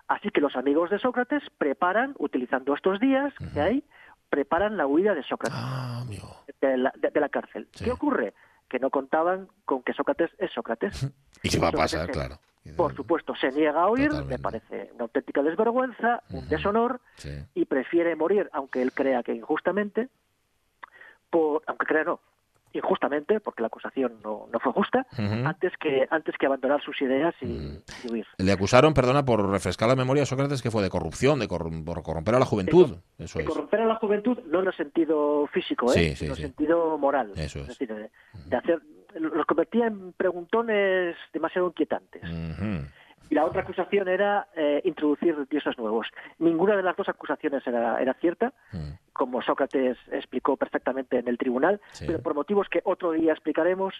Así 0.09 0.29
que 0.31 0.41
los 0.41 0.55
amigos 0.57 0.89
de 0.89 0.99
Sócrates 0.99 1.41
preparan, 1.57 2.13
utilizando 2.19 2.73
estos 2.75 2.99
días 2.99 3.33
que 3.53 3.61
hay, 3.61 3.83
preparan 4.29 4.75
la 4.75 4.85
huida 4.85 5.15
de 5.15 5.23
Sócrates 5.23 5.57
Ah, 5.59 6.03
de, 6.59 6.77
la, 6.77 6.91
de- 6.97 7.09
de 7.11 7.19
la 7.21 7.29
cárcel. 7.29 7.67
¿Qué 7.71 7.91
ocurre? 7.91 8.33
Que 8.67 8.79
no 8.79 8.89
contaban 8.89 9.47
con 9.65 9.81
que 9.83 9.93
Sócrates 9.93 10.29
es 10.37 10.51
Sócrates. 10.51 11.09
Y 11.43 11.47
se 11.49 11.57
va 11.59 11.69
a 11.69 11.71
pasar, 11.71 12.07
se- 12.07 12.11
claro. 12.11 12.37
Por 12.75 12.93
supuesto, 12.95 13.33
se 13.35 13.49
niega 13.51 13.81
a 13.83 13.87
oír, 13.87 14.11
me 14.27 14.37
parece 14.37 14.91
una 14.93 15.03
auténtica 15.05 15.41
desvergüenza, 15.41 16.21
un 16.31 16.47
deshonor, 16.49 16.99
y 17.55 17.65
prefiere 17.65 18.15
morir, 18.17 18.49
aunque 18.51 18.81
él 18.81 18.91
crea 18.91 19.23
que 19.23 19.33
injustamente, 19.33 20.09
por, 21.29 21.63
aunque 21.67 21.85
crea 21.85 22.03
no, 22.03 22.19
injustamente, 22.73 23.39
porque 23.39 23.61
la 23.61 23.67
acusación 23.67 24.19
no, 24.23 24.47
no 24.51 24.59
fue 24.59 24.71
justa, 24.73 25.05
antes 25.17 25.73
que 25.79 26.07
antes 26.09 26.35
que 26.37 26.45
abandonar 26.45 26.81
sus 26.83 27.01
ideas 27.01 27.33
y, 27.41 27.45
y 28.03 28.11
huir. 28.11 28.27
Le 28.37 28.51
acusaron, 28.51 28.93
perdona, 28.93 29.25
por 29.25 29.49
refrescar 29.49 29.89
la 29.89 29.95
memoria 29.95 30.23
a 30.23 30.25
Sócrates, 30.25 30.61
que 30.61 30.69
fue 30.71 30.83
de 30.83 30.89
corrupción, 30.89 31.39
de 31.39 31.47
corrum- 31.47 31.83
por 31.83 32.03
corromper 32.03 32.35
a 32.35 32.39
la 32.39 32.45
juventud. 32.45 32.97
Eso 33.17 33.39
de 33.39 33.43
es. 33.45 33.49
corromper 33.49 33.81
a 33.81 33.85
la 33.85 33.95
juventud 33.95 34.37
no 34.47 34.59
en 34.61 34.67
el 34.67 34.73
sentido 34.75 35.47
físico, 35.47 35.91
¿eh? 35.91 35.95
Sí, 35.95 36.09
sí, 36.09 36.15
sino 36.15 36.31
en 36.31 36.35
sí. 36.35 36.41
el 36.43 36.47
sentido 36.49 36.97
moral. 36.97 37.31
Eso 37.35 37.59
es. 37.59 37.67
decir, 37.69 37.87
de, 37.93 38.09
de 38.45 38.55
hacer, 38.55 38.79
los 39.15 39.45
convertía 39.45 39.87
en 39.87 40.13
preguntones 40.13 41.15
demasiado 41.33 41.67
inquietantes. 41.67 42.21
Y 43.31 43.35
la 43.35 43.45
otra 43.45 43.61
acusación 43.61 44.07
era 44.07 44.47
eh, 44.55 44.81
introducir 44.85 45.35
dioses 45.49 45.77
nuevos. 45.77 46.07
Ninguna 46.39 46.75
de 46.75 46.81
las 46.81 46.95
dos 46.95 47.09
acusaciones 47.09 47.65
era, 47.67 48.01
era 48.01 48.15
cierta, 48.15 48.53
como 49.19 49.41
Sócrates 49.41 49.97
explicó 50.13 50.55
perfectamente 50.55 51.19
en 51.19 51.27
el 51.27 51.37
tribunal, 51.37 51.81
pero 52.07 52.21
por 52.21 52.35
motivos 52.35 52.69
que 52.69 52.79
otro 52.85 53.11
día 53.11 53.33
explicaremos, 53.33 53.93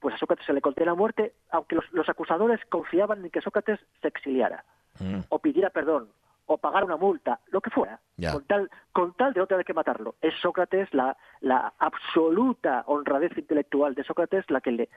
pues 0.00 0.14
a 0.14 0.18
Sócrates 0.18 0.44
se 0.44 0.52
le 0.52 0.60
condena 0.60 0.92
a 0.92 0.94
muerte, 0.94 1.32
aunque 1.50 1.76
los, 1.76 1.90
los 1.92 2.06
acusadores 2.10 2.60
confiaban 2.68 3.24
en 3.24 3.30
que 3.30 3.40
Sócrates 3.40 3.80
se 4.02 4.08
exiliara, 4.08 4.64
Mm. 4.98 5.20
o 5.30 5.38
pidiera 5.38 5.70
perdón, 5.70 6.08
o 6.46 6.58
pagara 6.58 6.84
una 6.86 6.96
multa, 6.96 7.40
lo 7.48 7.60
que 7.60 7.70
fuera, 7.70 8.00
con 8.32 8.44
tal, 8.44 8.70
con 8.92 9.14
tal 9.14 9.32
de 9.32 9.40
no 9.40 9.46
tener 9.46 9.64
que 9.64 9.74
matarlo. 9.74 10.14
Es 10.20 10.34
Sócrates 10.40 10.92
la, 10.92 11.16
la 11.40 11.72
absoluta 11.78 12.84
honradez 12.86 13.36
intelectual 13.36 13.94
de 13.94 14.04
Sócrates 14.04 14.44
la 14.50 14.60
que 14.60 14.72
le 14.72 14.88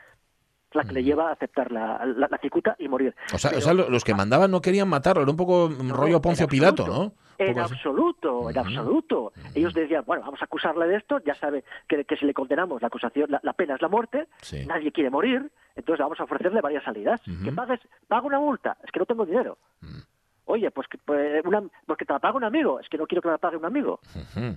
la 0.73 0.83
que 0.83 0.93
le 0.93 1.03
lleva 1.03 1.29
a 1.29 1.33
aceptar 1.33 1.71
la, 1.71 2.05
la, 2.05 2.27
la 2.29 2.37
cicuta 2.37 2.75
y 2.79 2.87
morir. 2.87 3.15
O 3.33 3.37
sea, 3.37 3.51
o 3.57 3.61
sea, 3.61 3.73
lo- 3.73 3.89
los 3.89 4.03
que 4.03 4.13
mandaban 4.13 4.51
no 4.51 4.61
querían 4.61 4.87
matarlo, 4.87 5.23
era 5.23 5.31
un 5.31 5.37
poco 5.37 5.69
rollo 5.89 6.21
Poncio 6.21 6.47
Pilato, 6.47 6.85
¿no? 6.87 7.13
En 7.39 7.57
así. 7.57 7.73
absoluto, 7.73 8.49
en 8.49 8.57
absoluto. 8.57 9.31
Ellos 9.55 9.73
decían, 9.73 10.03
bueno, 10.05 10.23
vamos 10.23 10.41
a 10.41 10.45
acusarle 10.45 10.87
de 10.87 10.97
esto, 10.97 11.19
ya 11.25 11.33
sabe 11.35 11.63
que, 11.87 12.03
que 12.03 12.17
si 12.17 12.25
le 12.25 12.33
condenamos 12.33 12.81
la 12.81 12.87
acusación, 12.89 13.31
la, 13.31 13.39
la 13.43 13.53
pena 13.53 13.75
es 13.75 13.81
la 13.81 13.87
muerte, 13.87 14.27
Sí. 14.41 14.65
nadie 14.65 14.91
quiere 14.91 15.09
morir, 15.09 15.49
entonces 15.75 16.03
vamos 16.03 16.19
a 16.19 16.23
ofrecerle 16.25 16.59
varias 16.61 16.83
salidas. 16.83 17.21
Que 17.43 17.51
pagues, 17.53 17.79
paga 18.07 18.27
una 18.27 18.39
multa, 18.39 18.75
es 18.83 18.91
que 18.91 18.99
no 18.99 19.05
tengo 19.05 19.25
dinero. 19.25 19.57
Oye, 20.51 20.71
pues 20.71 20.87
que, 20.87 20.97
pues, 20.97 21.45
una- 21.45 21.61
pues 21.85 21.97
que 21.99 22.05
te 22.05 22.13
la 22.13 22.17
pague 22.17 22.37
un 22.37 22.43
amigo, 22.43 22.79
es 22.79 22.89
que 22.89 22.97
no 22.97 23.05
quiero 23.05 23.21
que 23.21 23.27
me 23.27 23.33
la 23.33 23.37
pague 23.37 23.57
un 23.57 23.65
amigo. 23.65 23.99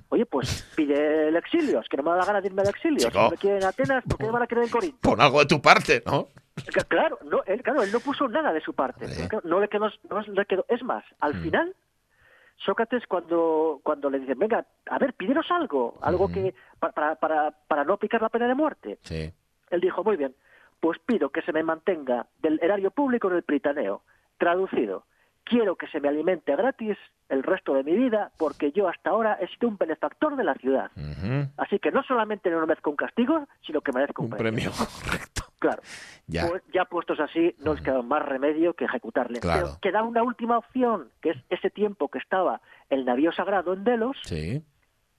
Oye, 0.09 0.25
pues 0.25 0.73
pide 0.75 1.29
el 1.29 1.37
exilio, 1.37 1.81
es 1.81 1.89
que 1.89 1.99
no 1.99 2.03
me 2.03 2.11
da 2.13 2.17
la 2.17 2.25
gana 2.25 2.41
de 2.41 2.47
irme 2.49 2.63
al 2.63 2.69
exilio. 2.71 3.01
Si 3.01 3.07
Chico. 3.09 3.19
no 3.23 3.31
me 3.31 3.37
quieren 3.37 3.61
en 3.61 3.69
Atenas, 3.69 4.03
¿por 4.09 4.17
qué 4.17 4.25
me 4.25 4.31
van 4.31 4.43
a 4.43 4.47
querer 4.47 4.65
en 4.65 4.71
Corinto? 4.71 4.99
Pon 5.03 5.21
algo 5.21 5.41
de 5.41 5.47
tu 5.47 5.61
parte, 5.61 6.03
¿no? 6.07 6.29
Que- 6.57 6.81
Claro, 6.89 7.19
no, 7.25 7.43
él, 7.47 7.63
claro, 7.63 7.83
él 7.83 7.93
no 7.93 8.01
puso 8.01 8.27
nada 8.29 8.53
de 8.55 8.61
su 8.63 8.73
parte. 8.75 9.07
No 9.45 9.61
le 9.61 9.69
quedó, 9.69 9.91
no 10.09 10.33
le 10.35 10.47
quedó. 10.47 10.65
Es 10.69 10.83
más, 10.83 11.05
al 11.21 11.35
Mm. 11.35 11.43
final, 11.43 11.75
Sócrates 12.65 13.03
cuando, 13.09 13.81
cuando 13.83 14.09
le 14.09 14.21
dicen, 14.21 14.39
venga, 14.39 14.65
a 14.89 14.99
ver, 14.99 15.15
pídenos 15.15 15.51
algo, 15.51 15.99
algo 16.01 16.29
que 16.33 16.55
pa- 16.79 16.93
para, 16.93 17.17
para, 17.17 17.51
para 17.51 17.85
no 17.85 17.95
aplicar 17.95 18.23
la 18.23 18.29
pena 18.29 18.47
de 18.47 18.55
muerte. 18.55 18.99
Sí. 19.03 19.33
Él 19.71 19.81
dijo, 19.81 20.05
muy 20.05 20.17
bien, 20.17 20.35
pues 20.79 20.99
pido 21.05 21.31
que 21.31 21.43
se 21.43 21.53
me 21.53 21.63
mantenga 21.65 22.27
del 22.41 22.61
erario 22.63 22.91
público 22.93 23.29
en 23.29 23.37
el 23.37 23.43
Pritaneo, 23.43 24.03
traducido, 24.39 25.05
quiero 25.45 25.77
que 25.77 25.87
se 25.89 26.01
me 26.01 26.09
alimente 26.09 26.55
gratis 26.57 26.97
el 27.29 27.43
resto 27.43 27.75
de 27.75 27.83
mi 27.85 27.93
vida 27.97 28.31
porque 28.39 28.73
yo 28.73 28.89
hasta 28.89 29.11
ahora 29.11 29.39
he 29.41 29.49
sido 29.49 29.69
un 29.69 29.79
benefactor 29.79 30.37
de 30.37 30.45
la 30.45 30.55
ciudad. 30.55 30.91
Así 31.57 31.79
que 31.79 31.91
no 31.91 32.03
solamente 32.03 32.51
no 32.51 32.61
merezco 32.67 32.91
un 32.91 32.97
castigo, 32.97 33.47
sino 33.67 33.81
que 33.81 33.93
merezco 33.93 34.23
un, 34.23 34.33
Un 34.33 34.39
premio, 34.39 34.71
correcto. 35.05 35.43
Claro. 35.59 35.83
Ya. 36.27 36.49
Pues 36.49 36.63
ya 36.75 36.85
puestos 36.87 37.21
así, 37.21 37.55
no 37.59 37.75
les 37.75 37.83
queda 37.83 38.03
más 38.03 38.23
remedio 38.25 38.75
que 38.75 38.85
ejecutarle. 38.85 39.39
Claro. 39.41 39.67
Pero 39.67 39.79
queda 39.81 40.03
una 40.03 40.23
última 40.25 40.59
opción, 40.59 41.11
que 41.21 41.31
es 41.31 41.37
ese 41.51 41.71
tiempo 41.71 42.09
que 42.09 42.19
estaba 42.19 42.61
el 42.91 43.05
navío 43.05 43.31
sagrado 43.33 43.73
en 43.73 43.85
Delos, 43.85 44.17
Sí. 44.25 44.63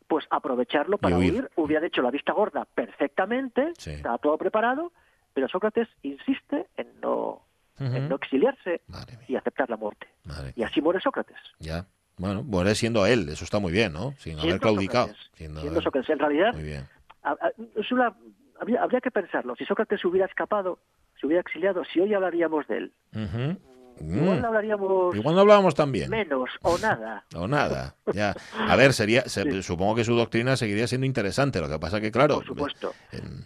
pues 0.07 0.25
aprovecharlo 0.29 0.97
para 0.97 1.17
huir. 1.17 1.33
huir. 1.33 1.51
Hubiera 1.55 1.85
hecho 1.87 2.01
la 2.01 2.11
vista 2.11 2.33
gorda 2.33 2.65
perfectamente, 2.75 3.71
Sí. 3.77 3.91
estaba 3.91 4.17
todo 4.17 4.37
preparado, 4.37 4.91
pero 5.33 5.47
Sócrates 5.47 5.87
insiste 6.03 6.67
en 6.75 6.87
no, 7.01 7.41
en 7.79 8.07
no 8.09 8.15
exiliarse 8.15 8.81
y 9.27 9.35
aceptar 9.35 9.69
la 9.69 9.77
muerte. 9.77 10.07
Y 10.55 10.63
así 10.63 10.81
muere 10.81 10.99
Sócrates. 10.99 11.37
Ya. 11.59 11.85
Bueno, 12.17 12.43
muere 12.43 12.75
siendo 12.75 13.05
él, 13.07 13.27
eso 13.29 13.43
está 13.43 13.59
muy 13.59 13.71
bien, 13.71 13.91
¿no? 13.93 14.13
Sin 14.19 14.37
haber 14.39 14.59
claudicado. 14.59 15.07
Sócrates, 15.07 15.31
Siendo. 15.37 15.81
Sócrates. 15.81 16.09
En 16.11 16.19
realidad, 16.19 16.53
Muy 16.53 16.63
bien. 16.63 16.87
a- 17.23 17.31
a- 17.31 17.51
es 17.75 17.91
una- 17.91 18.13
habría, 18.61 18.83
habría 18.83 19.01
que 19.01 19.09
pensarlo. 19.09 19.55
Si 19.55 19.65
Sócrates 19.65 20.05
hubiera 20.05 20.27
escapado, 20.27 20.77
se 21.19 21.25
hubiera 21.25 21.41
exiliado, 21.41 21.83
si 21.85 21.99
hoy 21.99 22.13
hablaríamos 22.13 22.67
de 22.67 22.77
él, 22.77 22.93
Ujú. 23.15 23.57
igual 23.99 24.41
Mm. 24.41 24.45
hablaríamos 24.45 25.15
Igual 25.15 25.35
no 25.35 25.41
hablábamos 25.41 25.73
tan 25.73 25.91
bien. 25.91 26.09
menos 26.11 26.49
o 26.61 26.77
nada. 26.99 27.25
O 27.35 27.47
nada, 27.47 27.95
ya. 28.13 28.35
A 28.59 28.75
ver, 28.75 28.93
sería, 28.93 29.23
se- 29.23 29.63
supongo 29.63 29.95
que 29.95 30.03
su 30.03 30.15
doctrina 30.15 30.55
seguiría 30.55 30.85
siendo 30.85 31.07
interesante. 31.07 31.59
Lo 31.61 31.67
que 31.69 31.79
pasa 31.79 31.99
que, 31.99 32.11
claro, 32.11 32.35
Por 32.35 32.45
supuesto. 32.45 32.93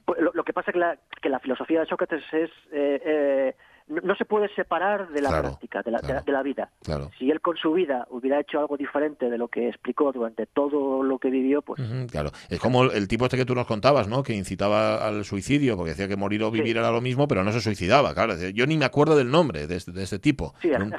Pues 0.05 0.19
Lo, 0.19 0.32
lo 0.34 0.43
que 0.43 0.51
pasa 0.51 0.71
es 0.71 0.73
que 0.73 0.80
la, 0.80 0.97
que 1.21 1.30
la 1.30 1.39
filosofía 1.39 1.80
de 1.80 1.86
Sócrates 1.86 2.23
es 2.34 2.49
eh, 2.73 3.01
eh, 3.05 3.55
no, 3.88 4.02
no 4.02 4.16
se 4.16 4.26
puede 4.26 4.54
separar 4.56 5.10
de 5.10 5.22
la 5.22 5.30
Claro, 5.30 5.44
práctica, 5.50 5.82
de 5.82 5.92
la, 5.92 6.00
de 6.00 6.14
la- 6.14 6.22
de 6.22 6.32
la 6.32 6.44
vida. 6.44 6.70
claro. 6.84 7.10
Si 7.18 7.30
él 7.32 7.42
con 7.42 7.56
su 7.58 7.74
vida 7.74 8.08
hubiera 8.10 8.40
hecho 8.40 8.60
algo 8.60 8.78
diferente 8.78 9.30
de 9.30 9.38
lo 9.38 9.48
que 9.48 9.70
explicó 9.70 10.12
durante 10.12 10.46
todo 10.46 11.04
lo 11.04 11.20
que 11.20 11.30
vivió, 11.30 11.62
pues 11.62 11.82
Claro, 12.12 12.32
es 12.50 12.60
como 12.60 12.84
el, 12.84 12.92
el 12.92 13.08
tipo 13.08 13.26
este 13.26 13.38
que 13.38 13.46
tú 13.46 13.56
nos 13.56 13.66
contabas, 13.68 14.08
¿no? 14.08 14.24
Que 14.24 14.34
incitaba 14.34 15.06
al 15.08 15.24
suicidio, 15.26 15.76
porque 15.78 15.92
decía 15.92 16.08
que 16.08 16.16
morir 16.18 16.44
o 16.44 16.52
vivir 16.52 16.78
era 16.78 16.92
lo 16.92 17.02
mismo, 17.02 17.28
pero 17.28 17.44
no 17.44 17.52
se 17.52 17.62
suicidaba, 17.62 18.14
claro. 18.14 18.34
Yo 18.54 18.66
ni 18.68 18.78
me 18.78 18.86
acuerdo 18.86 19.16
del 19.16 19.30
nombre 19.32 19.68
de 19.68 19.76
este, 19.76 19.92
de 19.92 20.04
este 20.04 20.20
tipo. 20.20 20.54
Sí, 20.62 20.70
Era 20.70 20.84
un- 20.84 20.94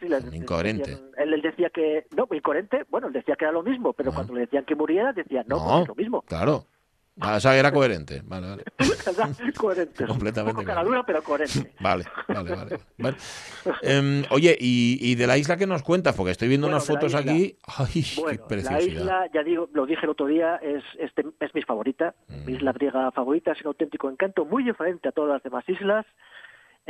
sí, 0.00 0.08
le- 0.08 0.36
incoherente. 0.36 0.90
decían- 0.90 1.10
él, 1.18 1.34
él 1.34 1.42
decía 1.42 1.70
que, 1.70 2.06
no, 2.16 2.26
incoherente, 2.32 2.84
bueno, 2.88 3.08
él 3.08 3.12
decía 3.12 3.36
que 3.36 3.44
era 3.44 3.52
lo 3.52 3.62
mismo, 3.62 3.92
pero 3.92 4.12
cuando 4.12 4.34
le 4.34 4.40
decían 4.42 4.64
que 4.64 4.74
muriera, 4.74 5.12
decía, 5.12 5.44
no, 5.46 5.56
No, 5.56 5.64
pues 5.70 5.82
es 5.82 5.88
lo 5.88 5.94
mismo. 5.94 6.22
claro. 6.22 6.64
Ah, 7.18 7.36
o 7.36 7.40
sea, 7.40 7.56
era 7.58 7.70
coherente. 7.72 8.22
Vale, 8.24 8.48
vale. 8.48 8.64
coherente. 9.56 10.06
Completamente 10.06 10.50
Un 10.60 10.64
poco 10.64 10.66
caradura, 10.66 11.02
pero 11.04 11.22
coherente. 11.22 11.72
Vale, 11.80 12.04
vale, 12.28 12.54
vale. 12.54 12.78
Vale. 12.98 13.16
Em, 13.82 14.22
oye, 14.30 14.56
y, 14.58 14.98
y 15.00 15.14
de 15.16 15.26
la 15.26 15.36
isla 15.36 15.56
que 15.56 15.66
nos 15.66 15.82
cuentas? 15.82 16.14
Porque 16.14 16.30
estoy 16.32 16.48
viendo 16.48 16.66
Bueno, 16.66 16.76
unas 16.78 16.88
la 16.88 16.94
fotos 16.94 17.14
aquí. 17.14 17.56
Ay, 17.66 18.04
Bueno, 18.16 18.30
qué 18.30 18.36
la 18.42 18.46
preciosidad. 18.48 19.00
isla, 19.02 19.26
ya 19.34 19.42
digo, 19.42 19.68
lo 19.74 19.84
dije 19.86 20.04
el 20.04 20.10
otro 20.10 20.26
día, 20.26 20.56
es, 20.56 20.82
es, 20.98 21.10
es 21.40 21.54
mi 21.54 21.62
favorita, 21.62 22.14
Mm. 22.28 22.44
mi 22.46 22.52
isla 22.54 22.72
griega 22.72 23.10
favorita, 23.12 23.52
es 23.52 23.60
un 23.62 23.68
auténtico 23.68 24.08
encanto, 24.08 24.44
muy 24.46 24.62
diferente 24.64 25.08
a 25.08 25.12
todas 25.12 25.30
las 25.32 25.42
demás 25.42 25.68
islas. 25.68 26.06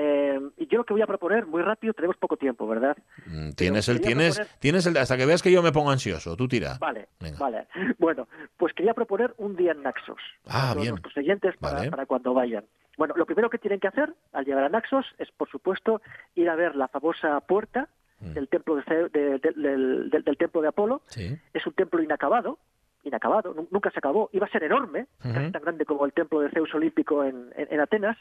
Eh, 0.03 0.41
y 0.57 0.67
yo 0.67 0.79
lo 0.79 0.85
que 0.85 0.95
voy 0.95 1.03
a 1.03 1.07
proponer, 1.07 1.45
muy 1.47 1.61
rápido, 1.61 1.93
tenemos 1.93 2.17
poco 2.17 2.37
tiempo, 2.39 2.67
¿verdad? 2.67 2.97
Mm, 3.27 3.51
Tienes 3.53 3.87
el, 3.91 4.01
tienes, 4.01 4.39
proponer- 4.39 4.59
tienes 4.59 4.87
el, 4.87 4.97
hasta 4.97 5.17
que 5.19 5.27
veas 5.27 5.43
que 5.43 5.53
yo 5.53 5.63
me 5.63 5.73
pongo 5.73 5.91
ansioso, 5.91 6.37
tú 6.37 6.49
tira. 6.49 6.79
Vale, 6.81 7.09
Venga. 7.21 7.39
vale. 7.39 7.67
Bueno, 7.99 8.27
pues 8.57 8.73
quería 8.73 8.95
proponer 8.95 9.35
un 9.37 9.57
día 9.57 9.73
en 9.73 9.83
Naxos. 9.83 10.17
Ah, 10.47 10.69
para 10.71 10.81
bien. 10.81 10.91
nuestros 10.93 11.15
oyentes 11.19 11.55
para, 11.59 11.77
Vale. 11.79 11.91
para 11.91 12.07
cuando 12.07 12.33
vayan. 12.33 12.65
Bueno, 12.97 13.15
lo 13.17 13.27
primero 13.27 13.51
que 13.51 13.59
tienen 13.59 13.79
que 13.81 13.89
hacer 13.89 14.15
al 14.33 14.45
llegar 14.47 14.65
a 14.65 14.69
Naxos 14.71 15.05
es, 15.19 15.31
por 15.33 15.51
supuesto, 15.51 16.01
ir 16.35 16.49
a 16.49 16.55
ver 16.57 16.77
la 16.77 16.89
famosa 16.89 17.39
puerta 17.41 17.89
Mm. 18.21 18.33
del 18.35 18.49
templo 18.49 18.77
de, 18.77 18.83
de- 18.85 19.09
de- 19.39 19.39
del, 19.55 20.11
del- 20.11 20.23
del 20.25 20.37
templo 20.37 20.61
de 20.63 20.69
Apolo. 20.69 21.03
Sí. 21.07 21.39
Es 21.55 21.67
un 21.67 21.73
templo 21.75 22.03
inacabado, 22.03 22.59
inacabado, 23.05 23.55
nu- 23.55 23.69
nunca 23.71 23.91
se 23.91 23.99
acabó. 23.99 24.29
Iba 24.33 24.47
a 24.47 24.51
ser 24.51 24.65
enorme, 24.65 25.07
casi 25.35 25.51
tan 25.53 25.63
grande 25.63 25.85
como 25.85 26.05
el 26.07 26.13
templo 26.13 26.41
de 26.41 26.51
Zeus 26.51 26.75
olímpico 26.75 27.25
en, 27.25 27.51
en- 27.57 27.69
en 27.71 27.81
Atenas, 27.81 28.17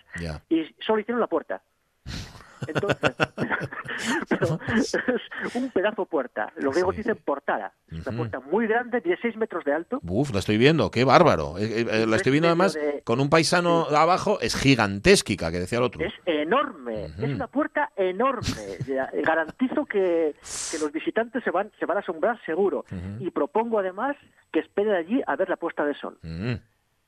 y 0.50 0.66
solo 0.80 1.00
hicieron 1.00 1.20
la 1.20 1.28
puerta. 1.28 1.62
Entonces, 2.68 3.16
pero 4.30 4.60
es 4.72 5.55
un 5.55 5.70
pedazo 5.72 6.05
puerta. 6.05 6.51
Los 6.57 6.74
griegos 6.74 6.95
dicen 6.95 7.18
portada. 7.24 7.74
Es 7.91 8.05
una 8.07 8.18
puerta 8.18 8.39
muy 8.39 8.68
grande, 8.68 9.01
16 9.01 9.38
metros 9.38 9.64
de 9.66 9.74
alto. 9.74 9.99
Uf, 10.03 10.32
la 10.34 10.39
estoy 10.39 10.57
viendo, 10.57 10.91
qué 10.91 11.03
bárbaro. 11.03 11.57
Eh, 11.57 11.82
eh, 11.82 11.86
eh, 11.89 12.05
la 12.07 12.16
estoy 12.16 12.32
viendo 12.32 12.47
además 12.49 12.74
de- 12.74 13.01
con 13.03 13.20
un 13.20 13.30
paisano 13.30 13.86
de 13.89 13.97
abajo, 13.97 14.39
es 14.41 14.55
gigantesca, 14.55 15.51
que 15.51 15.60
decía 15.60 15.78
el 15.80 15.84
otro. 15.86 16.05
Es 16.05 16.14
enorme, 16.26 17.05
es 17.05 17.18
una 17.36 17.47
puerta 17.47 17.91
enorme. 17.95 18.47
Eh, 18.88 19.22
Garantizo 19.24 19.86
que, 19.86 20.36
que 20.72 20.80
los 20.80 20.91
visitantes 20.91 21.43
se 21.43 21.51
van, 21.51 21.72
se 21.80 21.86
van 21.86 21.97
a 21.97 21.99
asombrar 22.01 22.39
seguro. 22.45 22.86
Y 23.20 23.30
propongo 23.32 23.80
además 23.80 24.16
que 24.51 24.60
esperen 24.60 24.93
allí 24.93 25.22
a 25.28 25.36
ver 25.36 25.49
la 25.49 25.55
puesta 25.57 25.86
de 25.86 25.93
sol. 25.95 26.18
Mm, 26.22 26.39
Mm, 26.49 26.60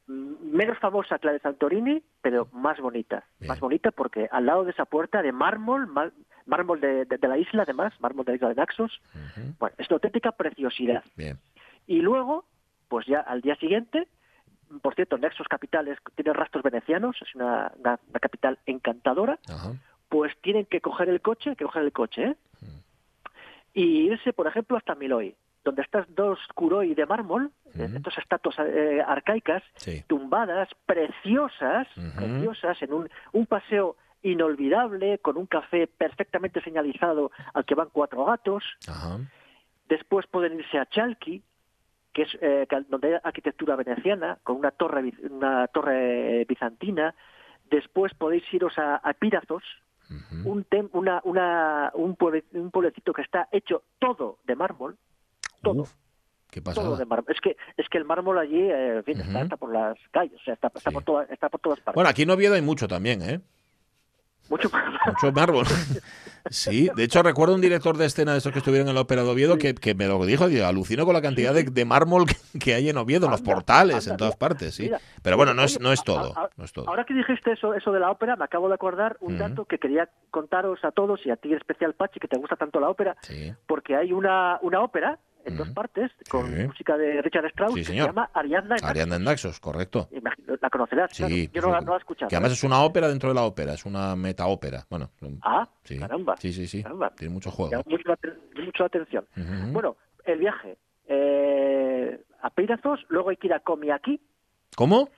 Menos 0.08 0.78
famosa 0.80 1.20
que 1.20 1.28
la 1.28 1.34
de 1.34 1.39
Santorini, 1.39 2.04
pero 2.22 2.47
más 2.52 2.80
bonita. 2.80 3.24
Más 3.47 3.60
bonita 3.60 3.91
porque 3.91 4.28
al 4.32 4.45
lado 4.45 4.64
de 4.66 4.72
esa 4.72 4.86
puerta 4.86 5.22
de 5.22 5.32
mármol, 5.32 5.88
mármol 6.45 6.82
de, 6.82 7.06
de- 7.06 7.18
de 7.18 7.28
la 7.28 7.38
isla 7.38 7.64
además, 7.64 7.93
mármol 8.02 8.26
de 8.26 8.32
la 8.34 8.36
isla 8.36 8.49
de 8.49 8.56
Naxos, 8.56 9.02
bueno, 9.60 9.76
es 9.78 9.88
una 9.88 9.95
auténtica 9.95 10.32
preciosidad. 10.34 11.04
Bien. 11.16 11.38
Y 11.88 12.02
luego, 12.02 12.45
pues 12.89 13.06
ya 13.06 13.20
al 13.22 13.41
día 13.41 13.56
siguiente, 13.56 14.08
por 14.82 14.95
cierto, 14.95 15.18
Naxos 15.18 15.47
capital 15.47 15.88
es- 15.88 15.99
tiene 16.16 16.34
rastros 16.34 16.64
venecianos, 16.64 17.16
es 17.22 17.34
una, 17.36 17.72
una- 17.78 17.99
una 18.10 18.20
capital 18.20 18.58
encantadora, 18.66 19.39
pues 20.10 20.36
tienen 20.41 20.66
que 20.66 20.82
coger 20.82 21.08
el 21.10 21.22
coche, 21.22 21.56
que 21.56 21.64
coger 21.64 21.84
el 21.84 21.93
coche, 21.93 22.24
¿eh? 22.24 22.36
y 23.74 23.84
irse, 24.12 24.34
por 24.34 24.47
ejemplo, 24.47 24.76
hasta 24.78 24.95
Miloi, 24.95 25.36
donde 25.64 25.82
estas 25.84 26.05
dos 26.16 26.39
curoi 26.55 26.95
de 26.95 27.05
mármol, 27.05 27.51
estas 27.76 28.18
estatuas 28.18 28.55
eh, 28.59 29.01
arcaicas, 29.05 29.64
Sí. 29.76 30.03
tumbadas, 30.07 30.70
preciosas, 30.86 31.88
preciosas, 32.16 32.82
en 32.82 32.93
un, 32.93 33.09
un 33.34 33.45
paseo 33.45 33.95
inolvidable, 34.24 35.20
con 35.20 35.38
un 35.38 35.45
café 35.47 35.88
perfectamente 35.88 36.62
señalizado 36.62 37.32
al 37.53 37.66
que 37.66 37.76
van 37.76 37.89
cuatro 37.91 38.26
gatos. 38.26 38.64
Después 39.88 40.26
pueden 40.28 40.59
irse 40.59 40.78
a 40.78 40.86
Chalki, 40.86 41.43
que 42.14 42.24
es 42.24 42.38
eh, 42.41 42.68
donde 42.89 43.16
hay 43.16 43.20
arquitectura 43.24 43.76
veneciana, 43.76 44.38
con 44.43 44.57
una 44.57 44.72
torre, 44.72 45.14
una 45.30 45.68
torre 45.68 46.45
bizantina. 46.45 47.14
Después 47.70 48.14
podéis 48.16 48.43
iros 48.53 48.78
a, 48.78 48.95
a 48.97 49.14
Pírazos, 49.14 49.64
un, 50.45 50.66
tem- 50.66 50.89
una, 50.91 51.22
una, 51.24 51.91
un, 51.93 52.18
pueble- 52.18 52.43
un 52.51 52.70
pueblecito 52.70 53.14
que 53.14 53.22
está 53.22 53.47
hecho 53.51 53.84
todo 53.97 54.39
de 54.43 54.55
mármol, 54.55 54.97
todo, 55.62 55.86
Qué 56.49 56.62
todo 56.62 56.97
de 56.97 57.05
mármol. 57.05 57.34
Es 57.34 57.39
que, 57.41 57.55
es 57.78 57.88
que 57.89 57.97
el 57.97 58.05
mármol 58.05 58.38
allí, 58.38 58.59
eh, 58.59 58.97
en 58.97 59.03
fin, 59.03 59.22
está, 59.22 59.55
por 59.57 59.72
las 59.74 59.97
calles, 60.12 60.39
o 60.41 60.43
sea, 60.43 60.53
está, 60.55 60.68
está 60.76 60.91
por, 60.91 61.03
toda- 61.03 61.24
está 61.26 61.49
por 61.49 61.62
todas 61.62 61.80
partes. 61.80 61.95
Bueno, 61.95 62.09
aquí 62.09 62.24
en 62.24 62.32
Oviedo 62.32 62.55
hay 62.55 62.62
mucho 62.62 62.88
también, 62.88 63.22
¿eh? 63.22 63.39
Mucho 64.49 64.70
más. 64.70 64.84
Mucho 65.07 65.32
mármol. 65.32 65.66
Sí, 66.49 66.89
de 66.95 67.03
hecho 67.03 67.22
recuerdo 67.22 67.53
un 67.53 67.62
director 67.62 67.95
de 67.97 68.07
escena 68.07 68.32
de 68.32 68.39
esos 68.39 68.51
que 68.51 68.57
estuvieron 68.57 68.89
en 68.89 68.95
la 68.95 69.01
ópera 69.01 69.24
de 69.24 69.30
Oviedo 69.30 69.59
que, 69.59 69.76
que 69.76 69.93
me 69.93 70.07
lo 70.07 70.26
dijo, 70.26 70.45
alucino 70.66 71.05
con 71.05 71.14
la 71.14 71.22
cantidad 71.22 71.53
de, 71.53 71.64
de 71.64 71.86
mármol 71.86 72.26
que, 72.59 72.74
hay 72.74 72.89
en 72.89 72.97
Oviedo, 72.97 73.28
en 73.28 73.32
los 73.32 73.41
portales, 73.43 74.07
en 74.07 74.18
todas 74.18 74.36
partes, 74.36 74.74
sí. 74.74 74.84
Mira, 74.84 74.99
Pero 75.22 75.38
bueno, 75.38 75.53
no 75.53 75.64
es, 75.64 75.80
no 75.80 75.93
es 75.93 76.03
todo, 76.03 76.34
a- 76.36 76.45
a- 76.45 76.49
no 76.57 76.66
es 76.66 76.74
todo. 76.74 76.89
Ahora 76.89 77.05
que 77.05 77.14
dijiste 77.14 77.51
eso, 77.51 77.76
eso 77.76 77.91
de 77.91 77.99
la 77.99 78.09
ópera, 78.09 78.36
me 78.36 78.43
acabo 78.43 78.68
de 78.68 78.74
acordar 78.74 79.18
un 79.22 79.36
Ujú. 79.36 79.43
dato 79.43 79.66
que 79.66 79.78
quería 79.78 80.09
contaros 80.32 80.84
a 80.84 80.91
todos 80.91 81.24
y 81.26 81.30
a 81.30 81.36
ti 81.36 81.51
en 81.51 81.57
especial, 81.57 81.93
Pachi, 81.93 82.20
que 82.20 82.28
te 82.28 82.38
gusta 82.39 82.55
tanto 82.55 82.80
la 82.80 82.89
ópera, 82.89 83.16
porque 83.68 83.95
hay 83.95 84.12
una, 84.12 84.57
una 84.64 84.82
ópera 84.82 85.20
en 85.46 85.58
dos 85.58 85.70
partes 85.70 86.12
con 86.30 86.48
Sí. 86.56 86.64
música 86.68 86.98
de 86.98 87.22
Richard 87.22 87.46
Strauss 87.48 87.74
Sí, 87.74 87.80
que 87.82 87.86
se 87.86 87.96
llama 87.96 88.30
Ariadna 88.34 88.76
en 88.78 88.86
Ariadna 88.86 89.16
en 89.18 89.24
Naxos, 89.24 89.60
correcto. 89.60 90.08
Imagino- 90.12 90.56
La 90.62 90.70
conocerás, 90.70 91.10
Sí, 91.12 91.48
claro. 91.50 91.52
Yo 91.54 91.62
no 91.62 91.72
la, 91.72 91.82
no 91.82 91.92
la 91.92 91.96
he 91.98 92.00
escuchado. 92.00 92.30
Que 92.30 92.36
además 92.36 92.52
¿eh? 92.52 92.56
es 92.56 92.64
una 92.64 92.82
ópera 92.84 93.08
dentro 93.08 93.30
de 93.30 93.36
la 93.36 93.44
ópera, 93.44 93.74
es 93.74 93.86
una 93.86 94.16
metaópera. 94.16 94.86
Bueno, 94.89 95.10
Ah, 95.42 95.68
sí. 95.84 95.98
caramba. 96.00 96.36
Sí, 96.38 96.54
sí, 96.54 96.68
sí. 96.68 96.84
Caramba. 96.84 97.10
Tiene 97.16 97.34
mucho 97.34 97.50
juego. 97.52 97.72
Llama 97.72 97.84
mucho, 97.88 98.14
mucho 98.64 98.86
atención. 98.86 99.26
Ujú. 99.36 99.72
Bueno, 99.74 99.98
el 100.26 100.39
viaje 100.39 100.78
eh, 101.08 102.22
a 102.42 102.50
Peirazos, 102.52 103.00
luego 103.10 103.30
hay 103.30 103.38
que 103.38 103.48
ir 103.48 103.54
a 103.54 103.60
Comiaki. 103.60 104.20
¿Cómo? 104.76 105.10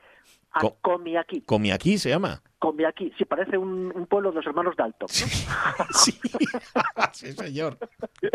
A 0.51 0.59
Co- 0.61 0.77
Comiaki. 0.81 1.41
Comiaquí 1.41 1.97
se 1.97 2.09
llama. 2.09 2.41
Comiaki, 2.59 3.11
sí, 3.17 3.25
parece 3.25 3.57
un, 3.57 3.91
un 3.93 4.07
pueblo 4.07 4.29
de 4.29 4.35
los 4.37 4.45
hermanos 4.45 4.75
Dalton. 4.77 5.07
¿no? 5.09 5.85
sí. 5.93 6.13
sí, 7.11 7.31
señor. 7.33 7.77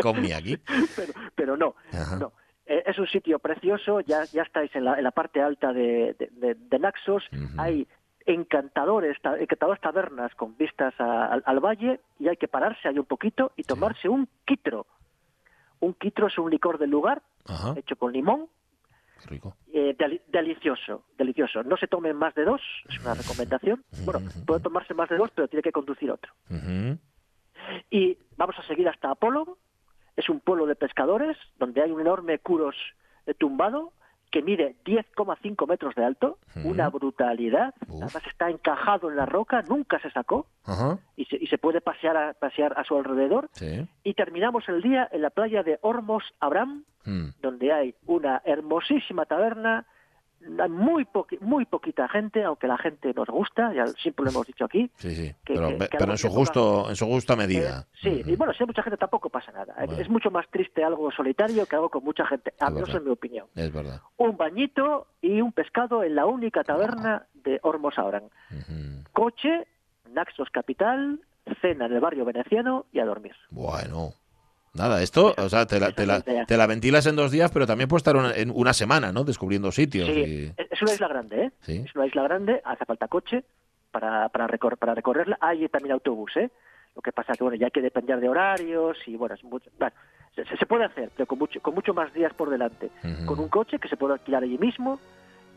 Comiaquí. 0.01 0.57
pero, 0.95 1.13
pero 1.49 1.57
no, 1.57 1.75
Ajá. 1.91 2.17
no. 2.17 2.31
Eh, 2.67 2.83
es 2.85 2.99
un 2.99 3.07
sitio 3.07 3.39
precioso, 3.39 4.01
ya, 4.01 4.25
ya 4.25 4.43
estáis 4.43 4.75
en 4.75 4.83
la, 4.85 4.97
en 4.97 5.03
la 5.03 5.09
parte 5.11 5.41
alta 5.41 5.73
de, 5.73 6.15
de- 6.19 6.29
de- 6.33 6.53
de 6.55 6.79
Naxos, 6.79 7.27
hay 7.57 7.87
encantadores, 8.27 9.19
ta- 9.21 9.39
encantadoras 9.39 9.81
tabernas 9.81 10.35
con 10.35 10.55
vistas 10.55 10.93
a- 10.99 11.25
al, 11.33 11.41
al 11.47 11.59
valle 11.59 11.99
y 12.19 12.27
hay 12.27 12.37
que 12.37 12.47
pararse 12.47 12.87
ahí 12.87 12.99
un 12.99 13.05
poquito 13.05 13.51
y 13.55 13.63
tomarse 13.63 14.07
un 14.07 14.27
quitro. 14.45 14.85
Un 15.79 15.93
quitro 15.95 16.27
es 16.27 16.37
un 16.37 16.51
licor 16.51 16.77
del 16.77 16.91
lugar, 16.91 17.23
Ajá. 17.47 17.73
hecho 17.75 17.95
con 17.95 18.13
limón, 18.13 18.47
rico. 19.25 19.55
eh, 19.73 19.95
deli- 19.97 20.21
delicioso, 20.27 21.05
delicioso. 21.17 21.63
No 21.63 21.75
se 21.77 21.87
tomen 21.87 22.15
más 22.15 22.35
de 22.35 22.43
dos, 22.45 22.61
es 22.87 22.99
una 22.99 23.15
recomendación. 23.15 23.83
Bueno, 24.05 24.19
puede 24.45 24.61
tomarse 24.61 24.93
más 24.93 25.09
de 25.09 25.17
dos, 25.17 25.31
pero 25.33 25.47
tiene 25.47 25.63
que 25.63 25.71
conducir 25.71 26.11
otro. 26.11 26.31
Y 27.89 28.15
vamos 28.37 28.55
a 28.59 28.63
seguir 28.67 28.87
hasta 28.87 29.09
Apolo. 29.09 29.57
Es 30.19 30.29
un 30.29 30.39
pueblo 30.39 30.65
de 30.65 30.75
pescadores 30.75 31.37
donde 31.57 31.81
hay 31.81 31.91
un 31.91 32.01
enorme 32.01 32.39
curos 32.39 32.75
eh, 33.25 33.33
tumbado 33.33 33.93
que 34.31 34.43
mide 34.43 34.75
10,5 34.85 35.67
metros 35.67 35.95
de 35.95 36.05
alto, 36.05 36.37
una 36.63 36.89
brutalidad. 36.89 37.73
Además 37.87 38.21
está 38.27 38.51
encajado 38.51 39.09
en 39.09 39.15
la 39.15 39.25
roca, 39.25 39.63
nunca 39.63 39.99
se 39.99 40.11
sacó 40.11 40.45
y 41.15 41.25
se, 41.25 41.37
y 41.37 41.47
se 41.47 41.57
puede 41.57 41.81
pasear 41.81 42.15
a, 42.15 42.33
pasear 42.33 42.77
a 42.77 42.83
su 42.83 42.95
alrededor. 42.95 43.49
Sí. 43.53 43.87
Y 44.03 44.13
terminamos 44.13 44.69
el 44.69 44.83
día 44.83 45.09
en 45.11 45.23
la 45.23 45.31
playa 45.31 45.63
de 45.63 45.79
Hormos 45.81 46.23
Abraham, 46.39 46.83
Mm. 47.05 47.29
donde 47.41 47.71
hay 47.71 47.95
una 48.05 48.41
hermosísima 48.45 49.25
taberna, 49.25 49.85
muy, 50.69 51.05
poqui- 51.05 51.39
muy 51.41 51.65
poquita 51.65 52.07
gente, 52.07 52.43
aunque 52.43 52.67
la 52.67 52.77
gente 52.77 53.13
nos 53.13 53.27
gusta, 53.27 53.73
ya 53.73 53.85
siempre 53.87 54.25
lo 54.25 54.31
hemos 54.31 54.47
dicho 54.47 54.65
aquí. 54.65 54.89
Sí, 54.97 55.15
sí. 55.15 55.33
que- 55.45 55.53
pero 55.55 55.67
que- 55.69 55.73
pe- 55.75 55.85
que 55.89 55.97
pero 55.97 56.03
algo 56.03 56.13
en 56.13 56.17
su 56.17 56.27
que 56.27 56.33
justo 56.33 56.89
en 56.89 56.95
su 56.95 57.05
justa 57.05 57.35
medida. 57.35 57.87
Sí, 58.01 58.21
y 58.25 58.35
bueno, 58.35 58.53
si 58.53 58.63
hay 58.63 58.67
mucha 58.67 58.83
gente 58.83 58.97
tampoco 58.97 59.29
pasa 59.29 59.51
nada. 59.51 59.73
Es 59.97 60.09
mucho 60.09 60.31
más 60.31 60.47
triste 60.49 60.83
algo 60.83 61.11
solitario 61.11 61.65
que 61.65 61.75
algo 61.75 61.89
con 61.89 62.03
mucha 62.03 62.25
gente, 62.25 62.53
al 62.59 62.73
menos 62.73 62.87
verdad. 62.89 63.01
en 63.01 63.07
mi 63.07 63.11
opinión. 63.13 63.47
Es 63.55 63.71
verdad. 63.73 64.01
Un 64.17 64.37
bañito 64.37 65.07
y 65.21 65.41
un 65.41 65.51
pescado 65.51 66.03
en 66.03 66.15
la 66.15 66.25
única 66.25 66.63
taberna 66.63 67.25
de 67.33 67.59
Hormos 67.63 67.97
Abraham. 67.97 68.29
Coche, 69.13 69.67
Naxos 70.11 70.49
Capital, 70.51 71.19
cena 71.61 71.85
en 71.85 71.93
el 71.93 71.99
barrio 71.99 72.25
veneciano 72.25 72.85
y 72.91 72.99
a 72.99 73.05
dormir. 73.05 73.35
Bueno. 73.49 74.13
Nada, 74.73 75.01
esto, 75.01 75.33
o 75.37 75.49
sea, 75.49 75.65
te 75.65 75.79
la, 75.79 75.91
te, 75.91 76.05
la, 76.05 76.21
te 76.21 76.57
la 76.57 76.67
ventilas 76.67 77.05
en 77.07 77.15
dos 77.15 77.31
días, 77.31 77.49
pero 77.51 77.65
también 77.65 77.89
puedes 77.89 78.01
estar 78.01 78.15
una, 78.15 78.33
en 78.35 78.51
una 78.53 78.73
semana, 78.73 79.11
¿no? 79.11 79.23
Descubriendo 79.23 79.71
sitios. 79.71 80.07
Sí, 80.07 80.13
y- 80.13 80.53
es 80.57 80.71
es 80.71 80.81
una 80.81 80.93
isla 80.93 81.07
grande, 81.07 81.43
¿eh? 81.45 81.51
Sí. 81.61 81.83
Es 81.85 81.95
una 81.95 82.05
isla 82.05 82.23
grande, 82.23 82.61
hace 82.63 82.85
falta 82.85 83.07
coche 83.07 83.43
para, 83.91 84.29
para, 84.29 84.47
recor- 84.47 84.77
para 84.77 84.93
recorrerla. 84.93 85.37
Hay 85.41 85.67
también 85.69 85.93
autobús, 85.93 86.31
¿eh? 86.37 86.49
Lo 86.95 87.01
que 87.01 87.11
pasa 87.11 87.33
que, 87.33 87.43
bueno, 87.43 87.57
ya 87.57 87.65
hay 87.67 87.71
que 87.71 87.81
depender 87.81 88.19
de 88.19 88.29
horarios 88.29 88.97
y, 89.07 89.15
bueno, 89.15 89.35
es 89.35 89.43
mucho, 89.43 89.69
bueno, 89.79 89.93
se, 90.35 90.45
se 90.45 90.65
puede 90.65 90.85
hacer, 90.85 91.09
pero 91.15 91.25
con 91.27 91.39
mucho, 91.39 91.59
con 91.61 91.73
mucho 91.73 91.93
más 91.93 92.13
días 92.13 92.33
por 92.33 92.49
delante. 92.49 92.89
Con 93.25 93.39
un 93.39 93.47
coche 93.49 93.79
que 93.79 93.87
se 93.87 93.97
puede 93.97 94.13
alquilar 94.13 94.43
allí 94.43 94.57
mismo, 94.57 94.99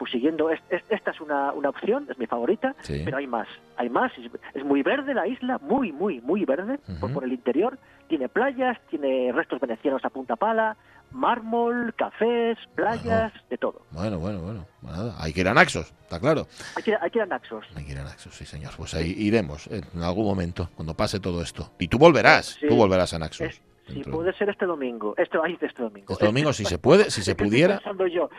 pues 0.02 0.10
siguiendo, 0.10 0.50
es- 0.50 0.58
es- 0.68 0.82
esta 0.88 1.12
es 1.12 1.20
una, 1.20 1.52
una 1.52 1.68
opción, 1.68 2.08
es 2.10 2.18
mi 2.18 2.26
favorita, 2.26 2.74
Sí. 2.80 3.02
pero 3.04 3.18
hay 3.18 3.28
más, 3.28 3.46
hay 3.76 3.88
más. 3.88 4.10
Es, 4.18 4.28
es 4.52 4.64
muy 4.64 4.82
verde 4.82 5.14
la 5.14 5.28
isla, 5.28 5.58
muy, 5.58 5.92
muy, 5.92 6.20
muy 6.22 6.44
verde 6.44 6.80
por, 6.98 7.12
por 7.12 7.22
el 7.22 7.32
interior. 7.32 7.78
Tiene 8.08 8.28
playas, 8.28 8.78
tiene 8.90 9.30
restos 9.30 9.60
venecianos 9.60 10.04
a 10.04 10.10
punta 10.10 10.34
pala, 10.34 10.76
mármol, 11.12 11.94
cafés, 11.94 12.58
playas, 12.74 13.32
de 13.48 13.58
todo. 13.58 13.82
Bueno, 13.92 14.18
bueno, 14.18 14.40
bueno. 14.40 14.66
Nada, 14.82 15.14
hay 15.20 15.32
que 15.32 15.42
ir 15.42 15.48
a 15.48 15.54
Naxos, 15.54 15.94
está 16.02 16.18
claro. 16.18 16.48
Hay 16.76 16.82
que, 16.82 16.96
hay 17.00 17.10
que 17.10 17.18
ir 17.18 17.22
a 17.22 17.26
Naxos. 17.26 17.64
Hay 17.76 17.84
que 17.86 17.92
ir 17.92 17.98
a 17.98 18.02
Naxos, 18.02 18.34
sí, 18.34 18.44
señor. 18.44 18.72
Pues 18.76 18.94
ahí 18.94 19.14
iremos 19.16 19.68
en 19.68 20.02
algún 20.02 20.24
momento, 20.26 20.68
cuando 20.74 20.94
pase 20.96 21.20
todo 21.20 21.42
esto. 21.42 21.70
Y 21.78 21.86
tú 21.86 21.96
volverás, 21.98 22.56
Sí. 22.60 22.66
tú 22.68 22.74
volverás 22.74 23.14
a 23.14 23.20
Naxos. 23.20 23.62
Si 23.88 24.02
puede 24.04 24.32
ser 24.34 24.48
este 24.48 24.64
domingo, 24.66 25.14
este, 25.16 25.38
este 25.60 25.82
domingo. 25.82 26.12
Este 26.12 26.24
domingo, 26.24 26.52
si 26.52 26.64
se 26.64 26.78
puede, 26.78 27.04
si 27.10 27.22
se 27.22 27.32
estoy 27.32 27.48
pudiera, 27.48 27.80
yo. 28.12 28.30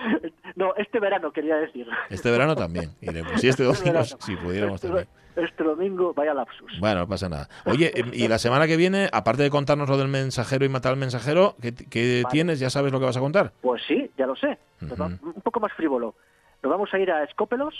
No, 0.56 0.74
este 0.78 1.00
verano 1.00 1.32
quería 1.32 1.58
decir. 1.58 1.88
este 2.10 2.32
verano 2.32 2.56
también 2.56 2.92
iremos. 3.02 3.44
Y 3.44 3.48
este 3.50 3.64
domingo, 3.64 3.84
verano. 3.84 4.06
si 4.06 4.36
pudiéramos 4.38 4.76
Este, 4.76 4.88
también. 4.88 5.08
este 5.36 5.64
domingo, 5.64 6.14
vaya 6.14 6.34
lapsus. 6.34 6.80
Bueno, 6.80 7.02
no 7.02 7.08
pasa 7.08 7.28
nada. 7.30 7.50
Oye, 7.66 7.92
em, 7.96 8.12
y 8.14 8.28
la 8.28 8.38
semana 8.40 8.68
que 8.68 8.78
viene, 8.78 9.10
aparte 9.12 9.44
de 9.44 9.50
contarnos 9.50 9.90
lo 9.90 9.98
del 9.98 10.08
mensajero 10.08 10.64
y 10.66 10.70
matar 10.70 10.94
al 10.94 10.98
mensajero, 11.00 11.56
¿qué, 11.62 11.74
qué 11.74 12.22
Vale. 12.24 12.32
tienes? 12.32 12.60
¿Ya 12.60 12.70
sabes 12.70 12.92
lo 12.92 13.00
que 13.00 13.06
vas 13.06 13.18
a 13.18 13.22
contar? 13.22 13.52
Pues 13.62 13.82
sí, 13.88 14.10
ya 14.18 14.26
lo 14.28 14.36
sé. 14.36 14.58
Un 14.82 15.42
poco 15.44 15.60
más 15.60 15.74
frívolo. 15.74 16.16
Nos 16.62 16.72
vamos 16.72 16.94
a 16.94 17.00
ir 17.00 17.12
a 17.12 17.24
Escópelos, 17.26 17.74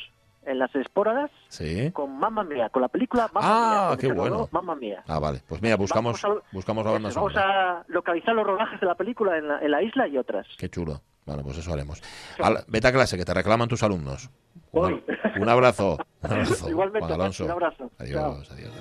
en 0.46 0.60
las 0.60 0.74
Espóradas, 0.76 1.32
Sí. 1.50 1.92
con 1.92 2.18
Mamma 2.18 2.44
Mía, 2.44 2.70
con 2.70 2.82
la 2.82 2.88
película 2.88 3.30
Mamma 3.34 3.42
Ah, 3.50 3.88
Mía. 3.90 3.98
qué 4.00 4.12
bueno. 4.14 4.48
Mamma 4.52 4.76
Mía. 4.76 5.04
Ah, 5.08 5.20
vale. 5.20 5.42
Pues 5.48 5.62
mira, 5.62 5.76
buscamos, 5.78 6.22
Vamos 6.22 6.40
a- 6.44 6.56
buscamos 6.56 6.86
la 6.86 6.92
banda 6.92 7.10
Vamos 7.14 7.34
a 7.36 7.84
localizar 7.88 8.34
los 8.36 8.46
rodajes 8.46 8.80
de 8.80 8.86
la 8.88 8.96
película 8.96 9.38
en 9.38 9.48
la, 9.48 9.60
en 9.60 9.72
la 9.72 9.82
isla 9.82 10.08
y 10.08 10.18
otras. 10.18 10.46
Qué 10.58 10.70
chulo. 10.70 11.02
Bueno, 11.26 11.42
pues 11.44 11.58
eso 11.58 11.72
haremos. 11.74 12.02
Al- 12.42 12.66
vete 12.68 12.88
a 12.88 12.92
clase, 12.92 13.18
que 13.18 13.24
te 13.26 13.34
reclaman 13.34 13.70
tus 13.70 13.82
alumnos. 13.84 14.30
Un, 14.74 15.04
un 15.40 15.50
abrazo. 15.50 15.98
Un 16.22 16.32
abrazo. 16.32 16.70
Igualmente, 16.70 17.08
Juan 17.08 17.22
Alonso. 17.22 17.46
un 17.46 17.52
abrazo. 17.52 17.92
Adiós, 18.00 18.22
adiós, 18.24 18.52
adiós. 18.52 18.72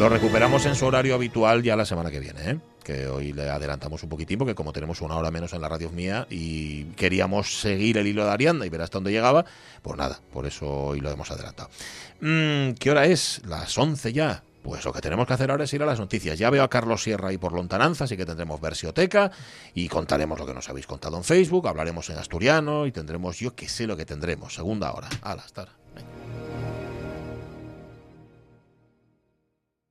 Lo 0.00 0.08
recuperamos 0.08 0.66
en 0.66 0.74
su 0.74 0.86
horario 0.86 1.14
habitual 1.14 1.62
ya 1.62 1.76
la 1.76 1.84
semana 1.84 2.10
que 2.10 2.18
viene, 2.18 2.50
¿eh? 2.50 2.58
Que 2.84 3.08
hoy 3.08 3.32
le 3.32 3.50
adelantamos 3.50 4.02
un 4.04 4.08
poquitín 4.08 4.38
porque 4.38 4.54
como 4.54 4.72
tenemos 4.72 5.00
una 5.00 5.16
hora 5.16 5.30
menos 5.30 5.52
en 5.52 5.60
la 5.60 5.68
radio 5.68 5.90
mía 5.90 6.26
y 6.30 6.84
queríamos 6.96 7.60
seguir 7.60 7.98
el 7.98 8.06
hilo 8.06 8.24
de 8.24 8.30
Arianda 8.30 8.66
y 8.66 8.68
ver 8.68 8.82
hasta 8.82 8.98
dónde 8.98 9.10
llegaba, 9.10 9.44
pues 9.82 9.98
nada, 9.98 10.20
por 10.32 10.46
eso 10.46 10.70
hoy 10.70 11.00
lo 11.00 11.10
hemos 11.10 11.30
adelantado. 11.30 11.70
Mm, 12.20 12.74
¿Qué 12.74 12.90
hora 12.90 13.06
es? 13.06 13.42
Las 13.46 13.76
11 13.76 14.12
ya. 14.12 14.42
Pues 14.62 14.82
lo 14.86 14.94
que 14.94 15.02
tenemos 15.02 15.26
que 15.26 15.34
hacer 15.34 15.50
ahora 15.50 15.64
es 15.64 15.74
ir 15.74 15.82
a 15.82 15.86
las 15.86 16.00
noticias. 16.00 16.38
Ya 16.38 16.48
veo 16.48 16.62
a 16.62 16.70
Carlos 16.70 17.02
Sierra 17.02 17.28
ahí 17.28 17.36
por 17.36 17.52
lontananza, 17.52 18.04
así 18.04 18.16
que 18.16 18.24
tendremos 18.24 18.62
versioteca 18.62 19.30
y 19.74 19.88
contaremos 19.88 20.38
lo 20.38 20.46
que 20.46 20.54
nos 20.54 20.70
habéis 20.70 20.86
contado 20.86 21.18
en 21.18 21.24
Facebook, 21.24 21.68
hablaremos 21.68 22.08
en 22.08 22.16
asturiano 22.16 22.86
y 22.86 22.92
tendremos, 22.92 23.38
yo 23.38 23.54
que 23.54 23.68
sé 23.68 23.86
lo 23.86 23.94
que 23.94 24.06
tendremos. 24.06 24.54
Segunda 24.54 24.92
hora. 24.92 25.08
Hasta 25.20 25.62
ahora. 25.62 25.72
Venga. 25.94 26.83